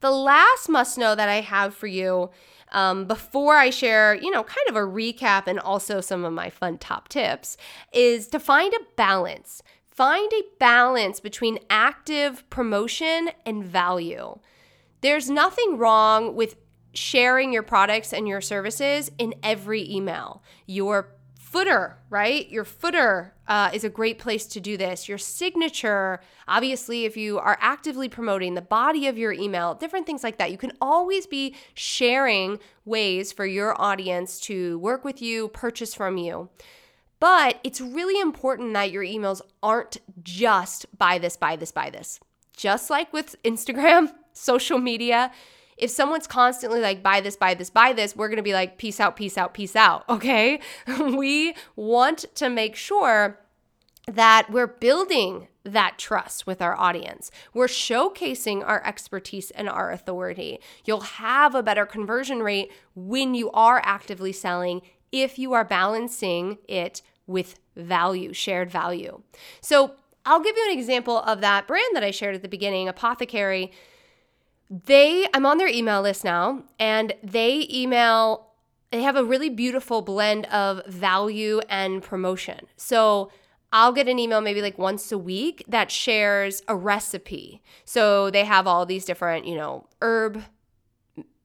The 0.00 0.12
last 0.12 0.68
must 0.68 0.98
know 0.98 1.16
that 1.16 1.28
I 1.28 1.40
have 1.40 1.74
for 1.74 1.88
you 1.88 2.30
um, 2.70 3.06
before 3.06 3.56
I 3.56 3.70
share, 3.70 4.14
you 4.14 4.30
know, 4.30 4.44
kind 4.44 4.68
of 4.68 4.76
a 4.76 4.80
recap 4.80 5.48
and 5.48 5.58
also 5.58 6.00
some 6.00 6.24
of 6.24 6.32
my 6.32 6.48
fun 6.48 6.78
top 6.78 7.08
tips 7.08 7.56
is 7.92 8.28
to 8.28 8.38
find 8.38 8.72
a 8.72 8.84
balance. 8.96 9.62
Find 9.84 10.30
a 10.32 10.44
balance 10.58 11.20
between 11.20 11.58
active 11.70 12.48
promotion 12.50 13.30
and 13.46 13.64
value. 13.64 14.38
There's 15.04 15.28
nothing 15.28 15.76
wrong 15.76 16.34
with 16.34 16.56
sharing 16.94 17.52
your 17.52 17.62
products 17.62 18.14
and 18.14 18.26
your 18.26 18.40
services 18.40 19.10
in 19.18 19.34
every 19.42 19.86
email. 19.94 20.42
Your 20.64 21.10
footer, 21.38 21.98
right? 22.08 22.48
Your 22.48 22.64
footer 22.64 23.34
uh, 23.46 23.68
is 23.74 23.84
a 23.84 23.90
great 23.90 24.18
place 24.18 24.46
to 24.46 24.60
do 24.60 24.78
this. 24.78 25.06
Your 25.06 25.18
signature, 25.18 26.20
obviously, 26.48 27.04
if 27.04 27.18
you 27.18 27.38
are 27.38 27.58
actively 27.60 28.08
promoting 28.08 28.54
the 28.54 28.62
body 28.62 29.06
of 29.06 29.18
your 29.18 29.30
email, 29.30 29.74
different 29.74 30.06
things 30.06 30.24
like 30.24 30.38
that. 30.38 30.50
You 30.50 30.56
can 30.56 30.72
always 30.80 31.26
be 31.26 31.54
sharing 31.74 32.58
ways 32.86 33.30
for 33.30 33.44
your 33.44 33.78
audience 33.78 34.40
to 34.40 34.78
work 34.78 35.04
with 35.04 35.20
you, 35.20 35.48
purchase 35.48 35.92
from 35.92 36.16
you. 36.16 36.48
But 37.20 37.60
it's 37.62 37.78
really 37.78 38.18
important 38.22 38.72
that 38.72 38.90
your 38.90 39.04
emails 39.04 39.42
aren't 39.62 39.98
just 40.22 40.86
buy 40.96 41.18
this, 41.18 41.36
buy 41.36 41.56
this, 41.56 41.72
buy 41.72 41.90
this. 41.90 42.20
Just 42.56 42.88
like 42.88 43.12
with 43.12 43.36
Instagram, 43.42 44.10
social 44.34 44.78
media, 44.78 45.32
if 45.76 45.90
someone's 45.90 46.26
constantly 46.26 46.80
like, 46.80 47.02
buy 47.02 47.20
this, 47.20 47.36
buy 47.36 47.54
this, 47.54 47.70
buy 47.70 47.92
this, 47.92 48.14
we're 48.14 48.28
gonna 48.28 48.42
be 48.42 48.52
like, 48.52 48.78
peace 48.78 49.00
out, 49.00 49.16
peace 49.16 49.38
out, 49.38 49.54
peace 49.54 49.74
out. 49.74 50.04
Okay. 50.14 50.60
we 51.00 51.54
want 51.76 52.26
to 52.36 52.48
make 52.48 52.76
sure 52.76 53.40
that 54.06 54.50
we're 54.50 54.66
building 54.66 55.48
that 55.64 55.98
trust 55.98 56.46
with 56.46 56.60
our 56.60 56.78
audience. 56.78 57.30
We're 57.54 57.66
showcasing 57.66 58.62
our 58.64 58.84
expertise 58.84 59.50
and 59.52 59.68
our 59.68 59.90
authority. 59.90 60.60
You'll 60.84 61.00
have 61.00 61.54
a 61.54 61.62
better 61.62 61.86
conversion 61.86 62.42
rate 62.42 62.70
when 62.94 63.34
you 63.34 63.50
are 63.52 63.80
actively 63.82 64.32
selling 64.32 64.82
if 65.10 65.38
you 65.38 65.52
are 65.54 65.64
balancing 65.64 66.58
it 66.68 67.00
with 67.26 67.58
value, 67.76 68.32
shared 68.32 68.70
value. 68.70 69.22
So, 69.60 69.94
I'll 70.26 70.40
give 70.40 70.56
you 70.56 70.70
an 70.70 70.78
example 70.78 71.18
of 71.18 71.42
that 71.42 71.66
brand 71.66 71.94
that 71.94 72.02
I 72.02 72.10
shared 72.10 72.34
at 72.34 72.40
the 72.40 72.48
beginning, 72.48 72.88
Apothecary. 72.88 73.72
They 74.70 75.28
I'm 75.34 75.46
on 75.46 75.58
their 75.58 75.68
email 75.68 76.02
list 76.02 76.24
now 76.24 76.64
and 76.78 77.14
they 77.22 77.66
email 77.70 78.48
they 78.90 79.02
have 79.02 79.16
a 79.16 79.24
really 79.24 79.50
beautiful 79.50 80.02
blend 80.02 80.46
of 80.46 80.84
value 80.86 81.60
and 81.68 82.02
promotion. 82.02 82.66
So, 82.76 83.30
I'll 83.74 83.90
get 83.90 84.08
an 84.08 84.20
email 84.20 84.40
maybe 84.40 84.62
like 84.62 84.78
once 84.78 85.10
a 85.10 85.18
week 85.18 85.64
that 85.66 85.90
shares 85.90 86.62
a 86.68 86.76
recipe. 86.76 87.60
So 87.84 88.30
they 88.30 88.44
have 88.44 88.68
all 88.68 88.86
these 88.86 89.04
different, 89.04 89.46
you 89.46 89.56
know, 89.56 89.88
herb 90.00 90.44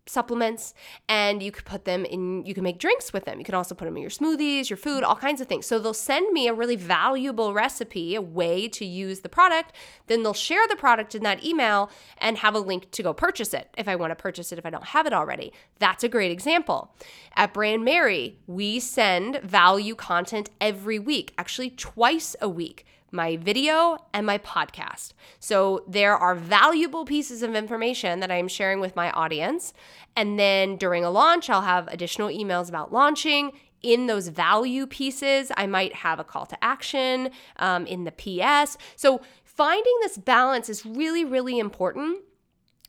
supplements 0.09 0.73
and 1.07 1.41
you 1.41 1.51
could 1.51 1.65
put 1.65 1.85
them 1.85 2.05
in 2.05 2.45
you 2.45 2.53
can 2.53 2.63
make 2.63 2.79
drinks 2.79 3.13
with 3.13 3.25
them. 3.25 3.39
You 3.39 3.45
can 3.45 3.55
also 3.55 3.75
put 3.75 3.85
them 3.85 3.95
in 3.95 4.01
your 4.01 4.09
smoothies 4.09 4.69
your 4.69 4.77
food 4.77 5.03
all 5.03 5.15
kinds 5.15 5.41
of 5.41 5.47
things. 5.47 5.65
So 5.65 5.79
they'll 5.79 5.93
send 5.93 6.31
me 6.33 6.47
a 6.47 6.53
really 6.53 6.75
valuable 6.75 7.53
recipe 7.53 8.15
a 8.15 8.21
way 8.21 8.67
to 8.69 8.85
use 8.85 9.19
the 9.19 9.29
product. 9.29 9.75
Then 10.07 10.23
they'll 10.23 10.33
share 10.33 10.67
the 10.67 10.75
product 10.75 11.15
in 11.15 11.23
that 11.23 11.43
email 11.43 11.91
and 12.17 12.37
have 12.39 12.55
a 12.55 12.59
link 12.59 12.91
to 12.91 13.03
go 13.03 13.13
purchase 13.13 13.53
it 13.53 13.69
if 13.77 13.87
i 13.87 13.95
want 13.95 14.11
to 14.11 14.15
purchase 14.15 14.51
it 14.51 14.59
if 14.59 14.65
i 14.65 14.69
don't 14.69 14.85
have 14.85 15.05
it 15.05 15.13
already. 15.13 15.53
That's 15.79 16.03
a 16.03 16.09
great 16.09 16.31
example. 16.31 16.93
At 17.35 17.53
Brandmerry 17.53 18.35
we 18.47 18.79
send 18.79 19.41
value 19.41 19.95
content 19.95 20.49
every 20.59 20.99
week 20.99 21.33
actually 21.37 21.69
twice 21.69 22.35
a 22.41 22.49
week 22.49 22.85
my 23.11 23.37
video, 23.37 23.97
and 24.13 24.25
my 24.25 24.37
podcast. 24.37 25.13
So 25.39 25.83
there 25.87 26.15
are 26.15 26.35
valuable 26.35 27.05
pieces 27.05 27.43
of 27.43 27.55
information 27.55 28.19
that 28.19 28.31
I'm 28.31 28.47
sharing 28.47 28.79
with 28.79 28.95
my 28.95 29.11
audience. 29.11 29.73
And 30.15 30.39
then 30.39 30.75
during 30.77 31.03
a 31.03 31.09
launch, 31.09 31.49
I'll 31.49 31.61
have 31.61 31.87
additional 31.87 32.29
emails 32.29 32.69
about 32.69 32.91
launching. 32.93 33.51
In 33.81 34.07
those 34.07 34.27
value 34.27 34.85
pieces, 34.85 35.51
I 35.55 35.65
might 35.65 35.93
have 35.95 36.19
a 36.19 36.23
call 36.23 36.45
to 36.47 36.63
action 36.63 37.29
um, 37.57 37.85
in 37.85 38.03
the 38.03 38.11
PS. 38.11 38.77
So 38.97 39.21
finding 39.45 39.93
this 40.01 40.17
balance 40.17 40.69
is 40.69 40.85
really, 40.85 41.23
really 41.23 41.59
important 41.59 42.23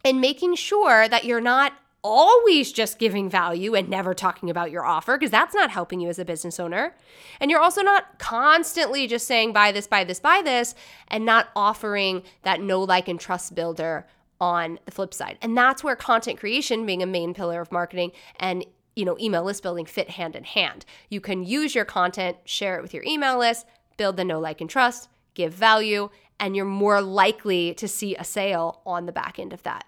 and 0.05 0.21
making 0.21 0.57
sure 0.57 1.09
that 1.09 1.25
you're 1.25 1.41
not 1.41 1.73
always 2.03 2.73
just 2.73 2.99
giving 2.99 3.29
value 3.29 3.75
and 3.75 3.89
never 3.89 4.15
talking 4.15 4.49
about 4.49 4.71
your 4.71 4.85
offer 4.85 5.17
because 5.17 5.31
that's 5.31 5.55
not 5.55 5.71
helping 5.71 6.01
you 6.01 6.09
as 6.09 6.19
a 6.19 6.25
business 6.25 6.59
owner. 6.59 6.95
And 7.41 7.51
you're 7.51 7.61
also 7.61 7.83
not 7.83 8.19
constantly 8.19 9.07
just 9.07 9.27
saying, 9.27 9.53
buy 9.53 9.73
this, 9.73 9.87
buy 9.87 10.05
this, 10.05 10.21
buy 10.21 10.43
this, 10.43 10.75
and 11.09 11.25
not 11.25 11.49
offering 11.55 12.23
that 12.43 12.61
no 12.61 12.81
like, 12.81 13.09
and 13.09 13.21
trust 13.21 13.55
builder 13.55 14.07
on 14.41 14.79
the 14.87 14.91
flip 14.91 15.13
side. 15.13 15.39
And 15.43 15.57
that's 15.57 15.85
where 15.85 15.97
content 15.97 16.39
creation 16.39 16.87
being 16.87 17.03
a 17.03 17.07
main 17.07 17.35
pillar 17.35 17.61
of 17.61 17.71
marketing 17.71 18.13
and 18.39 18.65
you 18.97 19.05
know, 19.05 19.17
email 19.19 19.45
list 19.45 19.63
building 19.63 19.87
fit 19.87 20.11
hand 20.11 20.35
in 20.35 20.45
hand. 20.45 20.85
You 21.09 21.21
can 21.21 21.45
use 21.45 21.75
your 21.75 21.85
content, 21.85 22.37
share 22.45 22.77
it 22.77 22.83
with 22.83 22.93
your 22.93 23.05
email 23.05 23.39
list, 23.39 23.67
build 23.97 24.17
the 24.17 24.25
no 24.25 24.41
like, 24.41 24.61
and 24.61 24.69
trust, 24.69 25.09
give 25.35 25.55
value, 25.55 26.11
and 26.39 26.57
you're 26.57 26.65
more 26.65 27.01
likely 27.01 27.73
to 27.75 27.87
see 27.87 28.17
a 28.17 28.25
sale 28.25 28.83
on 28.85 29.07
the 29.07 29.13
back 29.13 29.39
end 29.39 29.53
of 29.53 29.63
that. 29.63 29.85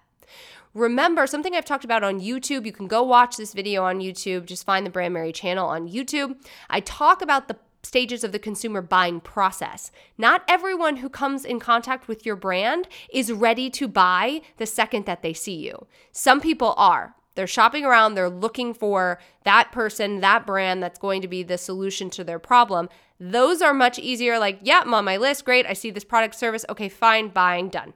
Remember, 0.73 1.27
something 1.27 1.55
I've 1.55 1.65
talked 1.65 1.85
about 1.85 2.03
on 2.03 2.19
YouTube, 2.19 2.65
you 2.65 2.71
can 2.71 2.87
go 2.87 3.03
watch 3.03 3.37
this 3.37 3.53
video 3.53 3.83
on 3.83 3.99
YouTube. 3.99 4.45
Just 4.45 4.65
find 4.65 4.85
the 4.85 4.89
Brandmerry 4.89 5.33
channel 5.33 5.67
on 5.67 5.87
YouTube. 5.87 6.35
I 6.67 6.79
talk 6.79 7.21
about 7.21 7.47
the 7.47 7.57
stages 7.83 8.23
of 8.23 8.31
the 8.31 8.39
consumer 8.39 8.81
buying 8.81 9.19
process. 9.19 9.91
Not 10.17 10.43
everyone 10.47 10.97
who 10.97 11.09
comes 11.09 11.45
in 11.45 11.59
contact 11.59 12.07
with 12.07 12.25
your 12.25 12.35
brand 12.35 12.87
is 13.11 13.31
ready 13.31 13.69
to 13.69 13.87
buy 13.87 14.41
the 14.57 14.65
second 14.65 15.05
that 15.05 15.21
they 15.21 15.33
see 15.33 15.55
you. 15.55 15.85
Some 16.11 16.41
people 16.41 16.73
are. 16.75 17.13
They're 17.35 17.47
shopping 17.47 17.83
around, 17.83 18.13
they're 18.13 18.29
looking 18.29 18.73
for 18.73 19.19
that 19.43 19.71
person, 19.71 20.21
that 20.21 20.45
brand 20.45 20.81
that's 20.81 20.99
going 20.99 21.21
to 21.23 21.27
be 21.27 21.43
the 21.43 21.57
solution 21.57 22.09
to 22.11 22.23
their 22.23 22.37
problem. 22.39 22.89
Those 23.19 23.61
are 23.61 23.73
much 23.73 23.97
easier, 23.97 24.37
like, 24.37 24.59
yeah, 24.61 24.81
I'm 24.85 24.93
on 24.93 25.05
my 25.05 25.17
list, 25.17 25.43
great, 25.43 25.65
I 25.65 25.73
see 25.73 25.89
this 25.89 26.03
product 26.03 26.35
service, 26.35 26.63
okay, 26.69 26.89
fine, 26.89 27.29
buying, 27.29 27.69
done 27.69 27.93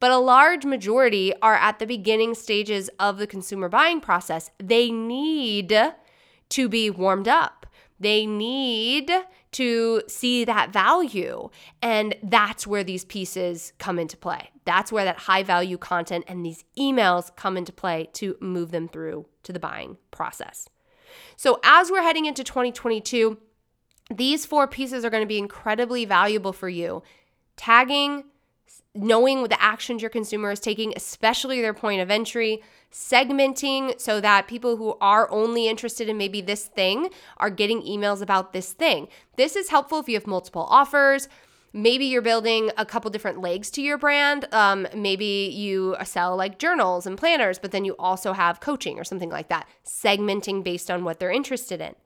but 0.00 0.10
a 0.10 0.18
large 0.18 0.64
majority 0.64 1.32
are 1.40 1.54
at 1.54 1.78
the 1.78 1.86
beginning 1.86 2.34
stages 2.34 2.90
of 2.98 3.18
the 3.18 3.26
consumer 3.26 3.68
buying 3.68 4.00
process. 4.00 4.50
They 4.58 4.90
need 4.90 5.74
to 6.50 6.68
be 6.68 6.90
warmed 6.90 7.28
up. 7.28 7.66
They 7.98 8.26
need 8.26 9.10
to 9.52 10.02
see 10.08 10.44
that 10.44 10.72
value. 10.72 11.48
And 11.80 12.16
that's 12.22 12.66
where 12.66 12.84
these 12.84 13.04
pieces 13.04 13.72
come 13.78 13.98
into 13.98 14.16
play. 14.16 14.50
That's 14.64 14.90
where 14.90 15.04
that 15.04 15.18
high 15.18 15.42
value 15.42 15.78
content 15.78 16.24
and 16.26 16.44
these 16.44 16.64
emails 16.78 17.34
come 17.36 17.56
into 17.56 17.72
play 17.72 18.08
to 18.14 18.36
move 18.40 18.72
them 18.72 18.88
through 18.88 19.26
to 19.44 19.52
the 19.52 19.60
buying 19.60 19.96
process. 20.10 20.68
So, 21.36 21.60
as 21.62 21.90
we're 21.90 22.02
heading 22.02 22.26
into 22.26 22.42
2022, 22.42 23.38
these 24.12 24.44
four 24.44 24.66
pieces 24.66 25.04
are 25.04 25.10
going 25.10 25.22
to 25.22 25.28
be 25.28 25.38
incredibly 25.38 26.04
valuable 26.04 26.52
for 26.52 26.68
you. 26.68 27.02
Tagging, 27.56 28.24
knowing 28.94 29.44
the 29.44 29.62
actions 29.62 30.00
your 30.00 30.10
consumer 30.10 30.52
is 30.52 30.60
taking, 30.60 30.92
especially 30.96 31.60
their 31.60 31.74
point 31.74 32.00
of 32.00 32.10
entry, 32.10 32.62
segmenting 32.92 34.00
so 34.00 34.20
that 34.20 34.46
people 34.46 34.76
who 34.76 34.96
are 35.00 35.30
only 35.30 35.66
interested 35.66 36.08
in 36.08 36.16
maybe 36.16 36.40
this 36.40 36.66
thing 36.66 37.10
are 37.38 37.50
getting 37.50 37.82
emails 37.82 38.22
about 38.22 38.52
this 38.52 38.72
thing. 38.72 39.08
This 39.36 39.56
is 39.56 39.70
helpful 39.70 39.98
if 39.98 40.08
you 40.08 40.14
have 40.14 40.26
multiple 40.26 40.66
offers. 40.70 41.28
Maybe 41.72 42.04
you're 42.04 42.22
building 42.22 42.70
a 42.76 42.86
couple 42.86 43.10
different 43.10 43.40
legs 43.40 43.68
to 43.72 43.82
your 43.82 43.98
brand. 43.98 44.46
Um, 44.52 44.86
maybe 44.94 45.50
you 45.52 45.96
sell 46.04 46.36
like 46.36 46.60
journals 46.60 47.04
and 47.04 47.18
planners, 47.18 47.58
but 47.58 47.72
then 47.72 47.84
you 47.84 47.96
also 47.98 48.32
have 48.32 48.60
coaching 48.60 49.00
or 49.00 49.02
something 49.02 49.30
like 49.30 49.48
that, 49.48 49.66
segmenting 49.84 50.62
based 50.62 50.88
on 50.88 51.02
what 51.02 51.18
they're 51.18 51.32
interested 51.32 51.80
in 51.80 51.96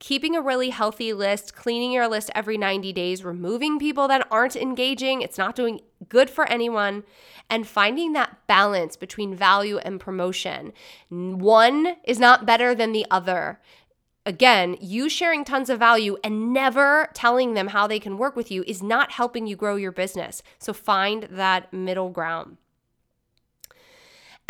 keeping 0.00 0.34
a 0.34 0.42
really 0.42 0.70
healthy 0.70 1.12
list, 1.12 1.54
cleaning 1.54 1.92
your 1.92 2.08
list 2.08 2.30
every 2.34 2.58
90 2.58 2.92
days, 2.92 3.22
removing 3.22 3.78
people 3.78 4.08
that 4.08 4.26
aren't 4.30 4.56
engaging, 4.56 5.22
it's 5.22 5.38
not 5.38 5.54
doing 5.54 5.80
good 6.08 6.28
for 6.28 6.46
anyone, 6.46 7.04
and 7.48 7.68
finding 7.68 8.14
that 8.14 8.38
balance 8.46 8.96
between 8.96 9.34
value 9.34 9.78
and 9.78 10.00
promotion. 10.00 10.72
One 11.10 11.96
is 12.04 12.18
not 12.18 12.46
better 12.46 12.74
than 12.74 12.92
the 12.92 13.06
other. 13.10 13.60
Again, 14.26 14.76
you 14.80 15.08
sharing 15.08 15.44
tons 15.44 15.68
of 15.70 15.78
value 15.78 16.16
and 16.24 16.52
never 16.52 17.08
telling 17.14 17.54
them 17.54 17.68
how 17.68 17.86
they 17.86 18.00
can 18.00 18.18
work 18.18 18.36
with 18.36 18.50
you 18.50 18.64
is 18.66 18.82
not 18.82 19.12
helping 19.12 19.46
you 19.46 19.56
grow 19.56 19.76
your 19.76 19.92
business. 19.92 20.42
So 20.58 20.72
find 20.72 21.24
that 21.30 21.72
middle 21.72 22.10
ground. 22.10 22.56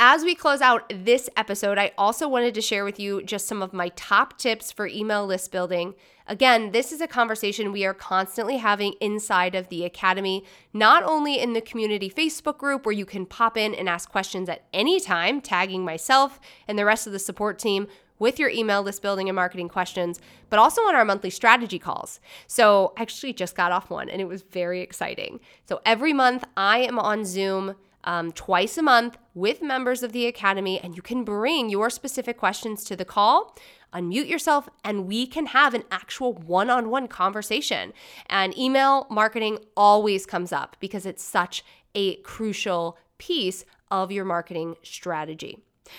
As 0.03 0.25
we 0.25 0.35
close 0.35 0.63
out 0.63 0.91
this 1.05 1.29
episode, 1.37 1.77
I 1.77 1.93
also 1.99 2.27
wanted 2.27 2.55
to 2.55 2.63
share 2.63 2.87
with 2.87 2.99
you 2.99 3.23
just 3.23 3.47
some 3.47 3.61
of 3.61 3.75
my 3.75 3.91
top 3.97 4.39
tips 4.39 4.73
for 4.73 4.87
email 4.87 5.27
list 5.27 5.53
building. 5.53 5.95
Again, 6.27 6.73
this 6.73 6.91
is 6.91 7.03
a 7.03 7.07
conversation 7.07 7.71
we 7.71 7.85
are 7.85 7.93
constantly 7.93 8.57
having 8.57 8.95
inside 9.03 9.55
of 9.55 9.69
the 9.69 9.85
Academy, 9.85 10.43
not 10.73 11.03
only 11.03 11.39
in 11.39 11.53
the 11.53 11.61
community 11.61 12.09
Facebook 12.09 12.57
group 12.57 12.87
where 12.87 12.95
you 12.95 13.05
can 13.05 13.27
pop 13.27 13.59
in 13.59 13.75
and 13.75 13.91
ask 13.91 14.11
questions 14.11 14.49
at 14.49 14.65
any 14.73 15.01
time, 15.01 15.39
tagging 15.39 15.85
myself 15.85 16.41
and 16.67 16.79
the 16.79 16.87
rest 16.87 17.07
of 17.07 17.13
the 17.13 17.19
support 17.19 17.59
team 17.59 17.87
with 18.19 18.39
your 18.39 18.49
email 18.49 18.83
list 18.83 19.03
building 19.03 19.29
and 19.29 19.37
marketing 19.37 19.69
questions, 19.69 20.19
but 20.49 20.59
also 20.59 20.81
on 20.83 20.95
our 20.95 21.05
monthly 21.05 21.29
strategy 21.29 21.79
calls. 21.79 22.21
So, 22.47 22.95
I 22.97 23.03
actually 23.03 23.35
just 23.35 23.55
got 23.55 23.71
off 23.71 23.91
one 23.91 24.09
and 24.09 24.23
it 24.23 24.29
was 24.29 24.41
very 24.41 24.81
exciting. 24.81 25.41
So, 25.69 25.83
every 25.85 26.15
month 26.15 26.45
I 26.57 26.79
am 26.79 26.99
on 26.99 27.27
Zoom 27.27 27.75
um, 28.05 28.33
twice 28.33 28.79
a 28.79 28.83
month 28.83 29.19
with 29.35 29.63
members 29.63 30.03
of 30.03 30.13
the 30.13 30.27
Academy, 30.27 30.81
and 30.81 30.97
you 30.97 31.03
can 31.03 31.25
bring 31.25 31.71
your 31.71 31.91
specific 31.91 32.39
questions 32.39 32.85
to 32.85 32.97
the 32.97 33.05
call. 33.05 33.57
Unmute 33.93 34.29
yourself, 34.29 34.69
and 34.85 35.07
we 35.07 35.27
can 35.27 35.47
have 35.47 35.75
an 35.75 35.85
actual 35.91 36.33
one 36.33 36.71
on 36.71 36.91
one 36.91 37.09
conversation. 37.09 37.93
And 38.27 38.57
email 38.57 39.07
marketing 39.11 39.59
always 39.77 40.27
comes 40.27 40.53
up 40.53 40.77
because 40.81 41.07
it's 41.07 41.25
such 41.25 41.65
a 41.95 42.17
crucial 42.17 42.97
piece 43.19 43.65
of 43.91 44.13
your 44.13 44.25
marketing 44.25 44.77
strategy. 44.83 45.59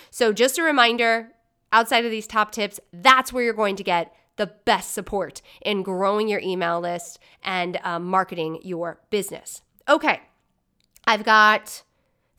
So, 0.10 0.32
just 0.32 0.58
a 0.58 0.64
reminder 0.64 1.34
outside 1.72 2.06
of 2.06 2.12
these 2.12 2.28
top 2.28 2.52
tips, 2.52 2.80
that's 2.94 3.34
where 3.34 3.44
you're 3.44 3.54
going 3.54 3.76
to 3.76 3.84
get 3.84 4.14
the 4.38 4.48
best 4.66 4.94
support 4.94 5.42
in 5.62 5.84
growing 5.84 6.28
your 6.28 6.40
email 6.40 6.80
list 6.80 7.20
and 7.44 7.78
um, 7.84 8.06
marketing 8.06 8.60
your 8.64 9.00
business. 9.10 9.62
Okay, 9.90 10.22
I've 11.06 11.24
got 11.24 11.84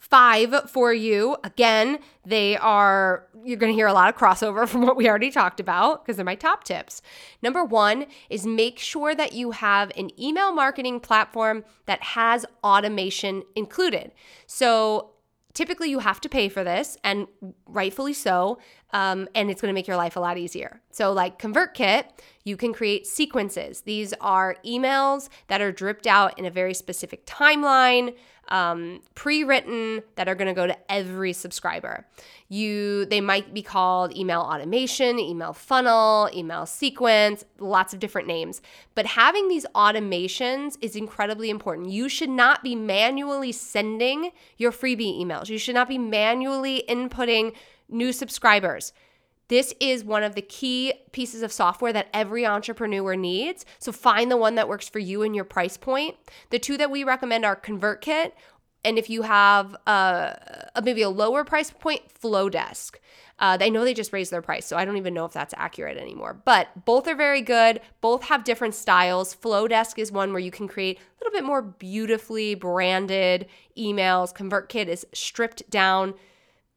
five 0.02 0.68
for 0.68 0.92
you. 0.92 1.36
Again, 1.44 2.00
they 2.26 2.56
are, 2.56 3.24
you're 3.44 3.56
going 3.56 3.72
to 3.72 3.74
hear 3.74 3.86
a 3.86 3.92
lot 3.92 4.08
of 4.08 4.16
crossover 4.16 4.68
from 4.68 4.82
what 4.82 4.96
we 4.96 5.08
already 5.08 5.30
talked 5.30 5.60
about 5.60 6.04
because 6.04 6.16
they're 6.16 6.24
my 6.24 6.34
top 6.34 6.64
tips. 6.64 7.00
Number 7.40 7.64
one 7.64 8.06
is 8.28 8.44
make 8.44 8.80
sure 8.80 9.14
that 9.14 9.32
you 9.32 9.52
have 9.52 9.92
an 9.96 10.10
email 10.20 10.52
marketing 10.52 10.98
platform 10.98 11.64
that 11.86 12.02
has 12.02 12.44
automation 12.64 13.44
included. 13.54 14.10
So, 14.46 15.10
typically 15.54 15.90
you 15.90 15.98
have 15.98 16.18
to 16.18 16.30
pay 16.30 16.48
for 16.48 16.64
this 16.64 16.96
and 17.04 17.26
rightfully 17.66 18.14
so 18.14 18.58
um, 18.92 19.28
and 19.34 19.50
it's 19.50 19.60
going 19.60 19.70
to 19.70 19.74
make 19.74 19.86
your 19.86 19.96
life 19.96 20.16
a 20.16 20.20
lot 20.20 20.38
easier. 20.38 20.80
So 20.90 21.12
like 21.12 21.38
convertkit 21.38 22.04
you 22.44 22.56
can 22.56 22.72
create 22.72 23.06
sequences. 23.06 23.82
These 23.82 24.12
are 24.20 24.56
emails 24.64 25.28
that 25.46 25.60
are 25.60 25.72
dripped 25.72 26.06
out 26.06 26.38
in 26.38 26.44
a 26.44 26.50
very 26.50 26.74
specific 26.74 27.24
timeline 27.24 28.14
um, 28.48 29.00
pre-written 29.14 30.02
that 30.16 30.28
are 30.28 30.34
going 30.34 30.48
to 30.48 30.54
go 30.54 30.66
to 30.66 30.76
every 30.90 31.32
subscriber. 31.32 32.06
You 32.48 33.06
they 33.06 33.20
might 33.20 33.54
be 33.54 33.62
called 33.62 34.14
email 34.14 34.40
automation 34.40 35.18
email 35.18 35.52
funnel 35.54 36.28
email 36.34 36.66
sequence 36.66 37.44
lots 37.58 37.94
of 37.94 38.00
different 38.00 38.28
names. 38.28 38.60
But 38.94 39.06
having 39.06 39.48
these 39.48 39.64
automations 39.74 40.76
is 40.82 40.96
incredibly 40.96 41.48
important. 41.48 41.90
You 41.90 42.08
should 42.08 42.28
not 42.28 42.62
be 42.62 42.74
manually 42.74 43.52
sending 43.52 44.32
your 44.58 44.72
freebie 44.72 45.18
emails. 45.18 45.48
You 45.48 45.56
should 45.56 45.76
not 45.76 45.88
be 45.88 45.96
manually 45.96 46.84
inputting 46.88 47.54
new 47.92 48.12
subscribers 48.12 48.92
this 49.52 49.74
is 49.80 50.02
one 50.02 50.22
of 50.22 50.34
the 50.34 50.40
key 50.40 50.94
pieces 51.12 51.42
of 51.42 51.52
software 51.52 51.92
that 51.92 52.08
every 52.14 52.46
entrepreneur 52.46 53.14
needs. 53.16 53.66
So 53.78 53.92
find 53.92 54.30
the 54.30 54.36
one 54.38 54.54
that 54.54 54.66
works 54.66 54.88
for 54.88 54.98
you 54.98 55.22
and 55.22 55.36
your 55.36 55.44
price 55.44 55.76
point. 55.76 56.16
The 56.48 56.58
two 56.58 56.78
that 56.78 56.90
we 56.90 57.04
recommend 57.04 57.44
are 57.44 57.54
ConvertKit, 57.54 58.32
and 58.82 58.98
if 58.98 59.10
you 59.10 59.20
have 59.22 59.76
a, 59.86 60.70
maybe 60.82 61.02
a 61.02 61.10
lower 61.10 61.44
price 61.44 61.70
point, 61.70 62.02
Flodesk. 62.18 62.96
Uh, 63.38 63.58
I 63.60 63.68
know 63.68 63.84
they 63.84 63.92
just 63.92 64.12
raised 64.12 64.32
their 64.32 64.40
price, 64.40 64.64
so 64.64 64.76
I 64.76 64.86
don't 64.86 64.96
even 64.96 65.12
know 65.12 65.24
if 65.24 65.32
that's 65.32 65.52
accurate 65.58 65.98
anymore. 65.98 66.32
But 66.32 66.68
both 66.86 67.06
are 67.06 67.14
very 67.14 67.42
good. 67.42 67.82
Both 68.00 68.24
have 68.24 68.44
different 68.44 68.74
styles. 68.74 69.34
Flodesk 69.34 69.98
is 69.98 70.10
one 70.10 70.30
where 70.32 70.40
you 70.40 70.50
can 70.50 70.66
create 70.66 70.98
a 70.98 71.24
little 71.24 71.38
bit 71.38 71.44
more 71.44 71.60
beautifully 71.60 72.54
branded 72.54 73.48
emails. 73.76 74.34
ConvertKit 74.34 74.86
is 74.86 75.06
stripped 75.12 75.68
down 75.68 76.14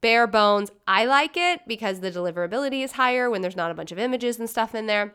bare 0.06 0.28
bones. 0.28 0.70
I 0.86 1.04
like 1.04 1.36
it 1.36 1.62
because 1.66 1.98
the 1.98 2.12
deliverability 2.12 2.84
is 2.84 2.92
higher 2.92 3.28
when 3.28 3.42
there's 3.42 3.56
not 3.56 3.72
a 3.72 3.74
bunch 3.74 3.90
of 3.90 3.98
images 3.98 4.38
and 4.38 4.48
stuff 4.48 4.72
in 4.72 4.86
there. 4.86 5.12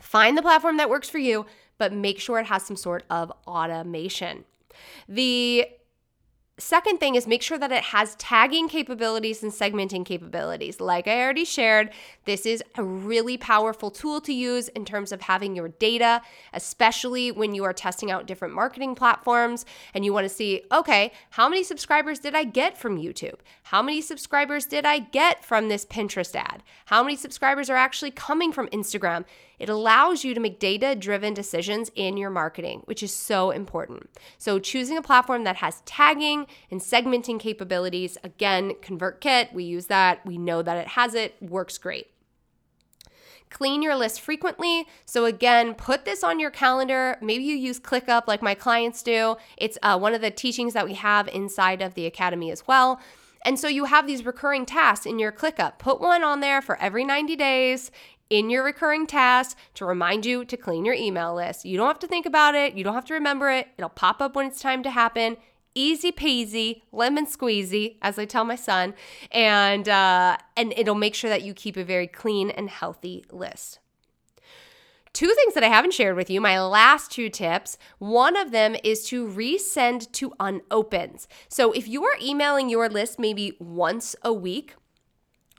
Find 0.00 0.38
the 0.38 0.42
platform 0.42 0.76
that 0.76 0.88
works 0.88 1.10
for 1.10 1.18
you, 1.18 1.46
but 1.78 1.92
make 1.92 2.20
sure 2.20 2.38
it 2.38 2.46
has 2.46 2.64
some 2.64 2.76
sort 2.76 3.02
of 3.10 3.32
automation. 3.44 4.44
The 5.08 5.66
Second 6.56 7.00
thing 7.00 7.16
is 7.16 7.26
make 7.26 7.42
sure 7.42 7.58
that 7.58 7.72
it 7.72 7.82
has 7.82 8.14
tagging 8.14 8.68
capabilities 8.68 9.42
and 9.42 9.50
segmenting 9.50 10.06
capabilities. 10.06 10.80
Like 10.80 11.08
I 11.08 11.20
already 11.20 11.44
shared, 11.44 11.90
this 12.26 12.46
is 12.46 12.62
a 12.76 12.84
really 12.84 13.36
powerful 13.36 13.90
tool 13.90 14.20
to 14.20 14.32
use 14.32 14.68
in 14.68 14.84
terms 14.84 15.10
of 15.10 15.22
having 15.22 15.56
your 15.56 15.66
data, 15.66 16.22
especially 16.52 17.32
when 17.32 17.56
you 17.56 17.64
are 17.64 17.72
testing 17.72 18.12
out 18.12 18.28
different 18.28 18.54
marketing 18.54 18.94
platforms 18.94 19.66
and 19.94 20.04
you 20.04 20.12
want 20.12 20.26
to 20.26 20.28
see, 20.28 20.62
okay, 20.70 21.10
how 21.30 21.48
many 21.48 21.64
subscribers 21.64 22.20
did 22.20 22.36
I 22.36 22.44
get 22.44 22.78
from 22.78 22.98
YouTube? 22.98 23.40
How 23.64 23.82
many 23.82 24.00
subscribers 24.00 24.64
did 24.64 24.86
I 24.86 25.00
get 25.00 25.44
from 25.44 25.68
this 25.68 25.84
Pinterest 25.84 26.36
ad? 26.36 26.62
How 26.84 27.02
many 27.02 27.16
subscribers 27.16 27.68
are 27.68 27.76
actually 27.76 28.12
coming 28.12 28.52
from 28.52 28.68
Instagram? 28.68 29.24
It 29.58 29.68
allows 29.68 30.24
you 30.24 30.34
to 30.34 30.40
make 30.40 30.58
data 30.58 30.94
driven 30.94 31.34
decisions 31.34 31.90
in 31.94 32.16
your 32.16 32.30
marketing, 32.30 32.82
which 32.84 33.02
is 33.02 33.14
so 33.14 33.50
important. 33.50 34.10
So, 34.38 34.58
choosing 34.58 34.96
a 34.96 35.02
platform 35.02 35.44
that 35.44 35.56
has 35.56 35.82
tagging 35.86 36.46
and 36.70 36.80
segmenting 36.80 37.38
capabilities, 37.38 38.18
again, 38.24 38.72
ConvertKit, 38.82 39.52
we 39.52 39.64
use 39.64 39.86
that, 39.86 40.24
we 40.26 40.38
know 40.38 40.62
that 40.62 40.78
it 40.78 40.88
has 40.88 41.14
it, 41.14 41.34
works 41.40 41.78
great. 41.78 42.08
Clean 43.50 43.82
your 43.82 43.94
list 43.94 44.20
frequently. 44.20 44.86
So, 45.06 45.26
again, 45.26 45.74
put 45.74 46.04
this 46.04 46.24
on 46.24 46.40
your 46.40 46.50
calendar. 46.50 47.16
Maybe 47.20 47.44
you 47.44 47.54
use 47.54 47.78
ClickUp 47.78 48.26
like 48.26 48.42
my 48.42 48.54
clients 48.54 49.02
do. 49.02 49.36
It's 49.56 49.78
uh, 49.82 49.98
one 49.98 50.14
of 50.14 50.20
the 50.20 50.30
teachings 50.30 50.72
that 50.74 50.86
we 50.86 50.94
have 50.94 51.28
inside 51.28 51.80
of 51.80 51.94
the 51.94 52.06
academy 52.06 52.50
as 52.50 52.66
well. 52.66 53.00
And 53.44 53.58
so 53.58 53.68
you 53.68 53.84
have 53.84 54.06
these 54.06 54.24
recurring 54.24 54.64
tasks 54.64 55.04
in 55.04 55.18
your 55.18 55.30
ClickUp. 55.30 55.78
Put 55.78 56.00
one 56.00 56.24
on 56.24 56.40
there 56.40 56.62
for 56.62 56.80
every 56.80 57.04
90 57.04 57.36
days 57.36 57.90
in 58.34 58.50
your 58.50 58.64
recurring 58.64 59.06
tasks 59.06 59.54
to 59.74 59.84
remind 59.84 60.26
you 60.26 60.44
to 60.44 60.56
clean 60.56 60.84
your 60.84 60.96
email 60.96 61.36
list. 61.36 61.64
You 61.64 61.76
don't 61.76 61.86
have 61.86 62.00
to 62.00 62.08
think 62.08 62.26
about 62.26 62.56
it, 62.56 62.74
you 62.74 62.82
don't 62.82 62.94
have 62.94 63.04
to 63.04 63.14
remember 63.14 63.48
it. 63.48 63.68
It'll 63.78 63.88
pop 63.88 64.20
up 64.20 64.34
when 64.34 64.46
it's 64.46 64.60
time 64.60 64.82
to 64.82 64.90
happen. 64.90 65.36
Easy 65.76 66.10
peasy, 66.10 66.82
lemon 66.90 67.26
squeezy, 67.26 67.96
as 68.02 68.18
I 68.18 68.24
tell 68.24 68.44
my 68.44 68.56
son, 68.56 68.94
and 69.30 69.88
uh, 69.88 70.36
and 70.56 70.72
it'll 70.76 70.94
make 70.96 71.14
sure 71.14 71.30
that 71.30 71.42
you 71.42 71.54
keep 71.54 71.76
a 71.76 71.84
very 71.84 72.08
clean 72.08 72.50
and 72.50 72.68
healthy 72.68 73.24
list. 73.30 73.78
Two 75.12 75.32
things 75.32 75.54
that 75.54 75.62
I 75.62 75.68
haven't 75.68 75.94
shared 75.94 76.16
with 76.16 76.28
you, 76.28 76.40
my 76.40 76.60
last 76.60 77.12
two 77.12 77.28
tips. 77.28 77.78
One 77.98 78.36
of 78.36 78.50
them 78.50 78.74
is 78.82 79.04
to 79.10 79.28
resend 79.28 80.10
to 80.12 80.32
unopens. 80.40 81.28
So 81.48 81.70
if 81.70 81.86
you 81.86 82.04
are 82.04 82.16
emailing 82.20 82.68
your 82.68 82.88
list 82.88 83.20
maybe 83.20 83.56
once 83.60 84.16
a 84.22 84.32
week, 84.32 84.74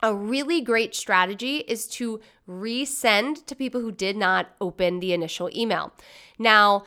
a 0.03 0.13
really 0.13 0.61
great 0.61 0.93
strategy 0.95 1.57
is 1.57 1.87
to 1.87 2.19
resend 2.47 3.45
to 3.45 3.55
people 3.55 3.81
who 3.81 3.91
did 3.91 4.17
not 4.17 4.47
open 4.61 4.99
the 4.99 5.13
initial 5.13 5.49
email. 5.55 5.93
Now, 6.37 6.83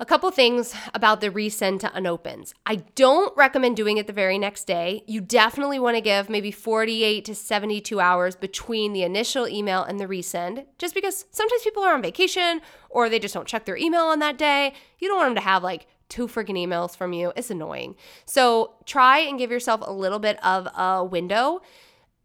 a 0.00 0.06
couple 0.06 0.30
things 0.30 0.74
about 0.94 1.20
the 1.20 1.28
resend 1.28 1.80
to 1.80 1.94
unopens. 1.94 2.54
I 2.64 2.76
don't 2.94 3.36
recommend 3.36 3.76
doing 3.76 3.98
it 3.98 4.06
the 4.06 4.14
very 4.14 4.38
next 4.38 4.66
day. 4.66 5.04
You 5.06 5.20
definitely 5.20 5.78
want 5.78 5.96
to 5.98 6.00
give 6.00 6.30
maybe 6.30 6.50
48 6.50 7.22
to 7.26 7.34
72 7.34 8.00
hours 8.00 8.34
between 8.34 8.94
the 8.94 9.02
initial 9.02 9.46
email 9.46 9.82
and 9.82 10.00
the 10.00 10.06
resend, 10.06 10.64
just 10.78 10.94
because 10.94 11.26
sometimes 11.30 11.62
people 11.62 11.82
are 11.82 11.92
on 11.92 12.00
vacation 12.00 12.62
or 12.88 13.10
they 13.10 13.18
just 13.18 13.34
don't 13.34 13.46
check 13.46 13.66
their 13.66 13.76
email 13.76 14.04
on 14.04 14.20
that 14.20 14.38
day. 14.38 14.72
You 14.98 15.08
don't 15.08 15.18
want 15.18 15.28
them 15.28 15.42
to 15.42 15.48
have 15.48 15.62
like 15.62 15.86
two 16.08 16.26
freaking 16.26 16.56
emails 16.56 16.96
from 16.96 17.12
you. 17.12 17.34
It's 17.36 17.50
annoying. 17.50 17.94
So 18.24 18.76
try 18.86 19.18
and 19.18 19.38
give 19.38 19.50
yourself 19.50 19.82
a 19.84 19.92
little 19.92 20.18
bit 20.18 20.42
of 20.42 20.66
a 20.74 21.04
window 21.04 21.60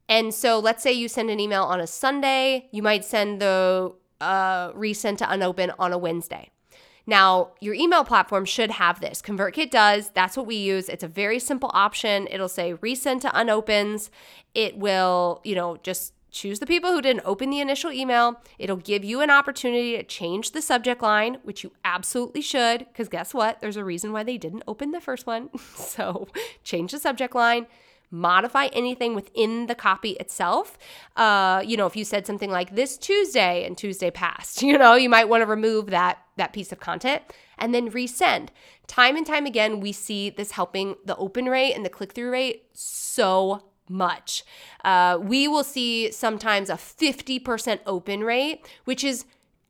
and 0.07 0.33
so 0.33 0.59
let's 0.59 0.83
say 0.83 0.91
you 0.91 1.07
send 1.07 1.29
an 1.29 1.39
email 1.39 1.63
on 1.63 1.79
a 1.79 1.87
Sunday, 1.87 2.67
you 2.71 2.83
might 2.83 3.03
send 3.03 3.41
the 3.41 3.93
uh, 4.21 4.71
resend 4.73 5.17
to 5.17 5.31
unopen 5.31 5.71
on 5.79 5.93
a 5.93 5.97
Wednesday. 5.97 6.49
Now, 7.07 7.51
your 7.61 7.75
email 7.75 8.03
platform 8.03 8.45
should 8.45 8.71
have 8.71 8.99
this. 8.99 9.21
ConvertKit 9.21 9.69
does. 9.69 10.09
That's 10.09 10.35
what 10.35 10.47
we 10.47 10.55
use. 10.55 10.89
It's 10.89 11.03
a 11.03 11.07
very 11.07 11.39
simple 11.39 11.69
option. 11.73 12.27
It'll 12.31 12.49
say 12.49 12.73
resend 12.73 13.21
to 13.21 13.39
unopens. 13.39 14.09
It 14.55 14.77
will, 14.77 15.41
you 15.43 15.53
know, 15.53 15.77
just 15.83 16.13
choose 16.31 16.59
the 16.59 16.65
people 16.65 16.91
who 16.91 17.01
didn't 17.01 17.21
open 17.23 17.49
the 17.49 17.59
initial 17.59 17.91
email. 17.91 18.41
It'll 18.57 18.75
give 18.75 19.05
you 19.05 19.21
an 19.21 19.29
opportunity 19.29 19.95
to 19.97 20.03
change 20.03 20.51
the 20.51 20.61
subject 20.61 21.01
line, 21.01 21.37
which 21.43 21.63
you 21.63 21.71
absolutely 21.85 22.41
should, 22.41 22.79
because 22.79 23.07
guess 23.07 23.33
what? 23.33 23.61
There's 23.61 23.77
a 23.77 23.85
reason 23.85 24.11
why 24.11 24.23
they 24.23 24.37
didn't 24.37 24.63
open 24.67 24.91
the 24.91 24.99
first 24.99 25.27
one. 25.27 25.49
so 25.75 26.27
change 26.63 26.91
the 26.91 26.99
subject 26.99 27.35
line 27.35 27.67
modify 28.11 28.67
anything 28.67 29.15
within 29.15 29.67
the 29.67 29.75
copy 29.75 30.11
itself. 30.11 30.77
Uh, 31.15 31.61
you 31.65 31.77
know, 31.77 31.85
if 31.85 31.95
you 31.95 32.05
said 32.05 32.25
something 32.25 32.51
like 32.51 32.75
this 32.75 32.97
Tuesday 32.97 33.65
and 33.65 33.77
Tuesday 33.77 34.11
passed, 34.11 34.61
you 34.61 34.77
know, 34.77 34.95
you 34.95 35.09
might 35.09 35.29
want 35.29 35.41
to 35.41 35.45
remove 35.45 35.87
that 35.87 36.19
that 36.37 36.53
piece 36.53 36.71
of 36.71 36.79
content 36.79 37.21
and 37.57 37.73
then 37.73 37.89
resend. 37.91 38.49
Time 38.87 39.15
and 39.15 39.25
time 39.25 39.45
again, 39.45 39.79
we 39.79 39.91
see 39.91 40.29
this 40.29 40.51
helping 40.51 40.95
the 41.05 41.15
open 41.15 41.45
rate 41.45 41.73
and 41.73 41.85
the 41.85 41.89
click 41.89 42.11
through 42.13 42.31
rate 42.31 42.65
so 42.73 43.63
much. 43.89 44.43
Uh, 44.83 45.17
we 45.21 45.47
will 45.47 45.63
see 45.63 46.11
sometimes 46.11 46.69
a 46.69 46.73
50% 46.73 47.79
open 47.85 48.23
rate, 48.23 48.67
which 48.85 49.03
is 49.03 49.25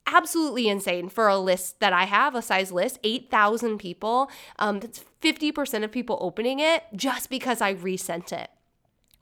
absolutely 0.08 0.68
insane 0.68 1.10
for 1.10 1.28
a 1.28 1.38
list 1.38 1.80
that 1.80 1.93
I 1.93 2.06
have, 2.06 2.36
a 2.36 2.41
size 2.41 2.72
list, 2.72 2.99
8,000 3.03 3.78
people. 3.78 4.30
Um, 4.60 4.80
that's 4.80 5.03
50% 5.22 5.84
of 5.84 5.91
people 5.91 6.18
opening 6.22 6.60
it 6.60 6.84
just 6.95 7.30
because 7.30 7.62
I 7.62 7.72
resent 7.72 8.32
it. 8.32 8.49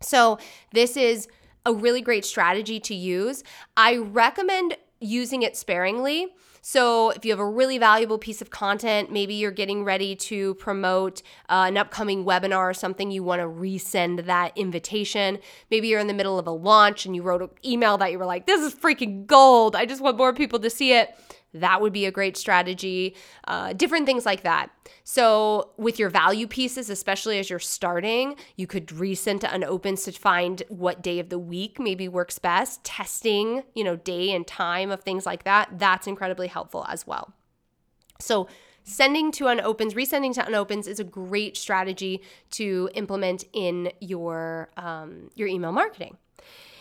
So, 0.02 0.38
this 0.74 0.98
is 0.98 1.28
a 1.66 1.74
really 1.74 2.02
great 2.02 2.26
strategy 2.26 2.80
to 2.82 2.94
use. 2.94 3.44
I 3.78 3.96
recommend 3.96 4.76
using 5.00 5.44
it 5.44 5.56
sparingly. 5.56 6.34
So, 6.66 7.10
if 7.10 7.26
you 7.26 7.32
have 7.34 7.42
a 7.42 7.46
really 7.46 7.78
valuable 7.78 8.18
piece 8.18 8.42
of 8.42 8.50
content, 8.50 9.12
maybe 9.12 9.34
you're 9.34 9.52
getting 9.52 9.84
ready 9.84 10.16
to 10.16 10.54
promote 10.56 11.22
uh, 11.50 11.66
an 11.68 11.76
upcoming 11.76 12.24
webinar 12.24 12.70
or 12.70 12.74
something, 12.74 13.12
you 13.12 13.22
want 13.22 13.42
to 13.42 13.48
resend 13.48 14.28
that 14.28 14.58
invitation. 14.58 15.40
Maybe 15.70 15.90
you're 15.90 16.00
in 16.00 16.08
the 16.08 16.14
middle 16.14 16.40
of 16.40 16.48
a 16.48 16.52
launch 16.52 17.06
and 17.06 17.18
you 17.18 17.22
wrote 17.22 17.42
an 17.42 17.50
email 17.66 17.98
that 17.98 18.14
you 18.14 18.18
were 18.18 18.26
like, 18.26 18.48
this 18.48 18.62
is 18.62 18.74
freaking 18.74 19.28
gold. 19.28 19.76
I 19.76 19.86
just 19.86 20.02
want 20.02 20.16
more 20.16 20.32
people 20.32 20.58
to 20.60 20.70
see 20.70 20.94
it. 20.94 21.14
That 21.54 21.82
would 21.82 21.94
be 21.94 22.06
a 22.06 22.12
great 22.12 22.36
strategy. 22.36 23.16
Uh, 23.48 23.74
different 23.74 24.06
things 24.06 24.26
like 24.26 24.42
that. 24.44 24.72
So, 25.04 25.72
with 25.78 26.00
your 26.00 26.10
value 26.10 26.48
pieces, 26.48 26.90
especially 26.90 27.38
as 27.40 27.50
you're 27.50 27.60
starting, 27.60 28.36
you 28.56 28.68
could 28.68 28.88
resend 28.88 29.42
to 29.42 29.54
unopens 29.54 30.04
to 30.06 30.12
find 30.12 30.64
what 30.70 31.04
day 31.04 31.20
of 31.20 31.30
the 31.30 31.40
week 31.40 31.80
maybe 31.80 32.08
works 32.08 32.40
best. 32.40 32.84
Testing, 32.84 33.64
you 33.76 33.84
know, 33.84 33.96
day 33.96 34.32
and 34.32 34.48
time 34.48 34.90
of 34.90 35.02
things 35.02 35.26
like 35.26 35.44
that. 35.44 35.78
That's 35.78 36.08
incredibly 36.08 36.48
helpful 36.48 36.86
as 36.90 37.06
well. 37.06 37.34
So, 38.20 38.48
sending 38.84 39.32
to 39.34 39.48
unopens, 39.48 39.94
resending 39.94 40.34
to 40.34 40.46
unopens 40.46 40.88
is 40.88 41.00
a 41.00 41.04
great 41.04 41.56
strategy 41.56 42.22
to 42.52 42.90
implement 42.96 43.46
in 43.54 43.92
your 44.00 44.70
um, 44.78 45.30
your 45.36 45.48
email 45.48 45.72
marketing. 45.72 46.18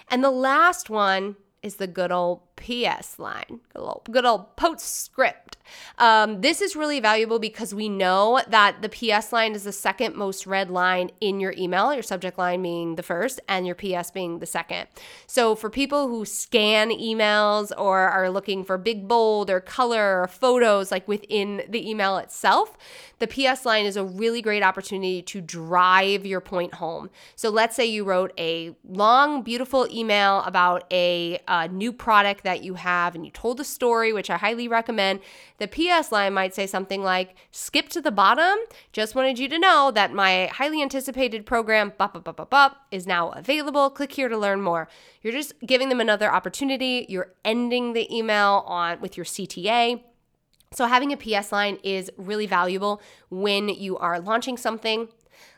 And 0.08 0.22
the 0.22 0.30
last 0.30 0.90
one 0.90 1.36
is 1.62 1.76
the 1.76 1.86
good 1.86 2.12
old 2.12 2.51
PS 2.62 3.18
line, 3.18 3.60
good 3.74 3.82
old, 3.82 4.08
good 4.10 4.24
old 4.24 4.56
postscript. 4.56 5.56
Um, 5.98 6.40
this 6.40 6.60
is 6.60 6.76
really 6.76 7.00
valuable 7.00 7.38
because 7.38 7.74
we 7.74 7.88
know 7.88 8.40
that 8.48 8.82
the 8.82 8.88
PS 8.88 9.32
line 9.32 9.54
is 9.54 9.64
the 9.64 9.72
second 9.72 10.14
most 10.14 10.46
read 10.46 10.70
line 10.70 11.10
in 11.20 11.40
your 11.40 11.54
email, 11.56 11.92
your 11.92 12.02
subject 12.02 12.38
line 12.38 12.62
being 12.62 12.96
the 12.96 13.02
first, 13.02 13.40
and 13.48 13.66
your 13.66 13.74
PS 13.74 14.10
being 14.10 14.38
the 14.38 14.46
second. 14.46 14.86
So 15.26 15.54
for 15.54 15.70
people 15.70 16.08
who 16.08 16.24
scan 16.24 16.90
emails 16.90 17.72
or 17.76 18.00
are 18.00 18.30
looking 18.30 18.64
for 18.64 18.78
big 18.78 19.08
bold 19.08 19.50
or 19.50 19.60
color 19.60 20.22
or 20.22 20.28
photos 20.28 20.90
like 20.90 21.08
within 21.08 21.62
the 21.68 21.88
email 21.88 22.18
itself, 22.18 22.76
the 23.18 23.26
PS 23.26 23.64
line 23.64 23.86
is 23.86 23.96
a 23.96 24.04
really 24.04 24.42
great 24.42 24.62
opportunity 24.62 25.22
to 25.22 25.40
drive 25.40 26.26
your 26.26 26.40
point 26.40 26.74
home. 26.74 27.08
So 27.36 27.50
let's 27.50 27.76
say 27.76 27.86
you 27.86 28.04
wrote 28.04 28.32
a 28.36 28.74
long, 28.84 29.42
beautiful 29.42 29.86
email 29.92 30.40
about 30.40 30.92
a, 30.92 31.40
a 31.46 31.68
new 31.68 31.92
product 31.92 32.44
that 32.44 32.51
you 32.60 32.74
have 32.74 33.14
and 33.14 33.24
you 33.24 33.30
told 33.30 33.60
a 33.60 33.64
story, 33.64 34.12
which 34.12 34.28
I 34.28 34.36
highly 34.36 34.68
recommend. 34.68 35.20
The 35.58 35.68
PS 35.68 36.12
line 36.12 36.34
might 36.34 36.54
say 36.54 36.66
something 36.66 37.02
like, 37.02 37.34
skip 37.50 37.88
to 37.90 38.00
the 38.00 38.10
bottom. 38.10 38.58
Just 38.92 39.14
wanted 39.14 39.38
you 39.38 39.48
to 39.48 39.58
know 39.58 39.90
that 39.94 40.12
my 40.12 40.50
highly 40.52 40.82
anticipated 40.82 41.46
program, 41.46 41.92
bop, 41.96 42.12
bop, 42.12 42.36
bop, 42.36 42.50
bop, 42.50 42.86
is 42.90 43.06
now 43.06 43.30
available. 43.30 43.88
Click 43.90 44.12
here 44.12 44.28
to 44.28 44.36
learn 44.36 44.60
more. 44.60 44.88
You're 45.22 45.32
just 45.32 45.54
giving 45.64 45.88
them 45.88 46.00
another 46.00 46.32
opportunity. 46.32 47.06
You're 47.08 47.32
ending 47.44 47.94
the 47.94 48.14
email 48.14 48.64
on 48.66 49.00
with 49.00 49.16
your 49.16 49.24
CTA. 49.24 50.02
So, 50.72 50.86
having 50.86 51.12
a 51.12 51.16
PS 51.16 51.52
line 51.52 51.78
is 51.82 52.10
really 52.16 52.46
valuable 52.46 53.02
when 53.28 53.68
you 53.68 53.98
are 53.98 54.20
launching 54.20 54.56
something 54.56 55.08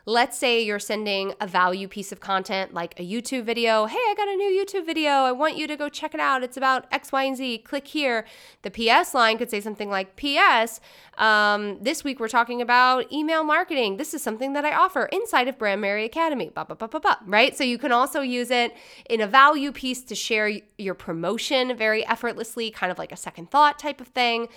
Let's 0.05 0.37
say 0.37 0.63
you're 0.63 0.79
sending 0.79 1.33
a 1.41 1.47
value 1.47 1.87
piece 1.87 2.11
of 2.11 2.19
content 2.19 2.73
like 2.73 2.99
a 2.99 3.03
YouTube 3.03 3.43
video. 3.43 3.85
Hey, 3.85 3.97
I 3.97 4.13
got 4.15 4.27
a 4.27 4.35
new 4.35 4.65
YouTube 4.65 4.85
video. 4.85 5.09
I 5.09 5.31
want 5.31 5.57
you 5.57 5.65
to 5.67 5.75
go 5.75 5.89
check 5.89 6.13
it 6.13 6.19
out. 6.19 6.43
It's 6.43 6.57
about 6.57 6.85
X, 6.91 7.11
Y, 7.11 7.23
and 7.23 7.35
Z. 7.35 7.59
Click 7.59 7.87
here. 7.87 8.25
The 8.61 8.71
PS 8.71 9.13
line 9.13 9.37
could 9.37 9.49
say 9.49 9.61
something 9.61 9.89
like 9.89 10.15
PS, 10.15 10.79
um, 11.17 11.77
this 11.81 12.03
week 12.03 12.19
we're 12.19 12.27
talking 12.27 12.61
about 12.61 13.11
email 13.11 13.43
marketing. 13.43 13.97
This 13.97 14.13
is 14.13 14.21
something 14.21 14.53
that 14.53 14.65
I 14.65 14.75
offer 14.75 15.05
inside 15.05 15.47
of 15.47 15.57
Brandmerry 15.57 16.05
Academy, 16.05 16.51
bah, 16.53 16.65
bah, 16.67 16.75
bah, 16.75 16.87
bah, 16.87 16.99
bah, 17.01 17.15
right? 17.25 17.55
So 17.55 17.63
you 17.63 17.77
can 17.77 17.91
also 17.91 18.21
use 18.21 18.51
it 18.51 18.75
in 19.09 19.21
a 19.21 19.27
value 19.27 19.71
piece 19.71 20.03
to 20.03 20.15
share 20.15 20.51
your 20.77 20.93
promotion 20.93 21.75
very 21.77 22.05
effortlessly, 22.05 22.69
kind 22.69 22.91
of 22.91 22.97
like 22.97 23.11
a 23.11 23.17
second 23.17 23.49
thought 23.49 23.79
type 23.79 24.01
of 24.01 24.07
thing. 24.07 24.47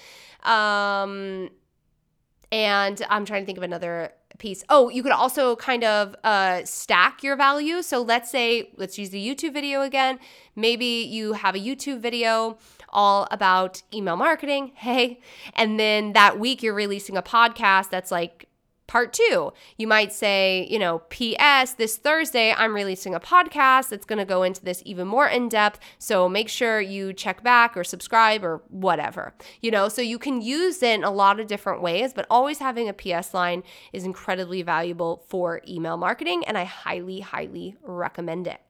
Um, 0.43 1.51
and 2.51 3.01
I'm 3.09 3.24
trying 3.24 3.43
to 3.43 3.47
think 3.47 3.59
of 3.59 3.64
another 3.64 4.12
piece. 4.39 4.64
Oh, 4.68 4.89
you 4.89 5.03
could 5.03 5.12
also 5.12 5.57
kind 5.57 5.84
of 5.84 6.14
uh, 6.24 6.64
stack 6.64 7.22
your 7.22 7.36
value. 7.36 7.82
So 7.82 8.03
let's 8.03 8.30
say, 8.30 8.70
let's 8.76 8.99
use 8.99 9.11
the 9.11 9.26
YouTube 9.26 9.53
video 9.53 9.82
again. 9.82 10.18
Maybe 10.57 11.07
you 11.09 11.34
have 11.34 11.55
a 11.55 11.59
YouTube 11.59 12.01
video 12.01 12.59
all 12.91 13.28
about 13.30 13.82
email 13.93 14.16
marketing. 14.16 14.72
Hey. 14.89 15.20
And 15.55 15.78
then 15.78 16.12
that 16.14 16.39
week 16.39 16.62
you're 16.62 16.74
releasing 16.74 17.16
a 17.16 17.22
podcast 17.22 17.91
that's 17.91 18.11
like 18.11 18.49
part 18.89 19.12
two. 19.12 19.53
You 19.76 19.86
might 19.86 20.12
say, 20.12 20.66
you 20.68 20.80
know, 20.80 21.03
P.S. 21.11 21.74
This 21.74 21.97
Thursday, 21.97 22.53
I'm 22.53 22.74
releasing 22.74 23.14
a 23.14 23.20
podcast 23.20 23.91
that's 23.91 24.05
going 24.05 24.18
to 24.18 24.24
go 24.24 24.43
into 24.43 24.64
this 24.64 24.82
even 24.84 25.07
more 25.07 25.28
in 25.28 25.49
depth. 25.49 25.78
So 25.99 26.28
make 26.28 26.49
sure 26.49 26.80
you 26.80 27.12
check 27.12 27.45
back 27.45 27.76
or 27.76 27.84
subscribe 27.84 28.43
or 28.43 28.62
whatever, 28.68 29.34
you 29.62 29.70
know, 29.70 29.89
so 29.89 30.03
you 30.03 30.18
can 30.18 30.43
use 30.43 30.82
it 30.82 30.89
in 30.89 31.05
a 31.05 31.11
lot 31.11 31.39
of 31.39 31.47
different 31.47 31.82
ways, 31.82 32.12
but 32.12 32.26
always 32.28 32.59
having 32.59 32.89
a 32.89 32.93
PS 32.93 33.32
line 33.32 33.62
is 33.93 34.05
incredibly 34.05 34.62
valuable 34.62 35.22
for 35.28 35.61
email 35.68 35.97
marketing. 35.97 36.43
And 36.47 36.59
I 36.59 36.64
highly, 36.64 37.20
highly 37.20 37.76
recommend 37.82 38.49
it. 38.49 38.61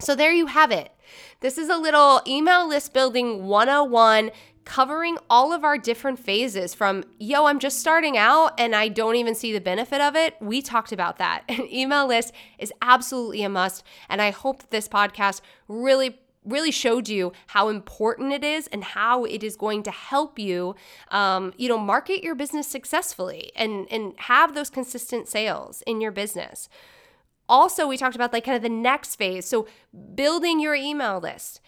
So 0.00 0.14
there 0.14 0.32
you 0.32 0.46
have 0.46 0.70
it. 0.70 0.92
This 1.40 1.58
is 1.58 1.68
a 1.68 1.76
little 1.76 2.22
email 2.26 2.66
list 2.68 2.94
building 2.94 3.46
101 3.46 4.30
covering 4.70 5.18
all 5.28 5.52
of 5.52 5.64
our 5.64 5.76
different 5.76 6.16
phases 6.16 6.74
from, 6.74 7.02
yo, 7.18 7.46
I'm 7.46 7.58
just 7.58 7.80
starting 7.80 8.16
out 8.16 8.52
and 8.56 8.72
I 8.72 8.86
don't 8.86 9.16
even 9.16 9.34
see 9.34 9.52
the 9.52 9.60
benefit 9.60 10.00
of 10.00 10.14
it. 10.14 10.36
We 10.40 10.62
talked 10.62 10.92
about 10.92 11.18
that. 11.18 11.42
An 11.48 11.66
email 11.72 12.06
list 12.06 12.32
is 12.56 12.72
absolutely 12.80 13.42
a 13.42 13.48
must. 13.48 13.82
And 14.08 14.22
I 14.22 14.30
hope 14.30 14.70
this 14.70 14.88
podcast 14.88 15.40
really 15.66 16.20
really 16.44 16.70
showed 16.70 17.06
you 17.06 17.32
how 17.48 17.68
important 17.68 18.32
it 18.32 18.42
is 18.42 18.66
and 18.68 18.82
how 18.82 19.24
it 19.24 19.42
is 19.42 19.56
going 19.56 19.82
to 19.82 19.90
help 19.90 20.38
you 20.38 20.74
um, 21.10 21.52
you 21.58 21.68
know 21.68 21.76
market 21.76 22.22
your 22.22 22.34
business 22.34 22.66
successfully 22.66 23.52
and 23.54 23.86
and 23.90 24.14
have 24.20 24.54
those 24.54 24.70
consistent 24.70 25.28
sales 25.28 25.82
in 25.86 26.00
your 26.00 26.10
business 26.10 26.66
also 27.46 27.86
we 27.86 27.98
talked 27.98 28.16
about 28.16 28.32
like 28.32 28.44
kind 28.44 28.56
of 28.56 28.62
the 28.62 28.70
next 28.70 29.16
phase 29.16 29.44
so 29.44 29.66
building 30.14 30.58
your 30.60 30.74
email 30.74 31.20
list 31.20 31.60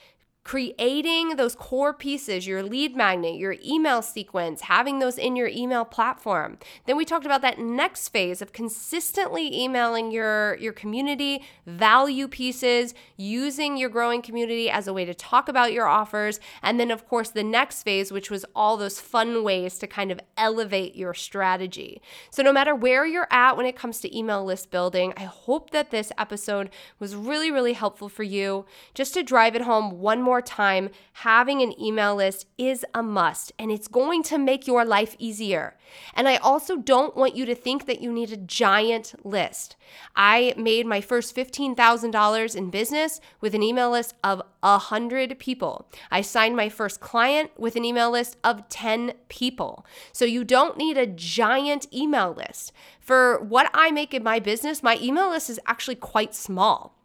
creating 0.44 1.36
those 1.36 1.54
core 1.54 1.94
pieces, 1.94 2.46
your 2.46 2.62
lead 2.64 2.96
magnet, 2.96 3.36
your 3.36 3.54
email 3.64 4.02
sequence, 4.02 4.62
having 4.62 4.98
those 4.98 5.16
in 5.16 5.36
your 5.36 5.46
email 5.46 5.84
platform. 5.84 6.58
Then 6.86 6.96
we 6.96 7.04
talked 7.04 7.24
about 7.24 7.42
that 7.42 7.60
next 7.60 8.08
phase 8.08 8.42
of 8.42 8.52
consistently 8.52 9.56
emailing 9.56 10.10
your 10.10 10.56
your 10.56 10.72
community, 10.72 11.44
value 11.64 12.26
pieces, 12.26 12.92
using 13.16 13.76
your 13.76 13.88
growing 13.88 14.20
community 14.20 14.68
as 14.68 14.88
a 14.88 14.92
way 14.92 15.04
to 15.04 15.14
talk 15.14 15.48
about 15.48 15.72
your 15.72 15.86
offers, 15.86 16.40
and 16.60 16.80
then 16.80 16.90
of 16.90 17.06
course 17.06 17.30
the 17.30 17.44
next 17.44 17.84
phase 17.84 18.10
which 18.10 18.30
was 18.30 18.44
all 18.54 18.76
those 18.76 19.00
fun 19.00 19.44
ways 19.44 19.78
to 19.78 19.86
kind 19.86 20.10
of 20.10 20.20
elevate 20.36 20.96
your 20.96 21.14
strategy. 21.14 22.02
So 22.30 22.42
no 22.42 22.52
matter 22.52 22.74
where 22.74 23.06
you're 23.06 23.28
at 23.30 23.56
when 23.56 23.66
it 23.66 23.76
comes 23.76 24.00
to 24.00 24.16
email 24.16 24.44
list 24.44 24.70
building, 24.72 25.14
I 25.16 25.24
hope 25.24 25.70
that 25.70 25.90
this 25.92 26.10
episode 26.18 26.70
was 26.98 27.14
really 27.14 27.52
really 27.52 27.74
helpful 27.74 28.08
for 28.08 28.24
you 28.24 28.66
just 28.92 29.14
to 29.14 29.22
drive 29.22 29.54
it 29.54 29.62
home 29.62 30.00
one 30.00 30.20
more 30.20 30.31
more 30.32 30.40
time, 30.40 30.88
having 31.12 31.60
an 31.60 31.78
email 31.78 32.16
list 32.16 32.46
is 32.56 32.86
a 32.94 33.02
must 33.02 33.52
and 33.58 33.70
it's 33.70 33.86
going 33.86 34.22
to 34.22 34.38
make 34.38 34.66
your 34.66 34.82
life 34.82 35.14
easier. 35.18 35.76
And 36.14 36.26
I 36.26 36.36
also 36.36 36.78
don't 36.78 37.14
want 37.14 37.36
you 37.36 37.44
to 37.44 37.54
think 37.54 37.84
that 37.84 38.00
you 38.00 38.10
need 38.10 38.32
a 38.32 38.38
giant 38.38 39.14
list. 39.26 39.76
I 40.16 40.54
made 40.56 40.86
my 40.86 41.02
first 41.02 41.36
$15,000 41.36 42.56
in 42.56 42.70
business 42.70 43.20
with 43.42 43.54
an 43.54 43.62
email 43.62 43.90
list 43.90 44.14
of 44.24 44.40
100 44.60 45.38
people. 45.38 45.86
I 46.10 46.22
signed 46.22 46.56
my 46.56 46.70
first 46.70 47.00
client 47.00 47.50
with 47.58 47.76
an 47.76 47.84
email 47.84 48.10
list 48.10 48.38
of 48.42 48.66
10 48.70 49.12
people. 49.28 49.84
So 50.12 50.24
you 50.24 50.44
don't 50.44 50.78
need 50.78 50.96
a 50.96 51.06
giant 51.06 51.92
email 51.92 52.32
list. 52.32 52.72
For 53.00 53.38
what 53.38 53.70
I 53.74 53.90
make 53.90 54.14
in 54.14 54.22
my 54.22 54.38
business, 54.38 54.82
my 54.82 54.98
email 55.02 55.28
list 55.28 55.50
is 55.50 55.60
actually 55.66 55.96
quite 55.96 56.34
small. 56.34 57.01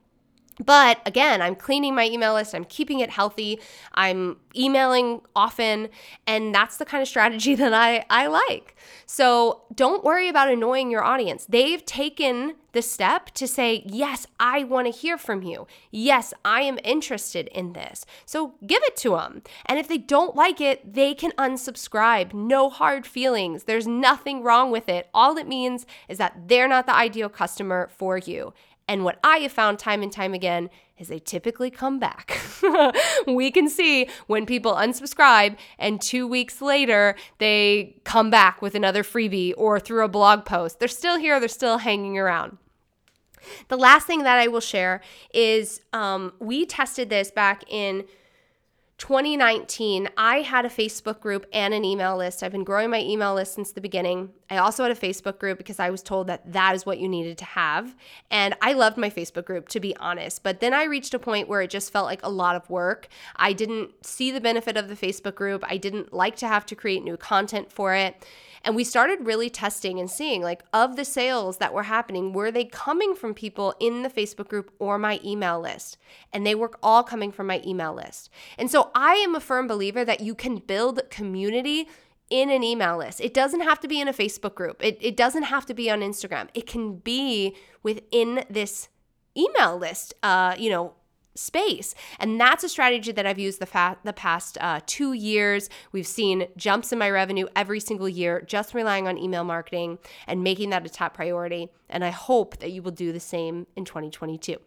But 0.64 0.99
again, 1.05 1.41
I'm 1.41 1.55
cleaning 1.55 1.95
my 1.95 2.05
email 2.08 2.34
list, 2.34 2.55
I'm 2.55 2.66
keeping 2.66 2.99
it 2.99 3.10
healthy, 3.10 3.60
I'm 3.93 4.38
emailing 4.55 5.22
often, 5.36 5.89
and 6.26 6.53
that's 6.53 6.78
the 6.78 6.86
kind 6.86 7.01
of 7.01 7.08
strategy 7.08 7.55
that 7.64 7.74
I, 7.74 8.05
I 8.10 8.28
like. 8.28 8.76
So 9.05 9.64
don't 9.74 10.03
worry 10.03 10.28
about 10.30 10.49
annoying 10.49 10.91
your 10.91 11.03
audience. 11.03 11.45
They've 11.45 11.86
taken 11.86 12.55
the 12.74 12.82
step 12.82 13.32
to 13.32 13.47
say, 13.47 13.84
Yes, 13.88 14.28
I 14.39 14.64
want 14.64 14.86
to 14.86 14.91
hear 14.91 15.18
from 15.18 15.41
you. 15.41 15.66
Yes, 15.89 16.34
I 16.45 16.62
am 16.62 16.78
interested 16.84 17.47
in 17.47 17.74
this. 17.74 18.05
So 18.26 18.53
give 18.66 18.84
it 18.84 18.95
to 18.97 19.12
them. 19.12 19.41
And 19.66 19.80
if 19.80 19.88
they 19.88 19.97
don't 19.97 20.36
like 20.36 20.62
it, 20.62 20.93
they 20.93 21.14
can 21.14 21.32
unsubscribe. 21.39 22.34
No 22.34 22.70
hard 22.70 23.08
feelings. 23.08 23.64
There's 23.64 23.88
nothing 23.88 24.43
wrong 24.43 24.70
with 24.70 24.89
it. 24.89 25.10
All 25.14 25.38
it 25.38 25.47
means 25.47 25.86
is 26.08 26.18
that 26.20 26.47
they're 26.47 26.68
not 26.68 26.86
the 26.86 26.95
ideal 26.95 27.30
customer 27.30 27.89
for 27.97 28.18
you. 28.18 28.53
And 28.88 29.03
what 29.03 29.19
I 29.23 29.39
have 29.39 29.51
found 29.51 29.79
time 29.79 30.01
and 30.01 30.11
time 30.11 30.33
again 30.33 30.69
is 30.97 31.09
they 31.09 31.19
typically 31.19 31.69
come 31.69 31.99
back. 31.99 32.39
we 33.27 33.51
can 33.51 33.69
see 33.69 34.09
when 34.27 34.45
people 34.45 34.73
unsubscribe 34.73 35.57
and 35.77 36.01
two 36.01 36.25
weeks 36.27 36.61
later 36.61 37.15
they 37.38 37.99
come 38.03 38.29
back 38.29 38.61
with 38.61 38.75
another 38.75 39.03
freebie 39.03 39.53
or 39.57 39.79
through 39.79 40.03
a 40.03 40.07
blog 40.07 40.45
post. 40.45 40.79
They're 40.79 40.88
still 40.88 41.17
here, 41.17 41.39
they're 41.39 41.49
still 41.49 41.79
hanging 41.79 42.17
around. 42.17 42.57
The 43.67 43.77
last 43.77 44.07
thing 44.07 44.23
that 44.23 44.38
I 44.38 44.47
will 44.47 44.61
share 44.61 45.01
is 45.33 45.81
um, 45.93 46.33
we 46.39 46.65
tested 46.65 47.09
this 47.09 47.31
back 47.31 47.63
in 47.69 48.05
2019, 48.97 50.09
I 50.17 50.41
had 50.41 50.65
a 50.65 50.69
Facebook 50.69 51.19
group 51.19 51.45
and 51.53 51.71
an 51.71 51.85
email 51.85 52.17
list. 52.17 52.41
I've 52.41 52.51
been 52.51 52.63
growing 52.63 52.89
my 52.89 53.01
email 53.01 53.35
list 53.35 53.53
since 53.53 53.71
the 53.71 53.79
beginning. 53.79 54.31
I 54.49 54.57
also 54.57 54.81
had 54.81 54.91
a 54.91 54.95
Facebook 54.95 55.37
group 55.37 55.59
because 55.59 55.79
I 55.79 55.91
was 55.91 56.01
told 56.01 56.25
that 56.27 56.51
that 56.51 56.73
is 56.73 56.83
what 56.83 56.97
you 56.97 57.07
needed 57.07 57.37
to 57.37 57.45
have. 57.45 57.95
And 58.31 58.55
I 58.59 58.73
loved 58.73 58.97
my 58.97 59.11
Facebook 59.11 59.45
group, 59.45 59.69
to 59.69 59.79
be 59.79 59.95
honest. 59.97 60.41
But 60.41 60.61
then 60.61 60.73
I 60.73 60.85
reached 60.85 61.13
a 61.13 61.19
point 61.19 61.47
where 61.47 61.61
it 61.61 61.69
just 61.69 61.93
felt 61.93 62.07
like 62.07 62.23
a 62.23 62.29
lot 62.29 62.55
of 62.55 62.67
work. 62.71 63.07
I 63.35 63.53
didn't 63.53 64.03
see 64.03 64.31
the 64.31 64.41
benefit 64.41 64.77
of 64.77 64.87
the 64.87 64.95
Facebook 64.95 65.35
group. 65.35 65.63
I 65.67 65.77
didn't 65.77 66.11
like 66.11 66.35
to 66.37 66.47
have 66.47 66.65
to 66.65 66.75
create 66.75 67.03
new 67.03 67.17
content 67.17 67.71
for 67.71 67.93
it. 67.93 68.25
And 68.63 68.75
we 68.75 68.83
started 68.83 69.25
really 69.25 69.49
testing 69.49 69.97
and 69.99 70.11
seeing 70.11 70.41
like 70.41 70.63
of 70.73 70.95
the 70.95 71.05
sales 71.05 71.57
that 71.57 71.73
were 71.73 71.83
happening, 71.83 72.33
were 72.33 72.51
they 72.51 72.65
coming 72.65 73.15
from 73.15 73.33
people 73.33 73.73
in 73.79 74.03
the 74.03 74.09
Facebook 74.09 74.49
group 74.49 74.73
or 74.77 74.97
my 74.97 75.21
email 75.23 75.61
list? 75.61 75.97
And 76.33 76.45
they 76.45 76.55
were 76.55 76.71
all 76.83 77.03
coming 77.03 77.31
from 77.31 77.47
my 77.47 77.61
email 77.65 77.93
list. 77.93 78.29
And 78.57 78.69
so 78.69 78.86
I 78.93 79.15
am 79.15 79.35
a 79.35 79.39
firm 79.39 79.67
believer 79.67 80.03
that 80.05 80.21
you 80.21 80.35
can 80.35 80.57
build 80.57 81.01
community 81.09 81.88
in 82.29 82.49
an 82.49 82.63
email 82.63 82.97
list. 82.97 83.21
It 83.21 83.33
doesn't 83.33 83.61
have 83.61 83.79
to 83.81 83.88
be 83.88 84.01
in 84.01 84.07
a 84.07 84.13
Facebook 84.13 84.55
group. 84.55 84.83
It, 84.83 84.97
it 85.01 85.15
doesn't 85.15 85.43
have 85.43 85.65
to 85.67 85.73
be 85.73 85.89
on 85.89 86.01
Instagram. 86.01 86.49
It 86.53 86.67
can 86.67 86.97
be 86.97 87.55
within 87.83 88.43
this 88.49 88.89
email 89.38 89.77
list, 89.77 90.13
uh, 90.23 90.55
you 90.57 90.69
know, 90.69 90.93
space. 91.35 91.93
And 92.19 92.39
that's 92.41 92.63
a 92.63 92.69
strategy 92.69 93.11
that 93.11 93.25
I've 93.25 93.39
used 93.39 93.59
the, 93.59 93.65
fa- 93.65 93.97
the 94.03 94.13
past 94.13 94.57
uh, 94.59 94.81
two 94.85 95.13
years. 95.13 95.69
We've 95.91 96.07
seen 96.07 96.47
jumps 96.57 96.91
in 96.91 96.99
my 96.99 97.09
revenue 97.09 97.47
every 97.55 97.79
single 97.79 98.09
year, 98.09 98.41
just 98.41 98.73
relying 98.73 99.07
on 99.07 99.17
email 99.17 99.43
marketing 99.43 99.99
and 100.25 100.43
making 100.43 100.71
that 100.71 100.85
a 100.85 100.89
top 100.89 101.13
priority. 101.13 101.69
And 101.89 102.03
I 102.03 102.09
hope 102.09 102.57
that 102.57 102.71
you 102.71 102.81
will 102.81 102.91
do 102.91 103.13
the 103.13 103.19
same 103.19 103.67
in 103.75 103.85
2022. 103.85 104.57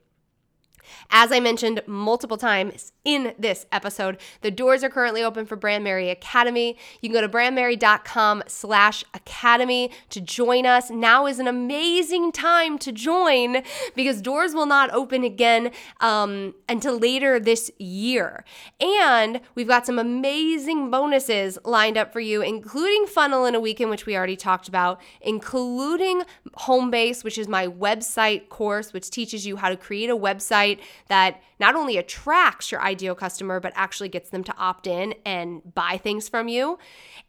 As 1.10 1.32
I 1.32 1.40
mentioned 1.40 1.82
multiple 1.86 2.36
times 2.36 2.92
in 3.04 3.34
this 3.38 3.66
episode, 3.72 4.18
the 4.42 4.50
doors 4.50 4.84
are 4.84 4.90
currently 4.90 5.22
open 5.22 5.46
for 5.46 5.56
Brandmerry 5.56 6.10
Academy. 6.10 6.76
You 7.00 7.08
can 7.08 7.14
go 7.14 7.20
to 7.20 7.28
brandmerry.com 7.28 8.44
slash 8.46 9.04
academy 9.14 9.90
to 10.10 10.20
join 10.20 10.66
us. 10.66 10.90
Now 10.90 11.26
is 11.26 11.38
an 11.38 11.46
amazing 11.46 12.32
time 12.32 12.78
to 12.78 12.92
join 12.92 13.62
because 13.94 14.20
doors 14.20 14.54
will 14.54 14.66
not 14.66 14.92
open 14.92 15.24
again 15.24 15.70
um, 16.00 16.54
until 16.68 16.98
later 16.98 17.40
this 17.40 17.70
year. 17.78 18.44
And 18.80 19.40
we've 19.54 19.68
got 19.68 19.86
some 19.86 19.98
amazing 19.98 20.90
bonuses 20.90 21.58
lined 21.64 21.96
up 21.96 22.12
for 22.12 22.20
you, 22.20 22.42
including 22.42 23.06
Funnel 23.06 23.46
in 23.46 23.54
a 23.54 23.60
Weekend, 23.60 23.90
which 23.90 24.06
we 24.06 24.16
already 24.16 24.36
talked 24.36 24.68
about, 24.68 25.00
including 25.20 26.22
Homebase, 26.58 27.24
which 27.24 27.38
is 27.38 27.48
my 27.48 27.66
website 27.66 28.48
course, 28.48 28.92
which 28.92 29.10
teaches 29.10 29.46
you 29.46 29.56
how 29.56 29.68
to 29.68 29.76
create 29.76 30.10
a 30.10 30.16
website 30.16 30.79
that 31.08 31.40
not 31.58 31.74
only 31.74 31.96
attracts 31.96 32.72
your 32.72 32.80
ideal 32.80 33.14
customer, 33.14 33.60
but 33.60 33.72
actually 33.76 34.08
gets 34.08 34.30
them 34.30 34.42
to 34.44 34.56
opt 34.56 34.86
in 34.86 35.14
and 35.24 35.74
buy 35.74 35.98
things 35.98 36.28
from 36.28 36.48
you. 36.48 36.78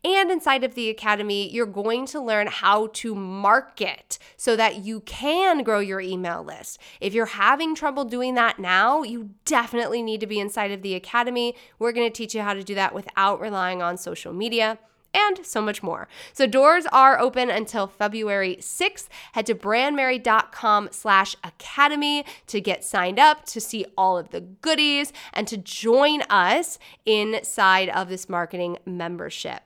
And 0.03 0.31
inside 0.31 0.63
of 0.63 0.75
the 0.75 0.89
academy, 0.89 1.51
you're 1.51 1.65
going 1.65 2.05
to 2.07 2.19
learn 2.19 2.47
how 2.47 2.87
to 2.87 3.13
market 3.13 4.17
so 4.37 4.55
that 4.55 4.77
you 4.83 5.01
can 5.01 5.63
grow 5.63 5.79
your 5.79 6.01
email 6.01 6.43
list. 6.43 6.79
If 6.99 7.13
you're 7.13 7.25
having 7.25 7.75
trouble 7.75 8.05
doing 8.05 8.35
that 8.35 8.57
now, 8.57 9.03
you 9.03 9.31
definitely 9.45 10.01
need 10.01 10.21
to 10.21 10.27
be 10.27 10.39
inside 10.39 10.71
of 10.71 10.81
the 10.81 10.95
academy. 10.95 11.55
We're 11.77 11.91
going 11.91 12.07
to 12.07 12.15
teach 12.15 12.33
you 12.33 12.41
how 12.41 12.53
to 12.53 12.63
do 12.63 12.75
that 12.75 12.95
without 12.95 13.39
relying 13.39 13.81
on 13.81 13.97
social 13.97 14.33
media 14.33 14.79
and 15.13 15.45
so 15.45 15.61
much 15.61 15.83
more. 15.83 16.07
So 16.33 16.47
doors 16.47 16.85
are 16.87 17.19
open 17.19 17.49
until 17.49 17.87
February 17.87 18.57
6th. 18.59 19.07
Head 19.33 19.45
to 19.47 19.55
brandmerry.com 19.55 20.89
slash 20.91 21.35
academy 21.43 22.25
to 22.47 22.61
get 22.61 22.83
signed 22.83 23.19
up, 23.19 23.45
to 23.45 23.61
see 23.61 23.85
all 23.97 24.17
of 24.17 24.29
the 24.29 24.41
goodies, 24.41 25.13
and 25.33 25.47
to 25.47 25.57
join 25.57 26.21
us 26.23 26.79
inside 27.05 27.89
of 27.89 28.09
this 28.09 28.29
marketing 28.29 28.77
membership. 28.85 29.61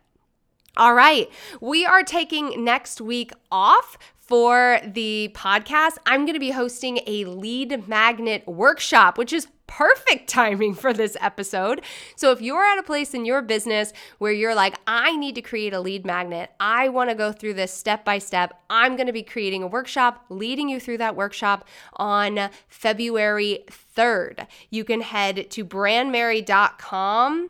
All 0.77 0.93
right, 0.93 1.29
we 1.61 1.85
are 1.85 2.03
taking 2.03 2.65
next 2.65 2.99
week 2.99 3.31
off 3.49 3.97
for 4.25 4.79
the 4.83 5.31
podcast, 5.35 5.97
I'm 6.07 6.25
going 6.25 6.33
to 6.33 6.39
be 6.39 6.49
hosting 6.49 6.99
a 7.05 7.25
lead 7.25 7.87
magnet 7.87 8.47
workshop, 8.47 9.19
which 9.19 9.31
is 9.31 9.47
perfect 9.67 10.27
timing 10.29 10.73
for 10.73 10.93
this 10.93 11.17
episode. 11.21 11.81
So, 12.15 12.31
if 12.31 12.41
you're 12.41 12.63
at 12.63 12.79
a 12.79 12.83
place 12.83 13.13
in 13.13 13.25
your 13.25 13.41
business 13.41 13.93
where 14.17 14.31
you're 14.31 14.55
like, 14.55 14.75
I 14.87 15.15
need 15.15 15.35
to 15.35 15.41
create 15.41 15.73
a 15.73 15.79
lead 15.79 16.05
magnet, 16.05 16.51
I 16.59 16.89
want 16.89 17.09
to 17.09 17.15
go 17.15 17.31
through 17.31 17.55
this 17.55 17.73
step 17.73 18.05
by 18.05 18.19
step, 18.19 18.61
I'm 18.69 18.95
going 18.95 19.07
to 19.07 19.13
be 19.13 19.23
creating 19.23 19.63
a 19.63 19.67
workshop, 19.67 20.25
leading 20.29 20.69
you 20.69 20.79
through 20.79 20.97
that 20.99 21.15
workshop 21.15 21.67
on 21.93 22.49
February 22.67 23.65
3rd. 23.95 24.47
You 24.69 24.83
can 24.83 25.01
head 25.01 25.49
to 25.51 25.65
brandmerry.com 25.65 27.49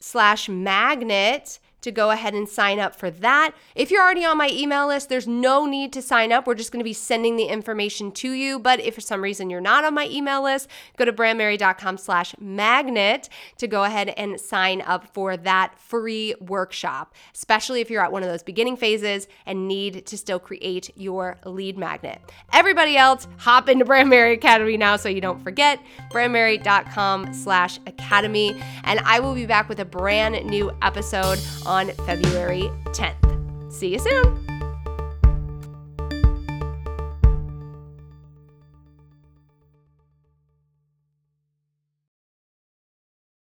slash 0.00 0.48
magnet 0.48 1.58
to 1.82 1.90
go 1.90 2.10
ahead 2.10 2.34
and 2.34 2.48
sign 2.48 2.80
up 2.80 2.96
for 2.96 3.10
that. 3.10 3.54
If 3.74 3.90
you're 3.90 4.02
already 4.02 4.24
on 4.24 4.38
my 4.38 4.48
email 4.50 4.86
list, 4.86 5.08
there's 5.08 5.28
no 5.28 5.66
need 5.66 5.92
to 5.92 6.02
sign 6.02 6.32
up. 6.32 6.46
We're 6.46 6.54
just 6.54 6.72
going 6.72 6.80
to 6.80 6.84
be 6.84 6.92
sending 6.92 7.36
the 7.36 7.44
information 7.44 8.12
to 8.12 8.32
you. 8.32 8.58
But 8.58 8.80
if 8.80 8.94
for 8.94 9.00
some 9.00 9.22
reason 9.22 9.50
you're 9.50 9.60
not 9.60 9.84
on 9.84 9.94
my 9.94 10.06
email 10.08 10.42
list, 10.42 10.68
go 10.96 11.04
to 11.04 11.12
brandmerry.com 11.12 11.98
slash 11.98 12.34
magnet 12.40 13.28
to 13.58 13.66
go 13.66 13.84
ahead 13.84 14.10
and 14.10 14.40
sign 14.40 14.80
up 14.82 15.12
for 15.12 15.36
that 15.36 15.78
free 15.78 16.34
workshop, 16.40 17.14
especially 17.34 17.80
if 17.80 17.90
you're 17.90 18.04
at 18.04 18.12
one 18.12 18.22
of 18.22 18.28
those 18.28 18.42
beginning 18.42 18.76
phases 18.76 19.28
and 19.46 19.68
need 19.68 20.06
to 20.06 20.16
still 20.16 20.38
create 20.38 20.90
your 20.96 21.38
lead 21.44 21.76
magnet. 21.76 22.20
Everybody 22.52 22.96
else, 22.96 23.26
hop 23.38 23.68
into 23.68 23.84
Brandmerry 23.84 24.34
Academy 24.34 24.76
now 24.76 24.96
so 24.96 25.08
you 25.08 25.20
don't 25.20 25.42
forget, 25.42 25.80
brandmerry.com 26.10 27.32
slash 27.32 27.78
academy. 27.86 28.60
And 28.84 29.00
I 29.00 29.20
will 29.20 29.34
be 29.34 29.46
back 29.46 29.68
with 29.68 29.80
a 29.80 29.84
brand 29.84 30.44
new 30.46 30.72
episode 30.82 31.38
on 31.72 31.88
February 32.04 32.70
10th. 32.92 33.72
See 33.72 33.88
you 33.88 33.98
soon. 33.98 34.51